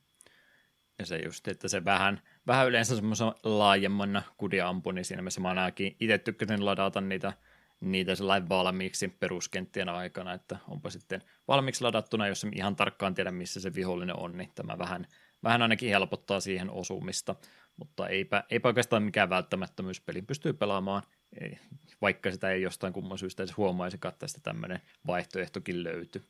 [0.98, 5.48] Ja se just, että se vähän, vähän yleensä semmoisen laajemman kudiampu, niin siinä mielessä mä
[5.48, 7.32] ainakin itse tykkäsin ladata niitä,
[7.80, 13.60] niitä sellainen valmiiksi peruskenttien aikana, että onpa sitten valmiiksi ladattuna, jos ihan tarkkaan tiedä, missä
[13.60, 15.06] se vihollinen on, niin tämä vähän,
[15.44, 17.34] vähän ainakin helpottaa siihen osumista,
[17.76, 20.00] mutta eipä, eipä oikeastaan mikään välttämättömyys.
[20.00, 21.02] Pelin pystyy pelaamaan
[21.40, 21.58] ei,
[22.02, 26.22] vaikka sitä ei jostain kumman syystä edes huomaisikaan, että tästä tämmöinen vaihtoehtokin löytyy.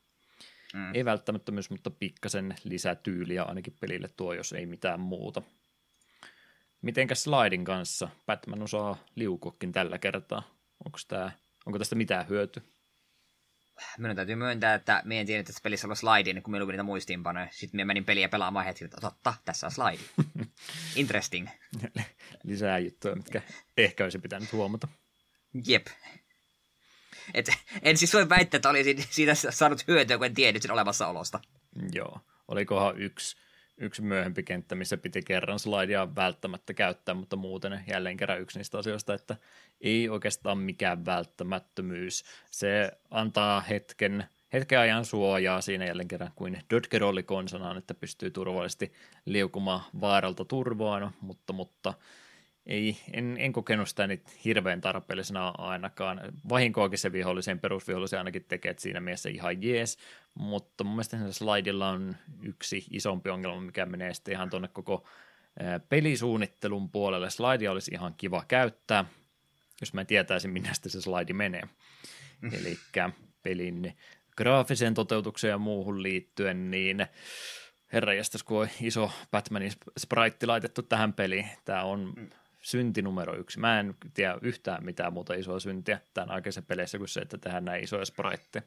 [0.73, 0.95] Mm.
[0.95, 5.41] Ei välttämättömyys, mutta pikkasen lisätyyliä ainakin pelille tuo, jos ei mitään muuta.
[6.81, 8.09] Mitenkäs slidin kanssa?
[8.25, 10.43] Batman osaa liukuakin tällä kertaa.
[10.85, 11.31] Onko, tää,
[11.65, 12.61] onko tästä mitään hyöty?
[13.97, 16.59] Minun täytyy myöntää, että minä en tiedä, että tässä pelissä on slide, niin kun minä
[16.59, 17.47] lukin niitä muistiinpanoja.
[17.51, 20.03] Sitten minä menin peliä pelaamaan hetki, että totta, tässä on slide.
[20.95, 21.47] Interesting.
[22.43, 23.41] Lisää juttuja, mitkä
[23.77, 24.87] ehkä olisi pitänyt huomata.
[25.67, 25.87] Jep.
[27.33, 27.49] Et,
[27.81, 31.39] en siis voi väittää, että olisin siitä saanut hyötyä, kun en tiennyt sen olemassaolosta.
[31.91, 32.19] Joo.
[32.47, 33.37] Olikohan yksi,
[33.77, 38.77] yksi myöhempi kenttä, missä piti kerran slidea välttämättä käyttää, mutta muuten jälleen kerran yksi niistä
[38.77, 39.35] asioista, että
[39.81, 42.23] ei oikeastaan mikään välttämättömyys.
[42.51, 48.93] Se antaa hetken, hetken ajan suojaa siinä jälleen kerran kuin Dodgerolli konsanaan, että pystyy turvallisesti
[49.25, 51.93] liukumaan vaaralta turvaan, mutta, mutta
[52.65, 56.21] ei, en, en kokenut sitä nyt hirveän tarpeellisena ainakaan.
[56.49, 59.97] Vahinkoakin se vihollisen perusvihollisen ainakin tekee, että siinä mielessä ihan jees,
[60.33, 65.07] mutta mun mielestä se slidilla on yksi isompi ongelma, mikä menee sitten ihan tuonne koko
[65.89, 67.29] pelisuunnittelun puolelle.
[67.29, 69.05] Slidea olisi ihan kiva käyttää,
[69.81, 71.63] jos mä tietäisin, minne se slide menee.
[72.41, 72.53] Mm.
[72.53, 72.77] Eli
[73.43, 73.97] pelin
[74.37, 77.07] graafiseen toteutukseen ja muuhun liittyen, niin
[77.93, 82.29] herra jästäs, kun on iso Batmanin sprite laitettu tähän peliin, tämä on mm.
[82.65, 83.59] Synti numero yksi.
[83.59, 87.65] Mä en tiedä yhtään mitään muuta isoa syntiä tämän aikaisessa peleissä kuin se, että tehdään
[87.65, 88.63] näin isoja spriteja.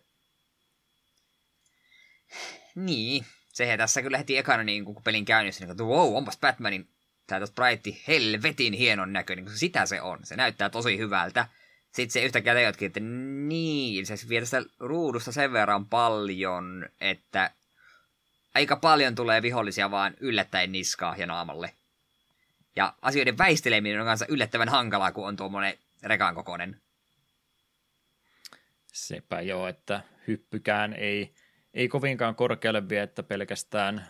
[2.74, 6.88] Niin, sehän tässä kyllä heti ekana niin kun pelin käynnissä, niin että wow, onpas Batmanin
[7.26, 10.18] tämä sprite helvetin hienon näköinen, kun sitä se on.
[10.22, 11.48] Se näyttää tosi hyvältä.
[11.92, 17.50] Sitten se yhtäkkiä tajutkin, että niin, se vie tästä ruudusta sen verran paljon, että
[18.54, 21.72] aika paljon tulee vihollisia vaan yllättäen niskaa ja naamalle.
[22.78, 26.80] Ja asioiden väisteleminen on kanssa yllättävän hankalaa, kun on tuommoinen rekan kokoinen.
[28.92, 31.34] Sepä joo, että hyppykään ei
[31.74, 34.06] ei kovinkaan korkealle vie, että pelkästään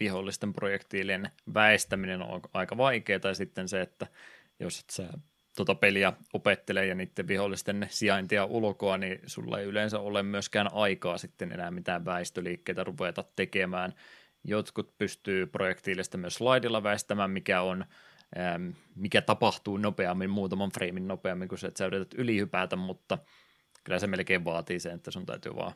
[0.00, 4.06] vihollisten projektiilien väestäminen on aika vaikeaa, tai sitten se, että
[4.60, 5.08] jos et sä
[5.56, 11.18] tuota peliä opettelee ja niiden vihollisten sijaintia ulkoa, niin sulla ei yleensä ole myöskään aikaa
[11.18, 13.94] sitten enää mitään väistöliikkeitä ruveta tekemään.
[14.44, 17.84] Jotkut pystyy projektiilista myös slaidilla väistämään, mikä on
[18.94, 23.18] mikä tapahtuu nopeammin, muutaman freimin nopeammin kuin se, että sä yrität ylihypätä, mutta
[23.84, 25.72] kyllä se melkein vaatii sen, että sun täytyy vaan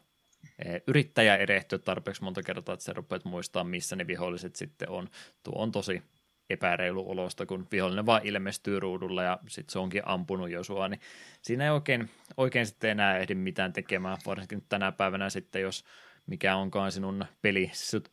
[0.86, 5.08] yrittäjä erehtyä tarpeeksi monta kertaa, että sä rupeat muistaa, missä ne viholliset sitten on.
[5.42, 6.02] Tuo on tosi
[6.50, 11.00] epäreilu olosta, kun vihollinen vaan ilmestyy ruudulla ja sitten se onkin ampunut jo sua, niin
[11.42, 15.84] siinä ei oikein, oikein sitten enää ehdi mitään tekemään, varsinkin tänä päivänä sitten, jos
[16.26, 17.70] mikä onkaan sinun peli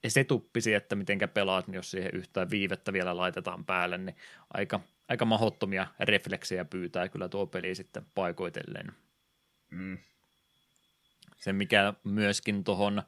[0.07, 4.15] setuppisi, että mitenkä pelaat, niin jos siihen yhtään viivettä vielä laitetaan päälle, niin
[4.53, 8.91] aika, aika mahottomia refleksejä pyytää kyllä tuo peli sitten paikoitellen.
[9.69, 9.97] Mm
[11.41, 13.03] se, mikä myöskin tuohon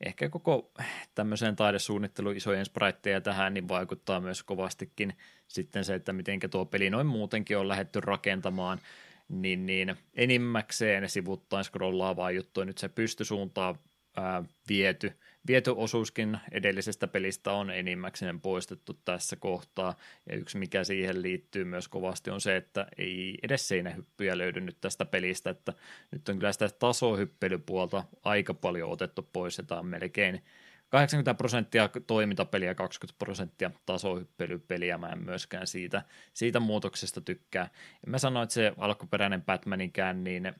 [0.00, 0.72] ehkä koko
[1.14, 5.16] tämmöiseen taidesuunnitteluun isojen spriteja tähän, niin vaikuttaa myös kovastikin
[5.48, 8.80] sitten se, että miten tuo peli noin muutenkin on lähetty rakentamaan,
[9.28, 13.78] niin, niin enimmäkseen sivuttain scrollaavaa juttua, nyt se pystysuuntaa
[14.16, 15.12] ää, viety.
[15.46, 19.96] Viety osuuskin edellisestä pelistä on enimmäkseen poistettu tässä kohtaa,
[20.30, 24.80] ja yksi mikä siihen liittyy myös kovasti on se, että ei edes seinähyppyjä löydy nyt
[24.80, 25.72] tästä pelistä, että
[26.12, 30.42] nyt on kyllä sitä tasohyppelypuolta aika paljon otettu pois, tämä on melkein
[30.88, 36.02] 80 prosenttia toimintapeliä, 20 prosenttia tasohyppelypeliä, mä en myöskään siitä,
[36.34, 37.70] siitä muutoksesta tykkää.
[38.06, 40.54] En mä sano, että se alkuperäinen Batmanikään, niin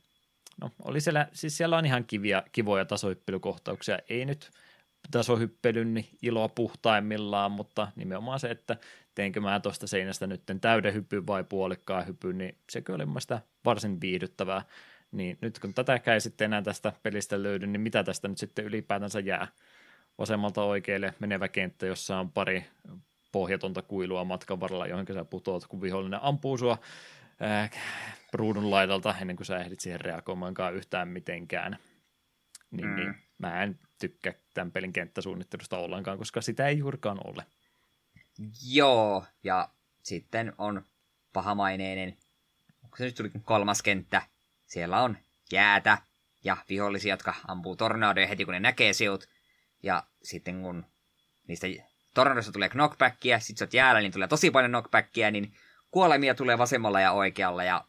[0.61, 4.51] no, oli siellä, siis siellä on ihan kivia, kivoja tasohyppelykohtauksia, ei nyt
[5.11, 8.77] tasohyppelyn iloa puhtaimmillaan, mutta nimenomaan se, että
[9.15, 13.05] teenkö mä tuosta seinästä nyt täyden hypyn vai puolikkaan hypyn, niin se oli
[13.65, 14.63] varsin viihdyttävää.
[15.13, 18.65] Niin nyt kun tätä ei sitten enää tästä pelistä löydy, niin mitä tästä nyt sitten
[18.65, 19.49] ylipäätänsä jää?
[20.19, 22.65] vasemmalta oikealle menevä kenttä, jossa on pari
[23.33, 26.79] pohjatonta kuilua matkan varrella, johon sä putoat, kun vihollinen ampuu sua
[27.43, 27.71] äh,
[28.33, 31.79] ruudun laidalta ennen kuin sä ehdit siihen reagoimaankaan yhtään mitenkään.
[32.71, 32.97] Niin, mm.
[32.97, 37.47] niin mä en tykkää tämän pelin kenttäsuunnittelusta ollenkaan, koska sitä ei juurikaan ole.
[38.71, 39.69] Joo, ja
[40.03, 40.83] sitten on
[41.33, 42.17] pahamaineinen,
[42.85, 44.23] onko se nyt tuli kolmas kenttä,
[44.67, 45.19] siellä on
[45.53, 45.99] jäätä
[46.45, 49.29] ja vihollisia, jotka ampuu tornadoja heti kun ne näkee sinut,
[49.83, 50.87] ja sitten kun
[51.49, 51.67] niistä
[52.15, 55.53] tornadoista tulee knockbackia, sit sä oot jäällä, niin tulee tosi paljon knockbackia, niin
[55.97, 57.85] kuolemia tulee vasemmalla ja oikealla, ja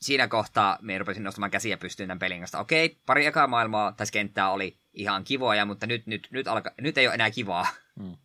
[0.00, 2.58] siinä kohtaa me rupesin nostamaan käsiä pystyyn tämän pelin kanssa.
[2.58, 6.98] Okei, pari ekaa maailmaa tässä kenttää oli ihan kivoja, mutta nyt, nyt, nyt, alka, nyt
[6.98, 7.66] ei ole enää kivaa.
[8.00, 8.16] Hmm.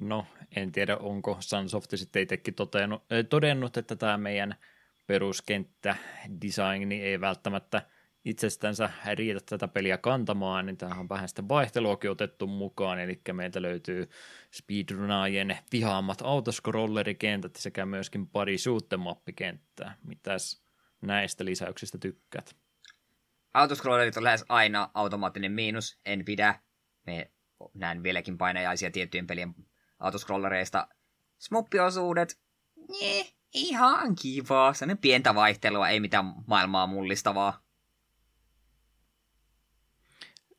[0.00, 0.26] No,
[0.56, 4.54] en tiedä, onko Sunsoft sitten itsekin todennut, todennut, että tämä meidän
[5.06, 5.96] peruskenttä
[6.42, 7.82] designi ei välttämättä–
[8.24, 13.62] itsestänsä riitä tätä peliä kantamaan, niin tähän on vähän sitä vaihteluakin otettu mukaan, eli meiltä
[13.62, 14.10] löytyy
[14.50, 19.96] speedrunaajien vihaammat autoscrollerikentät sekä myöskin pari suuttemaappikenttää.
[20.02, 20.62] Mitäs
[21.00, 22.56] näistä lisäyksistä tykkäät?
[23.54, 26.60] Autoscrollerit on lähes aina automaattinen miinus, en pidä.
[27.06, 27.30] Me
[27.74, 29.54] näen vieläkin painajaisia tiettyjen pelien
[29.98, 30.88] autoscrollereista.
[31.38, 32.40] Smuppiosuudet,
[32.88, 34.74] nee, ihan kivaa.
[34.74, 37.61] Sellainen pientä vaihtelua, ei mitään maailmaa mullistavaa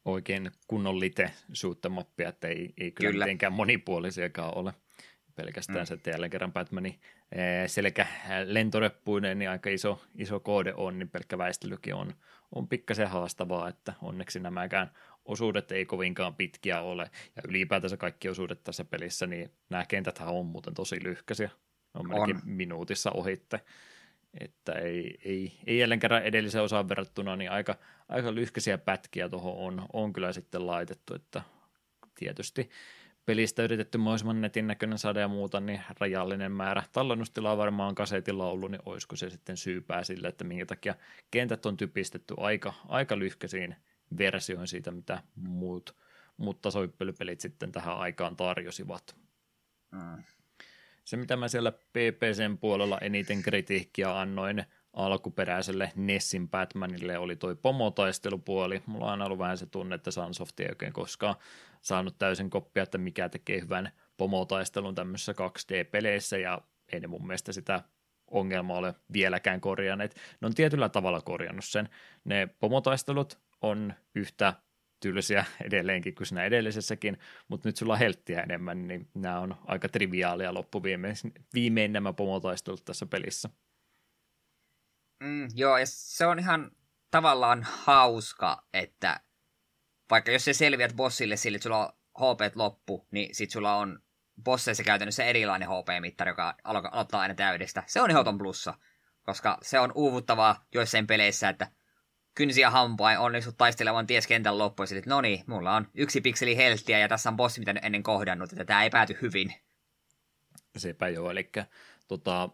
[0.05, 3.25] oikein kunnon lite suuttamappia, että ei, ei kyllä, kyllä.
[3.25, 4.73] mitenkään monipuolisiakaan ole.
[5.35, 5.85] Pelkästään mm.
[5.85, 6.99] se, että jälleen kerran Batmanin
[7.31, 8.07] eh, selkä
[8.45, 12.13] lentoreppuinen, niin aika iso, iso koode on, niin pelkkä väistelykin on,
[12.55, 14.91] on pikkasen haastavaa, että onneksi nämäkään
[15.25, 20.45] osuudet ei kovinkaan pitkiä ole, ja ylipäätänsä kaikki osuudet tässä pelissä, niin nämä kentäthän on
[20.45, 21.49] muuten tosi lyhkäisiä,
[21.93, 22.41] on melkein on.
[22.45, 23.59] minuutissa ohitte,
[24.39, 27.75] että ei, ei, ei jälleen kerran edellisen osaan verrattuna, niin aika,
[28.09, 31.41] aika lyhkäisiä pätkiä tuohon on, on kyllä sitten laitettu, että
[32.15, 32.69] tietysti
[33.25, 38.71] pelistä yritetty mahdollisimman netin näköinen saada ja muuta, niin rajallinen määrä tallennustilaa varmaan kasetilla ollut,
[38.71, 40.95] niin olisiko se sitten syypää sille, että minkä takia
[41.31, 43.75] kentät on typistetty aika, aika lyhkäisiin
[44.17, 45.95] versioihin siitä, mitä muut,
[46.37, 49.15] muut tasoippelypelit sitten tähän aikaan tarjosivat.
[49.91, 50.23] Mm.
[51.05, 54.63] Se, mitä mä siellä PPCn puolella eniten kritiikkiä annoin
[54.93, 58.83] alkuperäiselle Nessin Batmanille, oli toi pomotaistelupuoli.
[58.85, 61.35] Mulla on aina ollut vähän se tunne, että Sunsoft ei oikein koskaan
[61.81, 66.61] saanut täysin koppia, että mikä tekee hyvän pomotaistelun tämmöisissä 2D-peleissä, ja
[66.91, 67.83] ei ne mun mielestä sitä
[68.31, 70.15] ongelmaa ole vieläkään korjanneet.
[70.41, 71.89] Ne on tietyllä tavalla korjannut sen.
[72.23, 74.53] Ne pomotaistelut on yhtä
[75.03, 77.17] tylsiä edelleenkin kuin siinä edellisessäkin,
[77.47, 81.15] mutta nyt sulla on helttiä enemmän, niin nämä on aika triviaalia loppuviimein
[81.53, 83.49] viimein nämä pomotaistelut tässä pelissä.
[85.19, 86.71] Mm, joo, ja se on ihan
[87.11, 89.19] tavallaan hauska, että
[90.09, 93.99] vaikka jos se selviät bossille sille, että sulla on HP loppu, niin sit sulla on
[94.43, 97.83] bosseissa käytännössä erilainen HP-mittari, joka aloittaa aina täydestä.
[97.87, 98.73] Se on ehdoton plussa,
[99.23, 101.67] koska se on uuvuttavaa joissain peleissä, että
[102.35, 106.99] kynsiä hampain onnistut taistelemaan ties kentän loppuun, että no niin, mulla on yksi pikseli helttiä
[106.99, 109.53] ja tässä on bossi, mitä ennen kohdannut, että tämä ei pääty hyvin.
[110.77, 111.49] Sepä joo, eli
[112.07, 112.49] tota,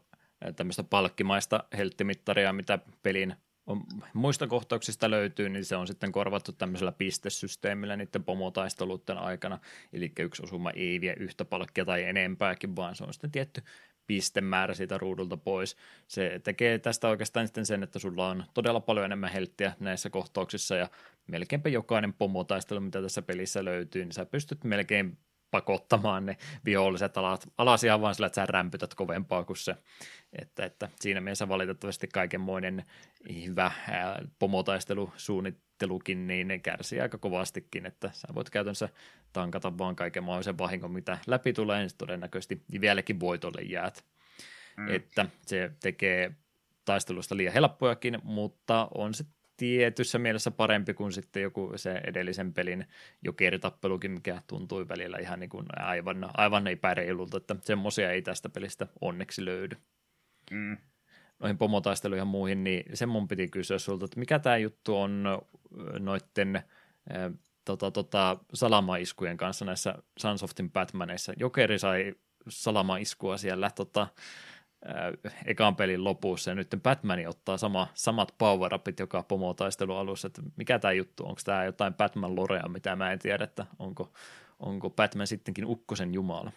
[0.56, 3.36] tämmöistä palkkimaista helttimittaria, mitä pelin
[3.68, 3.84] on,
[4.14, 9.60] muista kohtauksista löytyy, niin se on sitten korvattu tämmöisellä pistesysteemillä niiden pomotaisteluiden aikana,
[9.94, 13.64] eli yksi osuma ei vie yhtä palkkia tai enempääkin, vaan se on sitten tietty
[14.10, 15.76] pistemäärä siitä ruudulta pois.
[16.08, 20.76] Se tekee tästä oikeastaan sitten sen, että sulla on todella paljon enemmän helttiä näissä kohtauksissa
[20.76, 20.90] ja
[21.28, 25.18] melkeinpä jokainen pomotaistelu, mitä tässä pelissä löytyy, niin sä pystyt melkein
[25.52, 29.76] pakottamaan ne viholliset alat, alas ihan vaan sillä, että sä rämpytät kovempaa kuin se.
[30.34, 32.84] Että, että siinä mielessä valitettavasti kaikenmoinen
[33.46, 33.72] hyvä
[34.40, 38.90] pomotaistelusuunnittelukin, niin ne kärsii aika kovastikin, että sä voit käytännössä
[39.34, 44.06] tankata vaan kaiken mahdollisen vahingon, mitä läpi tulee, niin todennäköisesti vieläkin voitolle jäät.
[44.78, 44.90] Mm.
[44.90, 46.36] Että se tekee
[46.86, 49.24] taistelusta liian helppojakin, mutta on se
[49.60, 52.86] tietyssä mielessä parempi kuin sitten joku se edellisen pelin
[53.24, 58.88] jokeritappelukin, mikä tuntui välillä ihan niin kuin aivan, aivan epäreilulta, että semmoisia ei tästä pelistä
[59.02, 59.76] onneksi löydy.
[60.52, 60.78] Mm.
[61.40, 65.24] Noihin pomotaisteluihin ja muihin, niin sen mun piti kysyä sulta, että mikä tämä juttu on
[66.00, 66.64] noitten äh,
[67.66, 71.34] tota, tota, salamaiskujen kanssa näissä Sunsoftin Batmaneissa.
[71.38, 72.16] Jokeri sai
[72.50, 74.08] salamaiskua siellä tota,
[75.46, 80.42] ekan pelin lopussa, ja nyt Batman ottaa sama, samat power upit joka pomotaistelu alussa, että
[80.56, 84.14] mikä tämä juttu, onko tämä jotain Batman lorea, mitä mä en tiedä, että onko,
[84.60, 86.52] onko Batman sittenkin ukkosen jumala.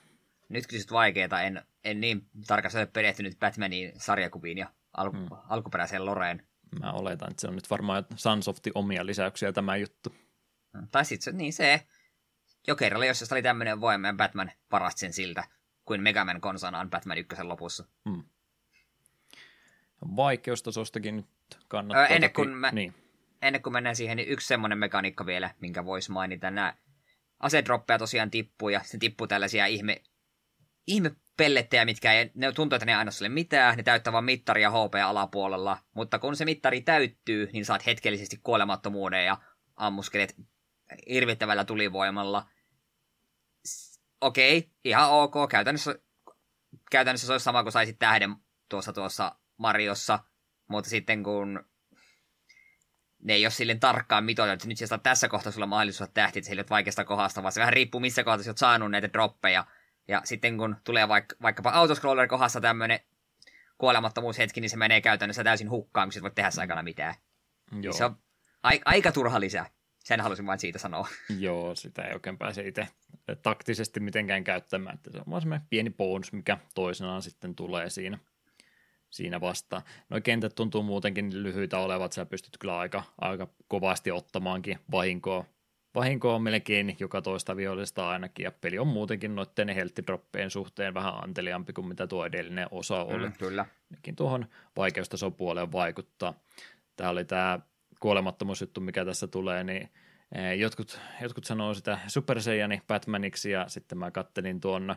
[0.48, 5.26] Nyt kysyt vaikeeta, en, en niin tarkasti ole perehtynyt Batmanin sarjakuviin ja al- hmm.
[5.48, 6.42] alkuperäiseen loreen.
[6.80, 10.14] Mä oletan, että se on nyt varmaan Sunsoftin omia lisäyksiä tämä juttu.
[10.90, 11.86] Tai sitten niin se,
[12.66, 15.44] Jokerilla, jos oli tämmöinen voima ja Batman parasti sen siltä,
[15.84, 17.84] kuin Megaman konsanaan Batman ykkösen lopussa.
[18.10, 18.24] Hmm.
[20.16, 21.26] Vaikeustasostakin nyt
[21.68, 22.02] kannattaa.
[22.02, 22.94] Öö, ennen, kuin mä, niin.
[23.42, 26.50] ennen kuin mennään siihen, niin yksi semmoinen mekaniikka vielä, minkä voisi mainita.
[26.50, 26.74] Nämä
[27.40, 30.02] asedroppeja tosiaan tippuu ja se tippuu tällaisia ihme,
[30.86, 34.24] ihme pellettejä, mitkä ei, ne tuntuu, että ne ei aina sille mitään, ne täyttää vaan
[34.24, 39.38] mittaria HP alapuolella, mutta kun se mittari täyttyy, niin saat hetkellisesti kuolemattomuuden ja
[39.76, 40.36] ammuskelet
[41.08, 42.46] hirvittävällä tulivoimalla.
[44.22, 45.34] Okei, ihan ok.
[45.50, 45.94] Käytännössä,
[46.90, 48.36] käytännössä se olisi sama kuin saisit tähden
[48.68, 50.18] tuossa tuossa Mariossa,
[50.68, 51.64] mutta sitten kun
[53.22, 56.48] ne ei ole silleen tarkkaan mitoitettu, että nyt sieltä tässä kohtaa sulla mahdollisuus tähti, että
[56.48, 59.64] sille vaikeasta kohdasta, vaan se vähän riippuu missä kohdassa olet saanut näitä droppeja.
[60.08, 63.00] Ja sitten kun tulee vaikka, vaikkapa autoscroller kohdassa tämmöinen
[63.78, 67.14] kuolemattomuushetki, niin se menee käytännössä täysin hukkaan, kun sit voit tehdä aikana mitään.
[67.80, 67.92] Joo.
[67.92, 68.16] Se on
[68.84, 69.70] aika turha lisää.
[70.04, 71.08] Sen halusin vain siitä sanoa.
[71.38, 72.88] Joo, sitä ei oikein pääse itse
[73.42, 74.94] taktisesti mitenkään käyttämään.
[74.94, 78.18] Että se on vaan semmoinen pieni bonus, mikä toisenaan sitten tulee siinä,
[79.10, 79.82] siinä vastaan.
[80.08, 85.44] No kentät tuntuu muutenkin lyhyitä olevat, sä pystyt kyllä aika, aika kovasti ottamaankin vahinkoa.
[85.94, 91.24] Vahinko on melkein joka toista vihollista ainakin, ja peli on muutenkin noiden helttidroppeen suhteen vähän
[91.24, 93.26] anteliampi kuin mitä tuo edellinen osa oli.
[93.26, 93.66] Mm, kyllä.
[93.90, 94.46] Nekin tuohon
[94.76, 96.34] vaikeustason puoleen vaikuttaa.
[96.96, 97.60] Tämä oli tämä
[98.02, 99.90] kuolemattomuusjuttu, mikä tässä tulee, niin
[100.32, 104.96] eh, jotkut, jotkut sanoo sitä Super Saiyani Batmaniksi ja sitten mä kattelin tuon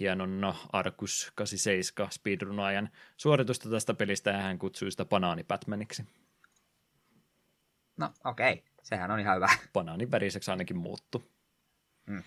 [0.00, 6.04] hienon no, Arkus 87 speedrunajan suoritusta tästä pelistä ja hän kutsui sitä Banaani Batmaniksi.
[7.96, 8.64] No okei, okay.
[8.82, 9.48] sehän on ihan hyvä.
[9.72, 11.30] Banaanin väriseksi ainakin muuttu.
[12.06, 12.22] Mm.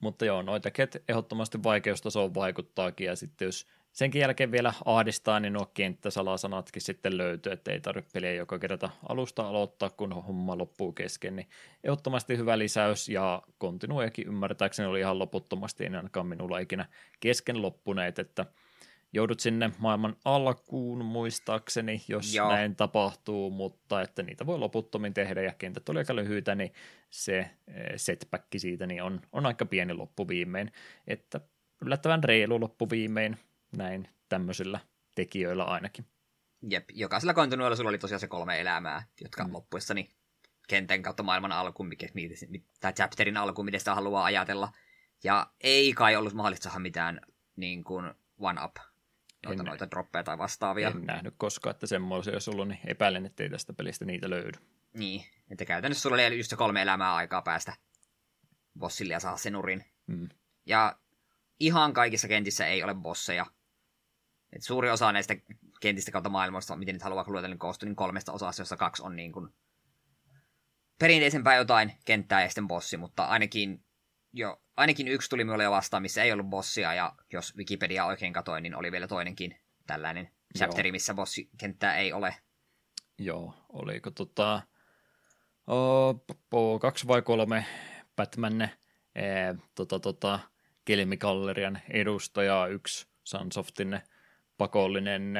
[0.00, 5.52] Mutta joo, noita ket ehdottomasti vaikeustasoon vaikuttaakin ja sitten jos senkin jälkeen vielä ahdistaa, niin
[5.52, 10.92] nuo kenttäsalasanatkin sitten löytyy, että ei tarvitse peliä joka kerta alusta aloittaa, kun homma loppuu
[10.92, 11.48] kesken, niin
[11.84, 16.86] ehdottomasti hyvä lisäys, ja kontinuekin ymmärtääkseni oli ihan loputtomasti, ei ainakaan minulla ikinä
[17.20, 18.46] kesken loppuneet, että
[19.12, 22.48] joudut sinne maailman alkuun muistaakseni, jos Joo.
[22.48, 26.72] näin tapahtuu, mutta että niitä voi loputtomin tehdä, ja kentät oli aika lyhyitä, niin
[27.10, 27.50] se eh,
[27.96, 30.72] setback siitä niin on, on aika pieni loppuviimein,
[31.06, 31.40] että
[31.84, 33.38] yllättävän reilu loppuviimein,
[33.76, 34.80] näin tämmöisillä
[35.14, 36.06] tekijöillä ainakin.
[36.70, 39.52] Jep, jokaisella kontinuilla sulla oli tosiaan se kolme elämää, jotka mm.
[39.52, 40.08] loppuessa niin
[40.68, 42.06] kentän kautta maailman alkuun, mikä,
[42.80, 44.72] tai chapterin alkuun, miten sitä haluaa ajatella.
[45.24, 47.20] Ja ei kai ollut mahdollista saada mitään
[47.56, 48.76] niin kuin one-up
[49.46, 50.88] noita, en, noita droppeja tai vastaavia.
[50.88, 54.58] En nähnyt koskaan, että semmoisia olisi ollut, niin epäilen, ettei tästä pelistä niitä löydy.
[54.94, 57.76] Niin, että käytännössä sulla oli just kolme elämää aikaa päästä
[58.78, 59.84] bossille ja saada sen urin.
[60.06, 60.28] Mm.
[60.66, 60.98] Ja
[61.60, 63.46] ihan kaikissa kentissä ei ole bosseja,
[64.54, 65.36] et suuri osa näistä
[65.80, 69.16] kentistä kautta maailmasta, miten nyt haluaa luetella, niin koostuu niin kolmesta osasta, jossa kaksi on
[69.16, 69.48] niin kuin
[70.98, 73.84] perinteisempää jotain kenttää ja sitten bossi, mutta ainakin,
[74.32, 78.32] jo, ainakin yksi tuli minulle jo vastaan, missä ei ollut bossia, ja jos Wikipedia oikein
[78.32, 82.34] katoin, niin oli vielä toinenkin tällainen chapteri, missä bossikenttää ei ole.
[83.18, 84.62] Joo, oliko tota,
[85.66, 87.66] oh, kaksi vai kolme
[88.16, 88.68] Batman
[89.14, 90.38] ee, tota, tota,
[90.84, 94.00] Kelmikallerian edustajaa, yksi Sunsoftin
[94.58, 95.34] pakollinen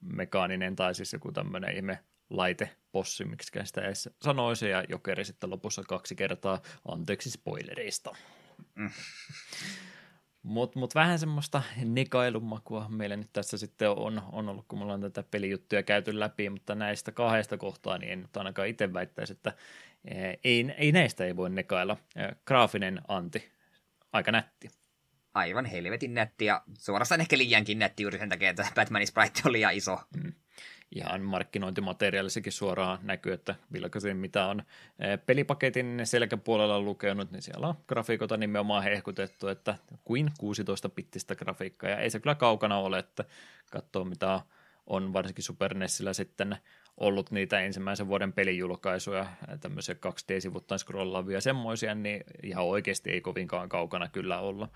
[0.00, 1.98] mekaaninen tai siis joku tämmöinen ihme
[2.30, 8.16] laite possi, miksi sitä edes sanoisi, ja jokeri sitten lopussa kaksi kertaa, anteeksi spoilereista.
[8.74, 8.90] Mm.
[10.42, 15.00] Mutta mut vähän semmoista nekailumakua meillä nyt tässä sitten on, on ollut, kun me ollaan
[15.00, 19.52] tätä pelijuttuja käyty läpi, mutta näistä kahdesta kohtaa niin en nyt ainakaan itse väittäisi, että
[20.44, 21.96] ei, ei näistä ei voi nekailla.
[22.46, 23.52] Graafinen anti,
[24.12, 24.68] aika nätti
[25.34, 29.52] aivan helvetin nätti ja suorastaan ehkä liiankin nätti juuri sen takia, että Batmanin sprite oli
[29.52, 30.00] liian iso.
[30.16, 30.32] Mm.
[30.94, 34.62] Ihan markkinointimateriaalissakin suoraan näkyy, että vilkaisin mitä on
[34.98, 39.74] eh, pelipaketin selkäpuolella lukenut, niin siellä on grafiikota nimenomaan hehkutettu, että
[40.04, 43.24] kuin 16-pittistä grafiikkaa, ja ei se kyllä kaukana ole, että
[43.70, 44.40] katsoo mitä
[44.86, 46.56] on varsinkin Super NESillä sitten
[46.96, 49.26] ollut niitä ensimmäisen vuoden pelijulkaisuja,
[49.60, 54.68] tämmöisiä 2D-sivuttain scrollaavia semmoisia, niin ihan oikeasti ei kovinkaan kaukana kyllä olla.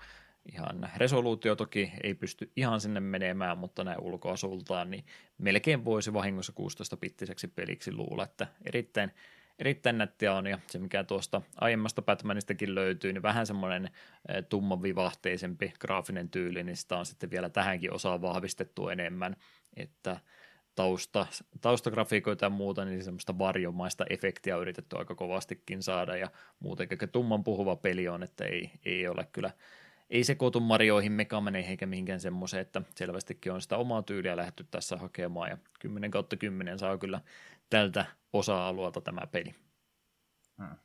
[0.51, 5.05] Ihan resoluutio toki ei pysty ihan sinne menemään, mutta näin ulkoasultaan, niin
[5.37, 9.11] melkein voisi vahingossa 16-pittiseksi peliksi luulla, että erittäin,
[9.59, 15.73] erittäin nättiä on, ja se mikä tuosta aiemmasta Batmanistakin löytyy, niin vähän semmoinen eh, tummavivahteisempi
[15.79, 19.35] graafinen tyyli, niin sitä on sitten vielä tähänkin osaa vahvistettu enemmän,
[19.75, 20.19] että
[20.75, 21.25] tausta,
[21.61, 26.27] taustagrafiikoita ja muuta, niin semmoista varjomaista efektiä on yritetty aika kovastikin saada, ja
[26.59, 29.51] muuten tumman puhuva peli on, että ei, ei ole kyllä
[30.13, 34.97] ei sekoitu Marioihin, Megamaneihin eikä mihinkään semmoiseen, että selvästikin on sitä omaa tyyliä lähdetty tässä
[34.97, 37.21] hakemaan ja 10 kautta 10 saa kyllä
[37.69, 39.55] tältä osa-alueelta tämä peli.
[40.57, 40.75] Hmm.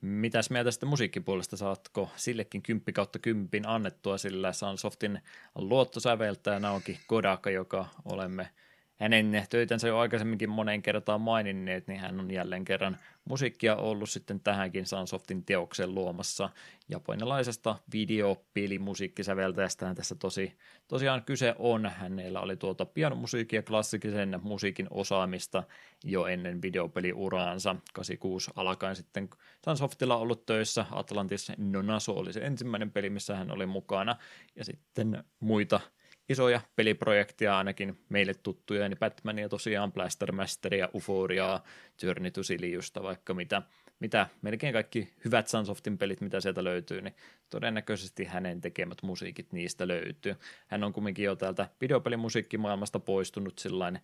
[0.00, 5.20] Mitäs mieltä sitten musiikkipuolesta saatko sillekin 10 kautta 10 annettua, sillä Sunsoftin
[5.54, 8.48] luottosäveltäjänä onkin Kodaka, joka olemme–
[8.98, 14.40] hänen töitänsä jo aikaisemminkin moneen kertaan maininneet, niin hän on jälleen kerran musiikkia ollut sitten
[14.40, 16.50] tähänkin Sunsoftin teoksen luomassa
[16.88, 20.58] japanilaisesta videopelimusiikkisäveltäjästähän tässä tosi,
[20.88, 21.86] tosiaan kyse on.
[21.86, 25.62] Hänellä oli tuota pianomusiikin ja klassikisen musiikin osaamista
[26.04, 27.76] jo ennen videopeliuraansa.
[27.92, 29.28] 86 alkaen sitten
[29.64, 30.86] Sunsoftilla ollut töissä.
[30.90, 34.16] Atlantis Nonaso oli se ensimmäinen peli, missä hän oli mukana.
[34.56, 35.80] Ja sitten muita
[36.28, 41.60] isoja peliprojekteja ainakin meille tuttuja, niin Batmania tosiaan, Blaster Masteria, Euphoria,
[42.02, 43.62] Journey to Siliusta, vaikka mitä,
[44.00, 47.14] mitä melkein kaikki hyvät Sunsoftin pelit, mitä sieltä löytyy, niin
[47.50, 50.34] todennäköisesti hänen tekemät musiikit niistä löytyy.
[50.66, 53.98] Hän on kumminkin jo täältä videopelimusiikkimaailmasta poistunut sillain,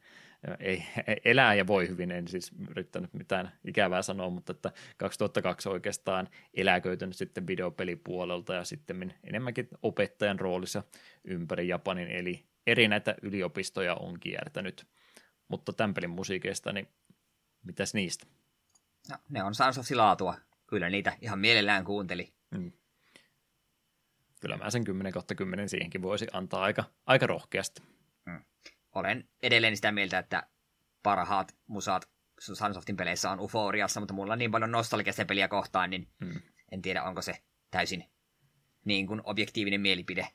[0.58, 0.82] ei,
[1.24, 7.16] elää ja voi hyvin, en siis yrittänyt mitään ikävää sanoa, mutta että 2002 oikeastaan eläköitynyt
[7.16, 10.82] sitten videopelipuolelta ja sitten enemmänkin opettajan roolissa
[11.24, 14.86] ympäri Japanin, eli eri näitä yliopistoja on kiertänyt.
[15.48, 16.88] Mutta tämän pelin musiikeista, niin
[17.62, 18.26] mitäs niistä?
[19.10, 20.34] No, ne on Sons laatua.
[20.66, 22.34] Kyllä niitä ihan mielellään kuunteli.
[22.50, 22.72] Mm.
[24.40, 27.82] Kyllä mä sen 10 kautta 10 siihenkin voisi antaa aika, aika rohkeasti.
[28.26, 28.44] Mm.
[28.94, 30.42] Olen edelleen sitä mieltä, että
[31.02, 32.08] parhaat musaat
[32.40, 36.40] Sunsoftin peleissä on Uforiassa, mutta mulla on niin paljon nostalgia peliä kohtaan, niin mm.
[36.72, 38.04] en tiedä, onko se täysin
[38.84, 40.28] niin kuin objektiivinen mielipide.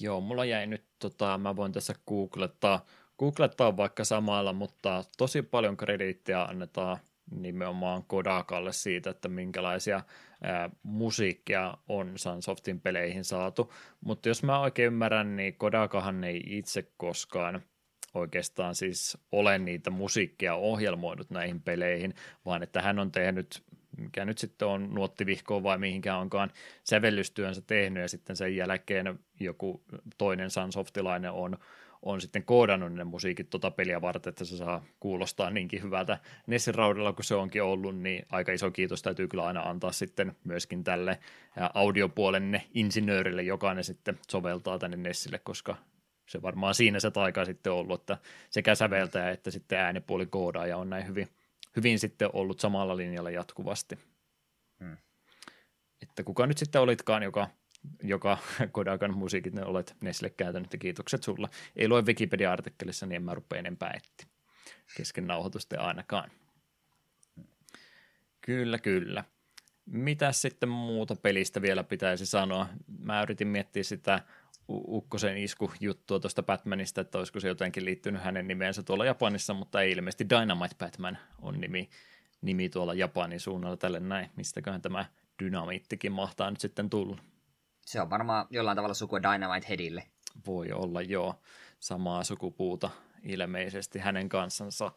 [0.00, 2.86] Joo, mulla jäi nyt, tota, mä voin tässä googlettaa,
[3.18, 6.98] googlettaa vaikka samalla, mutta tosi paljon krediittiä annetaan
[7.30, 10.00] nimenomaan Kodakalle siitä, että minkälaisia
[10.42, 13.72] ää, musiikkia on Sunsoftin peleihin saatu.
[14.00, 17.62] Mutta jos mä oikein ymmärrän, niin Kodakahan ei itse koskaan
[18.14, 22.14] oikeastaan siis ole niitä musiikkia ohjelmoinut näihin peleihin,
[22.44, 23.62] vaan että hän on tehnyt
[23.98, 26.50] mikä nyt sitten on nuottivihkoon vai mihinkään onkaan
[26.84, 29.82] sävellystyönsä tehnyt ja sitten sen jälkeen joku
[30.18, 31.58] toinen Sunsoftilainen on
[32.02, 36.74] on sitten koodannut ne musiikit tota peliä varten, että se saa kuulostaa niinkin hyvältä Nessin
[36.74, 40.84] raudalla kuin se onkin ollut, niin aika iso kiitos täytyy kyllä aina antaa sitten myöskin
[40.84, 41.18] tälle
[41.74, 45.76] audiopuolen insinöörille, joka ne sitten soveltaa tänne Nessille, koska
[46.28, 48.18] se varmaan siinä se taika sitten ollut, että
[48.50, 51.28] sekä säveltäjä että sitten äänipuoli koodaaja on näin hyvin,
[51.76, 53.98] hyvin sitten ollut samalla linjalla jatkuvasti.
[54.80, 54.96] Hmm.
[56.02, 57.48] Että kuka nyt sitten olitkaan, joka
[58.02, 58.38] joka
[58.72, 61.48] Kodakan musiikit ne olet Nesille käytänyt ja kiitokset sulla.
[61.76, 64.26] Ei lue Wikipedia-artikkelissa, niin en mä rupea enempää etti.
[64.96, 66.30] Kesken nauhoitusten ainakaan.
[68.40, 69.24] Kyllä, kyllä.
[69.86, 72.68] Mitä sitten muuta pelistä vielä pitäisi sanoa?
[72.98, 74.22] Mä yritin miettiä sitä
[74.68, 79.92] Ukkosen isku-juttua tuosta Batmanista, että olisiko se jotenkin liittynyt hänen nimeensä tuolla Japanissa, mutta ei
[79.92, 81.88] ilmeisesti Dynamite Batman on nimi,
[82.42, 84.30] nimi tuolla Japanin suunnalla tälle näin.
[84.36, 85.04] Mistäköhän tämä
[85.42, 87.18] dynamiittikin mahtaa nyt sitten tulla?
[87.88, 90.04] Se on varmaan jollain tavalla sukua Dynamite Headille.
[90.46, 91.34] Voi olla, joo.
[91.80, 92.90] Samaa sukupuuta
[93.22, 94.92] ilmeisesti hänen kanssansa.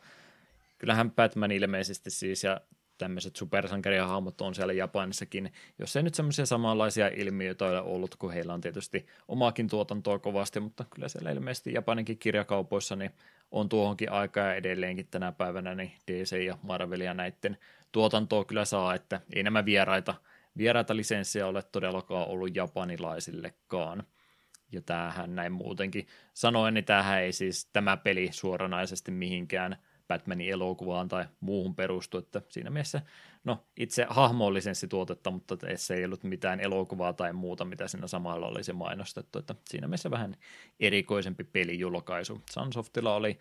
[0.78, 2.62] Kyllähän Batman ilmeisesti siis ja
[2.98, 8.54] tämmöiset supersankarihahmot on siellä Japanissakin, jos ei nyt semmoisia samanlaisia ilmiöitä ole ollut, kun heillä
[8.54, 13.12] on tietysti omaakin tuotantoa kovasti, mutta kyllä siellä ilmeisesti Japaninkin kirjakaupoissa niin
[13.52, 17.58] on tuohonkin aikaa edelleenkin tänä päivänä niin DC ja Marvel ja näiden
[17.92, 20.16] tuotantoa kyllä saa, että ei nämä vieraita–
[20.58, 24.04] vieraita lisenssejä ole todellakaan ollut japanilaisillekaan.
[24.72, 31.08] Ja tämähän näin muutenkin sanoen, niin tämähän ei siis tämä peli suoranaisesti mihinkään Batmanin elokuvaan
[31.08, 33.02] tai muuhun perustu, että siinä mielessä,
[33.44, 38.08] no itse hahmo on lisenssituotetta, mutta se ei ollut mitään elokuvaa tai muuta, mitä siinä
[38.08, 40.36] samalla olisi mainostettu, että siinä mielessä vähän
[40.80, 42.42] erikoisempi pelijulkaisu.
[42.52, 43.40] Sunsoftilla oli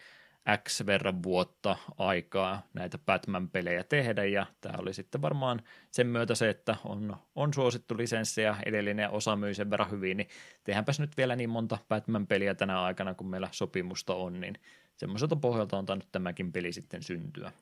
[0.64, 6.50] X verran vuotta aikaa näitä Batman-pelejä tehdä, ja tämä oli sitten varmaan sen myötä se,
[6.50, 10.28] että on, on suosittu lisenssi ja edellinen osa myy sen verran hyvin, niin
[10.64, 14.54] tehdäänpäs nyt vielä niin monta Batman-peliä tänä aikana, kun meillä sopimusta on, niin
[14.96, 17.52] semmoiselta pohjalta on tainnut tämäkin peli sitten syntyä.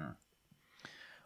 [0.00, 0.14] Hmm.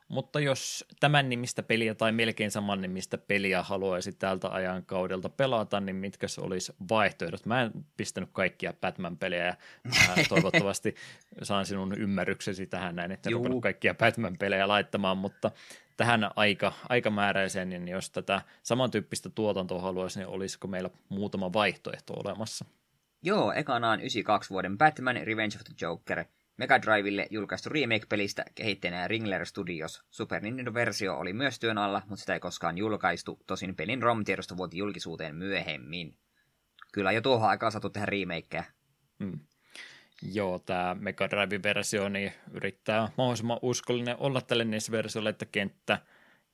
[0.08, 5.80] Mutta jos tämän nimistä peliä tai melkein saman nimistä peliä haluaisi tältä ajan kaudelta pelata,
[5.80, 7.46] niin mitkä olisi vaihtoehdot?
[7.46, 9.56] Mä en pistänyt kaikkia Batman-pelejä ja
[10.28, 10.94] toivottavasti
[11.42, 15.50] saan sinun ymmärryksesi tähän näin, että en kaikkia Batman-pelejä laittamaan, mutta
[15.96, 22.64] tähän aika, aikamääräiseen, niin jos tätä samantyyppistä tuotantoa haluaisi, niin olisiko meillä muutama vaihtoehto olemassa?
[23.22, 26.24] Joo, ekana on 92 vuoden Batman Revenge of the Joker–
[26.56, 30.02] Mega Drivelle julkaistu remake-pelistä kehittäneen Ringler Studios.
[30.10, 34.78] Super Nintendo-versio oli myös työn alla, mutta sitä ei koskaan julkaistu, tosin pelin ROM-tiedosto vuoti
[34.78, 36.16] julkisuuteen myöhemmin.
[36.92, 38.64] Kyllä jo tuohon aikaan saatu tehdä remakeä.
[39.24, 39.40] Hmm.
[40.32, 45.98] Joo, tämä Mega Drive-versio niin yrittää mahdollisimman uskollinen olla tälle NES-versiolle, että kenttä–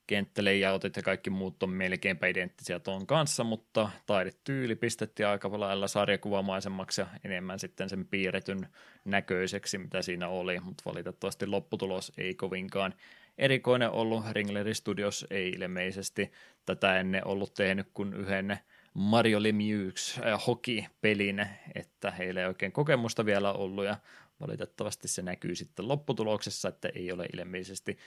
[0.06, 7.00] kenttälayoutit ja kaikki muut on melkeinpä identtisiä tuon kanssa, mutta taidetyyli pistettiin aika lailla sarjakuvamaisemmaksi
[7.00, 8.68] ja enemmän sitten sen piirretyn
[9.04, 12.94] näköiseksi, mitä siinä oli, mutta valitettavasti lopputulos ei kovinkaan
[13.38, 14.24] erikoinen ollut.
[14.30, 16.32] Ringleri Studios ei ilmeisesti
[16.66, 18.58] tätä ennen ollut tehnyt kuin yhden
[18.94, 23.96] Mario Lemieux äh, hockey-pelin, että heillä ei oikein kokemusta vielä ollut ja
[24.40, 27.98] valitettavasti se näkyy sitten lopputuloksessa, että ei ole ilmeisesti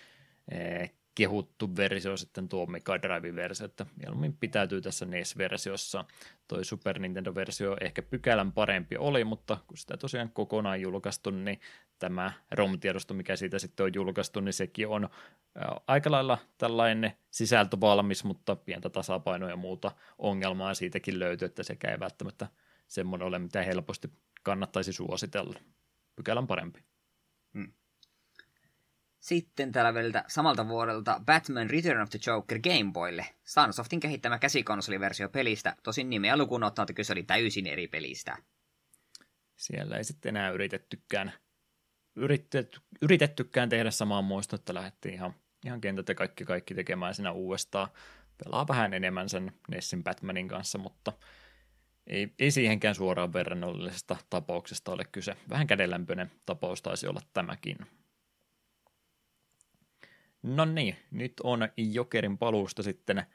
[0.53, 6.05] äh, kehuttu versio sitten tuo Mega Drive-versio, että mieluummin pitäytyy tässä NES-versiossa.
[6.47, 11.59] Toi Super Nintendo-versio ehkä pykälän parempi oli, mutta kun sitä tosiaan kokonaan julkaistu, niin
[11.99, 15.09] tämä ROM-tiedosto, mikä siitä sitten on julkaistu, niin sekin on
[15.87, 21.91] aika lailla tällainen sisältö valmis, mutta pientä tasapainoa ja muuta ongelmaa siitäkin löytyy, että sekä
[21.91, 22.47] ei välttämättä
[22.87, 24.09] semmoinen ole, mitä helposti
[24.43, 25.59] kannattaisi suositella.
[26.15, 26.83] Pykälän parempi.
[27.53, 27.73] Hmm.
[29.25, 33.25] Sitten tällä väliltä samalta vuodelta Batman Return of the Joker Game Boylle.
[33.43, 38.37] Sunsoftin kehittämä käsikonsoliversio pelistä, tosin nimeä lukuun ottaa, että kyse oli täysin eri pelistä.
[39.55, 41.33] Siellä ei sitten enää yritettykään,
[42.15, 45.33] yritetty, yritettykään tehdä samaa muistoa, että lähdettiin ihan,
[45.65, 47.87] ihan kentät ja kaikki, kaikki tekemään siinä uudestaan.
[48.43, 51.13] Pelaa vähän enemmän sen Nessin Batmanin kanssa, mutta
[52.07, 55.37] ei, ei siihenkään suoraan verrannollisesta tapauksesta ole kyse.
[55.49, 57.77] Vähän kädenlämpöinen tapaus taisi olla tämäkin.
[60.45, 63.25] No niin, nyt on Jokerin paluusta sitten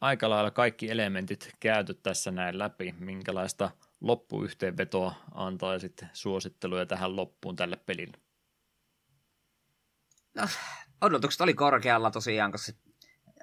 [0.00, 2.94] aika lailla kaikki elementit käyty tässä näin läpi.
[2.98, 3.70] Minkälaista
[4.00, 8.18] loppuyhteenvetoa antaa sitten suositteluja tähän loppuun tälle pelille?
[10.34, 10.48] No,
[11.00, 12.72] odotukset oli korkealla tosiaan, koska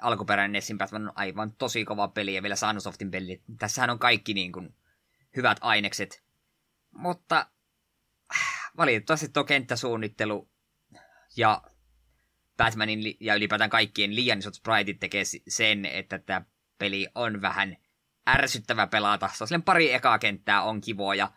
[0.02, 3.42] alkuperäinen Nessin Batman on aivan tosi kova peli ja vielä Sunsoftin peli.
[3.60, 4.76] Tässähän on kaikki niin kuin
[5.36, 6.24] hyvät ainekset.
[6.92, 7.48] Mutta
[8.78, 10.50] valitettavasti tuo kenttäsuunnittelu
[11.38, 11.62] ja
[12.58, 16.42] Batmanin ja ylipäätään kaikkien liian isot spriteit tekee sen, että tämä
[16.78, 17.78] peli on vähän
[18.30, 19.30] ärsyttävä pelata.
[19.34, 21.32] Se on pari ekaa kenttää on kivoja,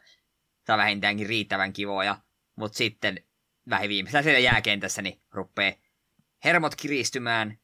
[0.65, 2.19] tai vähintäänkin riittävän kivoja,
[2.57, 3.25] mutta sitten
[3.71, 5.73] vähän viimeistään siellä jääkentässä niin rupeaa
[6.45, 7.59] hermot kiristymään.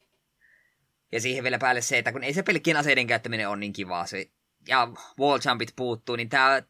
[1.12, 4.06] Ja siihen vielä päälle se, että kun ei se pelkkien aseiden käyttäminen on niin kivaa,
[4.06, 4.30] se,
[4.68, 6.62] ja wall jumpit puuttuu, niin tämä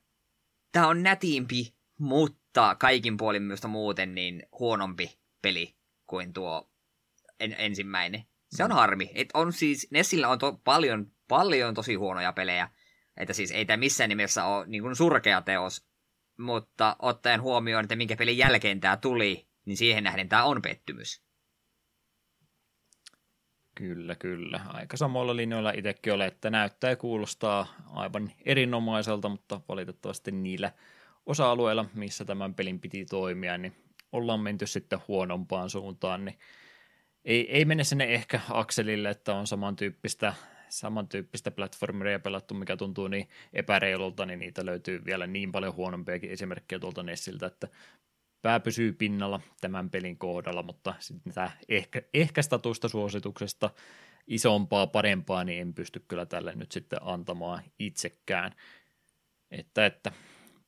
[0.72, 5.74] tää on nätiimpi, mutta kaikin puolin myös muuten niin huonompi peli
[6.06, 6.73] kuin tuo
[7.40, 8.24] en, ensimmäinen.
[8.50, 8.74] Se on mm.
[8.74, 9.10] harmi.
[9.14, 12.68] Et on siis, Nessillä on to, paljon, paljon tosi huonoja pelejä.
[13.16, 15.86] Että siis ei tämä missään nimessä ole niin kuin surkea teos.
[16.38, 21.24] Mutta ottaen huomioon, että minkä pelin jälkeen tämä tuli, niin siihen nähden tämä on pettymys.
[23.74, 24.60] Kyllä, kyllä.
[24.68, 30.72] Aika samoilla linjoilla itsekin ole, että näyttää ja kuulostaa aivan erinomaiselta, mutta valitettavasti niillä
[31.26, 33.76] osa-alueilla, missä tämän pelin piti toimia, niin
[34.12, 36.38] ollaan menty sitten huonompaan suuntaan, niin
[37.24, 40.34] ei, ei mene sinne ehkä akselille, että on samantyyppistä,
[40.68, 46.78] samantyyppistä platformeria pelattu, mikä tuntuu niin epäreilulta, niin niitä löytyy vielä niin paljon huonompiakin esimerkkejä
[46.78, 47.68] tuolta Nessiltä, että
[48.42, 53.70] pää pysyy pinnalla tämän pelin kohdalla, mutta sitten tämä ehkä, ehkä statusta suosituksesta
[54.26, 58.52] isompaa, parempaa, niin en pysty kyllä tälle nyt sitten antamaan itsekään.
[59.50, 60.12] Että, että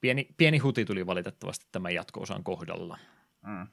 [0.00, 2.98] pieni, pieni huti tuli valitettavasti tämän jatko-osan kohdalla.
[3.46, 3.66] Mm.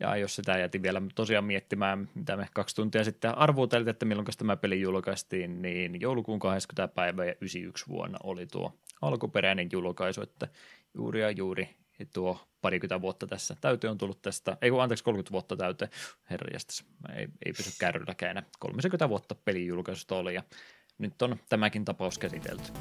[0.00, 4.26] Ja jos sitä jätin vielä tosiaan miettimään, mitä me kaksi tuntia sitten arvuuteltiin, että milloin
[4.38, 6.94] tämä peli julkaistiin, niin joulukuun 20.
[6.94, 10.48] päivä ja 91 vuonna oli tuo alkuperäinen julkaisu, että
[10.94, 11.68] juuri ja juuri
[12.12, 15.90] tuo parikymmentä vuotta tässä täyteen on tullut tästä, ei kun anteeksi 30 vuotta täyteen,
[16.30, 16.84] herrajastas,
[17.16, 20.42] ei, ei pysy kärrylläkään enää, 30 vuotta pelin julkaisusta oli ja
[20.98, 22.72] nyt on tämäkin tapaus käsitelty.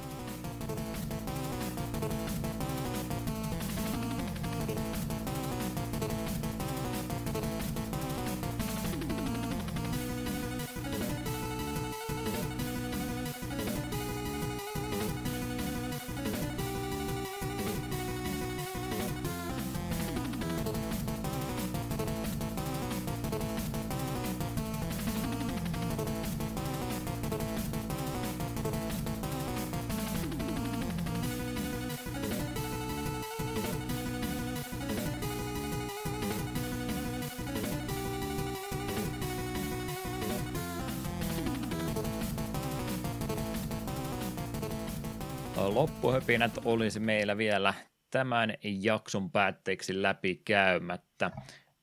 [45.67, 47.73] Loppuhöpinät olisi meillä vielä
[48.11, 51.31] tämän jakson päätteeksi läpi käymättä.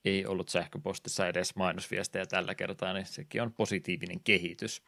[0.05, 4.83] Ei ollut sähköpostissa edes mainosviestejä tällä kertaa, niin sekin on positiivinen kehitys.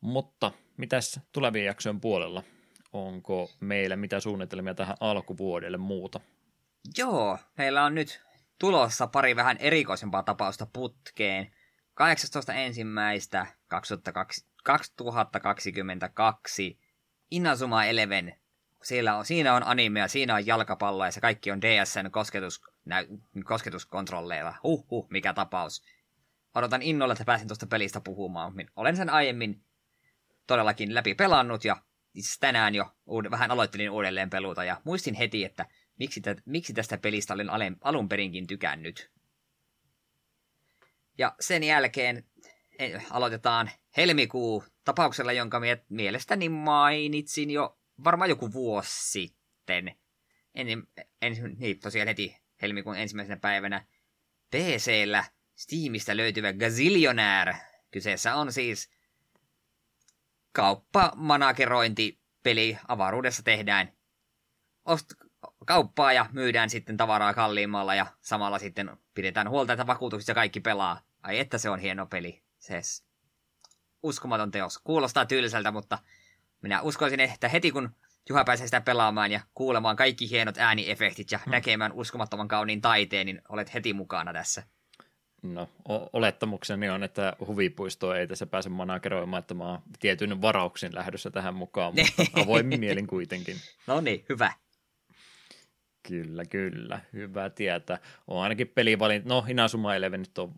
[0.00, 2.42] Mutta mitäs tulevien jaksojen puolella?
[2.92, 6.20] Onko meillä mitä suunnitelmia tähän alkuvuodelle muuta?
[6.98, 8.20] Joo, meillä on nyt
[8.58, 11.54] tulossa pari vähän erikoisempaa tapausta putkeen.
[11.94, 12.52] 18.
[17.36, 18.34] ensimmäistä 2022 Inazuma Eleven.
[18.82, 23.04] Siellä on, siinä on animea, siinä on jalkapalloa ja se kaikki on DSN kosketus, nä,
[23.44, 24.54] kosketuskontrolleilla.
[24.62, 25.82] Huhhuh, mikä tapaus.
[26.54, 28.52] Odotan innolla, että pääsen tuosta pelistä puhumaan.
[28.76, 29.62] Olen sen aiemmin
[30.46, 31.76] todellakin läpi pelannut ja
[32.40, 35.66] tänään jo uud- vähän aloittelin uudelleen peluta ja muistin heti, että
[35.98, 39.10] miksi, tä- miksi tästä pelistä olen alun perinkin tykännyt.
[41.18, 42.24] Ja sen jälkeen
[43.10, 49.96] aloitetaan helmikuu tapauksella, jonka mie- mielestäni mainitsin jo varmaan joku vuosi sitten.
[50.54, 50.66] En,
[51.22, 53.86] en, niin, tosiaan heti helmikuun ensimmäisenä päivänä
[54.50, 55.24] PCllä
[55.54, 57.56] Steamista löytyvä Gazillionaire.
[57.90, 58.90] Kyseessä on siis
[60.52, 63.92] kauppamanagerointipeli avaruudessa tehdään
[64.88, 65.28] ost-
[65.66, 70.60] kauppaa ja myydään sitten tavaraa kalliimmalla ja samalla sitten pidetään huolta, että vakuutukset ja kaikki
[70.60, 71.00] pelaa.
[71.22, 72.42] Ai että se on hieno peli.
[72.64, 73.04] Ses.
[74.02, 74.78] Uskomaton teos.
[74.78, 75.98] Kuulostaa tylsältä, mutta
[76.62, 77.90] minä uskoisin, että heti kun
[78.28, 81.50] Juha pääsee sitä pelaamaan ja kuulemaan kaikki hienot ääniefektit ja hmm.
[81.50, 84.62] näkemään uskomattoman kauniin taiteen, niin olet heti mukana tässä.
[85.42, 85.68] No,
[86.12, 91.54] olettamukseni on, että huvipuisto ei tässä pääse manageroimaan, että mä oon tietyn varauksin lähdössä tähän
[91.54, 93.56] mukaan, mutta avoimin mielin kuitenkin.
[93.86, 94.52] No niin, hyvä.
[96.08, 97.00] Kyllä, kyllä.
[97.12, 97.98] Hyvä tietää.
[98.26, 99.28] On ainakin pelivalinta.
[99.28, 100.54] No, Inazuma Eleven nyt on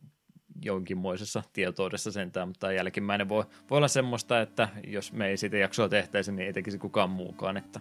[0.62, 5.88] jonkinmoisessa tietoudessa sentään, mutta jälkimmäinen voi, voi olla semmoista, että jos me ei siitä jaksoa
[5.88, 7.80] tehtäisi, niin ei tekisi kukaan muukaan, että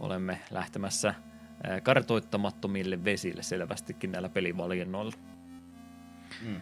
[0.00, 1.14] olemme lähtemässä
[1.82, 5.12] kartoittamattomille vesille selvästikin näillä pelivalinnoilla.
[6.42, 6.60] Mm.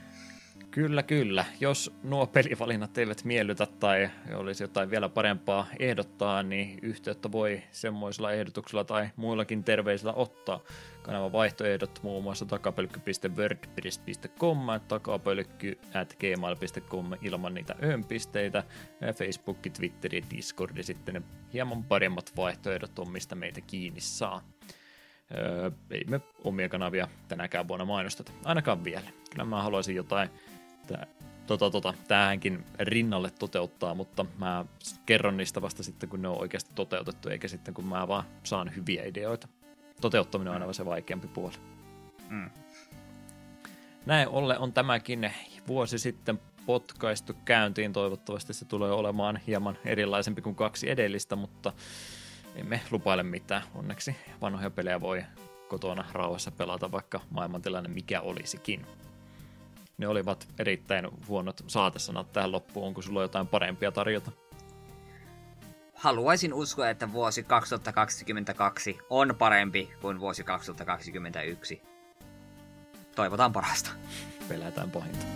[0.70, 1.45] Kyllä, kyllä.
[1.61, 8.32] Jos nuo pelivalinnat eivät miellytä tai olisi jotain vielä parempaa ehdottaa, niin yhteyttä voi semmoisilla
[8.32, 10.61] ehdotuksilla tai muillakin terveisillä ottaa.
[11.03, 14.59] Kanavan vaihtoehdot muun muassa takapölkky.wordpress.com,
[14.89, 18.65] takapölkky.gmail.com ilman niitä öönpisteitä,
[19.15, 21.23] Facebook, Twitter ja Discord ja sitten ne
[21.53, 24.43] hieman paremmat vaihtoehdot on, mistä meitä kiinni saa.
[25.36, 29.11] Öö, ei me omia kanavia tänäkään vuonna mainosteta, ainakaan vielä.
[29.31, 30.31] Kyllä mä haluaisin jotain
[30.94, 31.06] että
[31.47, 34.65] tota, tota, tähänkin rinnalle toteuttaa, mutta mä
[35.06, 38.77] kerron niistä vasta sitten, kun ne on oikeasti toteutettu, eikä sitten kun mä vaan saan
[38.77, 39.48] hyviä ideoita.
[40.01, 41.55] Toteuttaminen on aina se vaikeampi puoli.
[42.28, 42.51] Mm.
[44.06, 45.31] Näin olle on tämäkin
[45.69, 47.93] vuosi sitten potkaistu käyntiin.
[47.93, 51.73] Toivottavasti se tulee olemaan hieman erilaisempi kuin kaksi edellistä, mutta
[52.56, 53.62] emme lupaile mitään.
[53.74, 55.24] Onneksi vanhoja pelejä voi
[55.69, 58.86] kotona rauhassa pelata, vaikka maailmantilanne mikä olisikin
[59.98, 62.86] ne olivat erittäin huonot saatesanat tähän loppuun.
[62.86, 64.30] Onko sulla jotain parempia tarjota?
[65.94, 71.82] Haluaisin uskoa, että vuosi 2022 on parempi kuin vuosi 2021.
[73.14, 73.90] Toivotaan parasta.
[74.48, 75.26] Pelätään pahinta.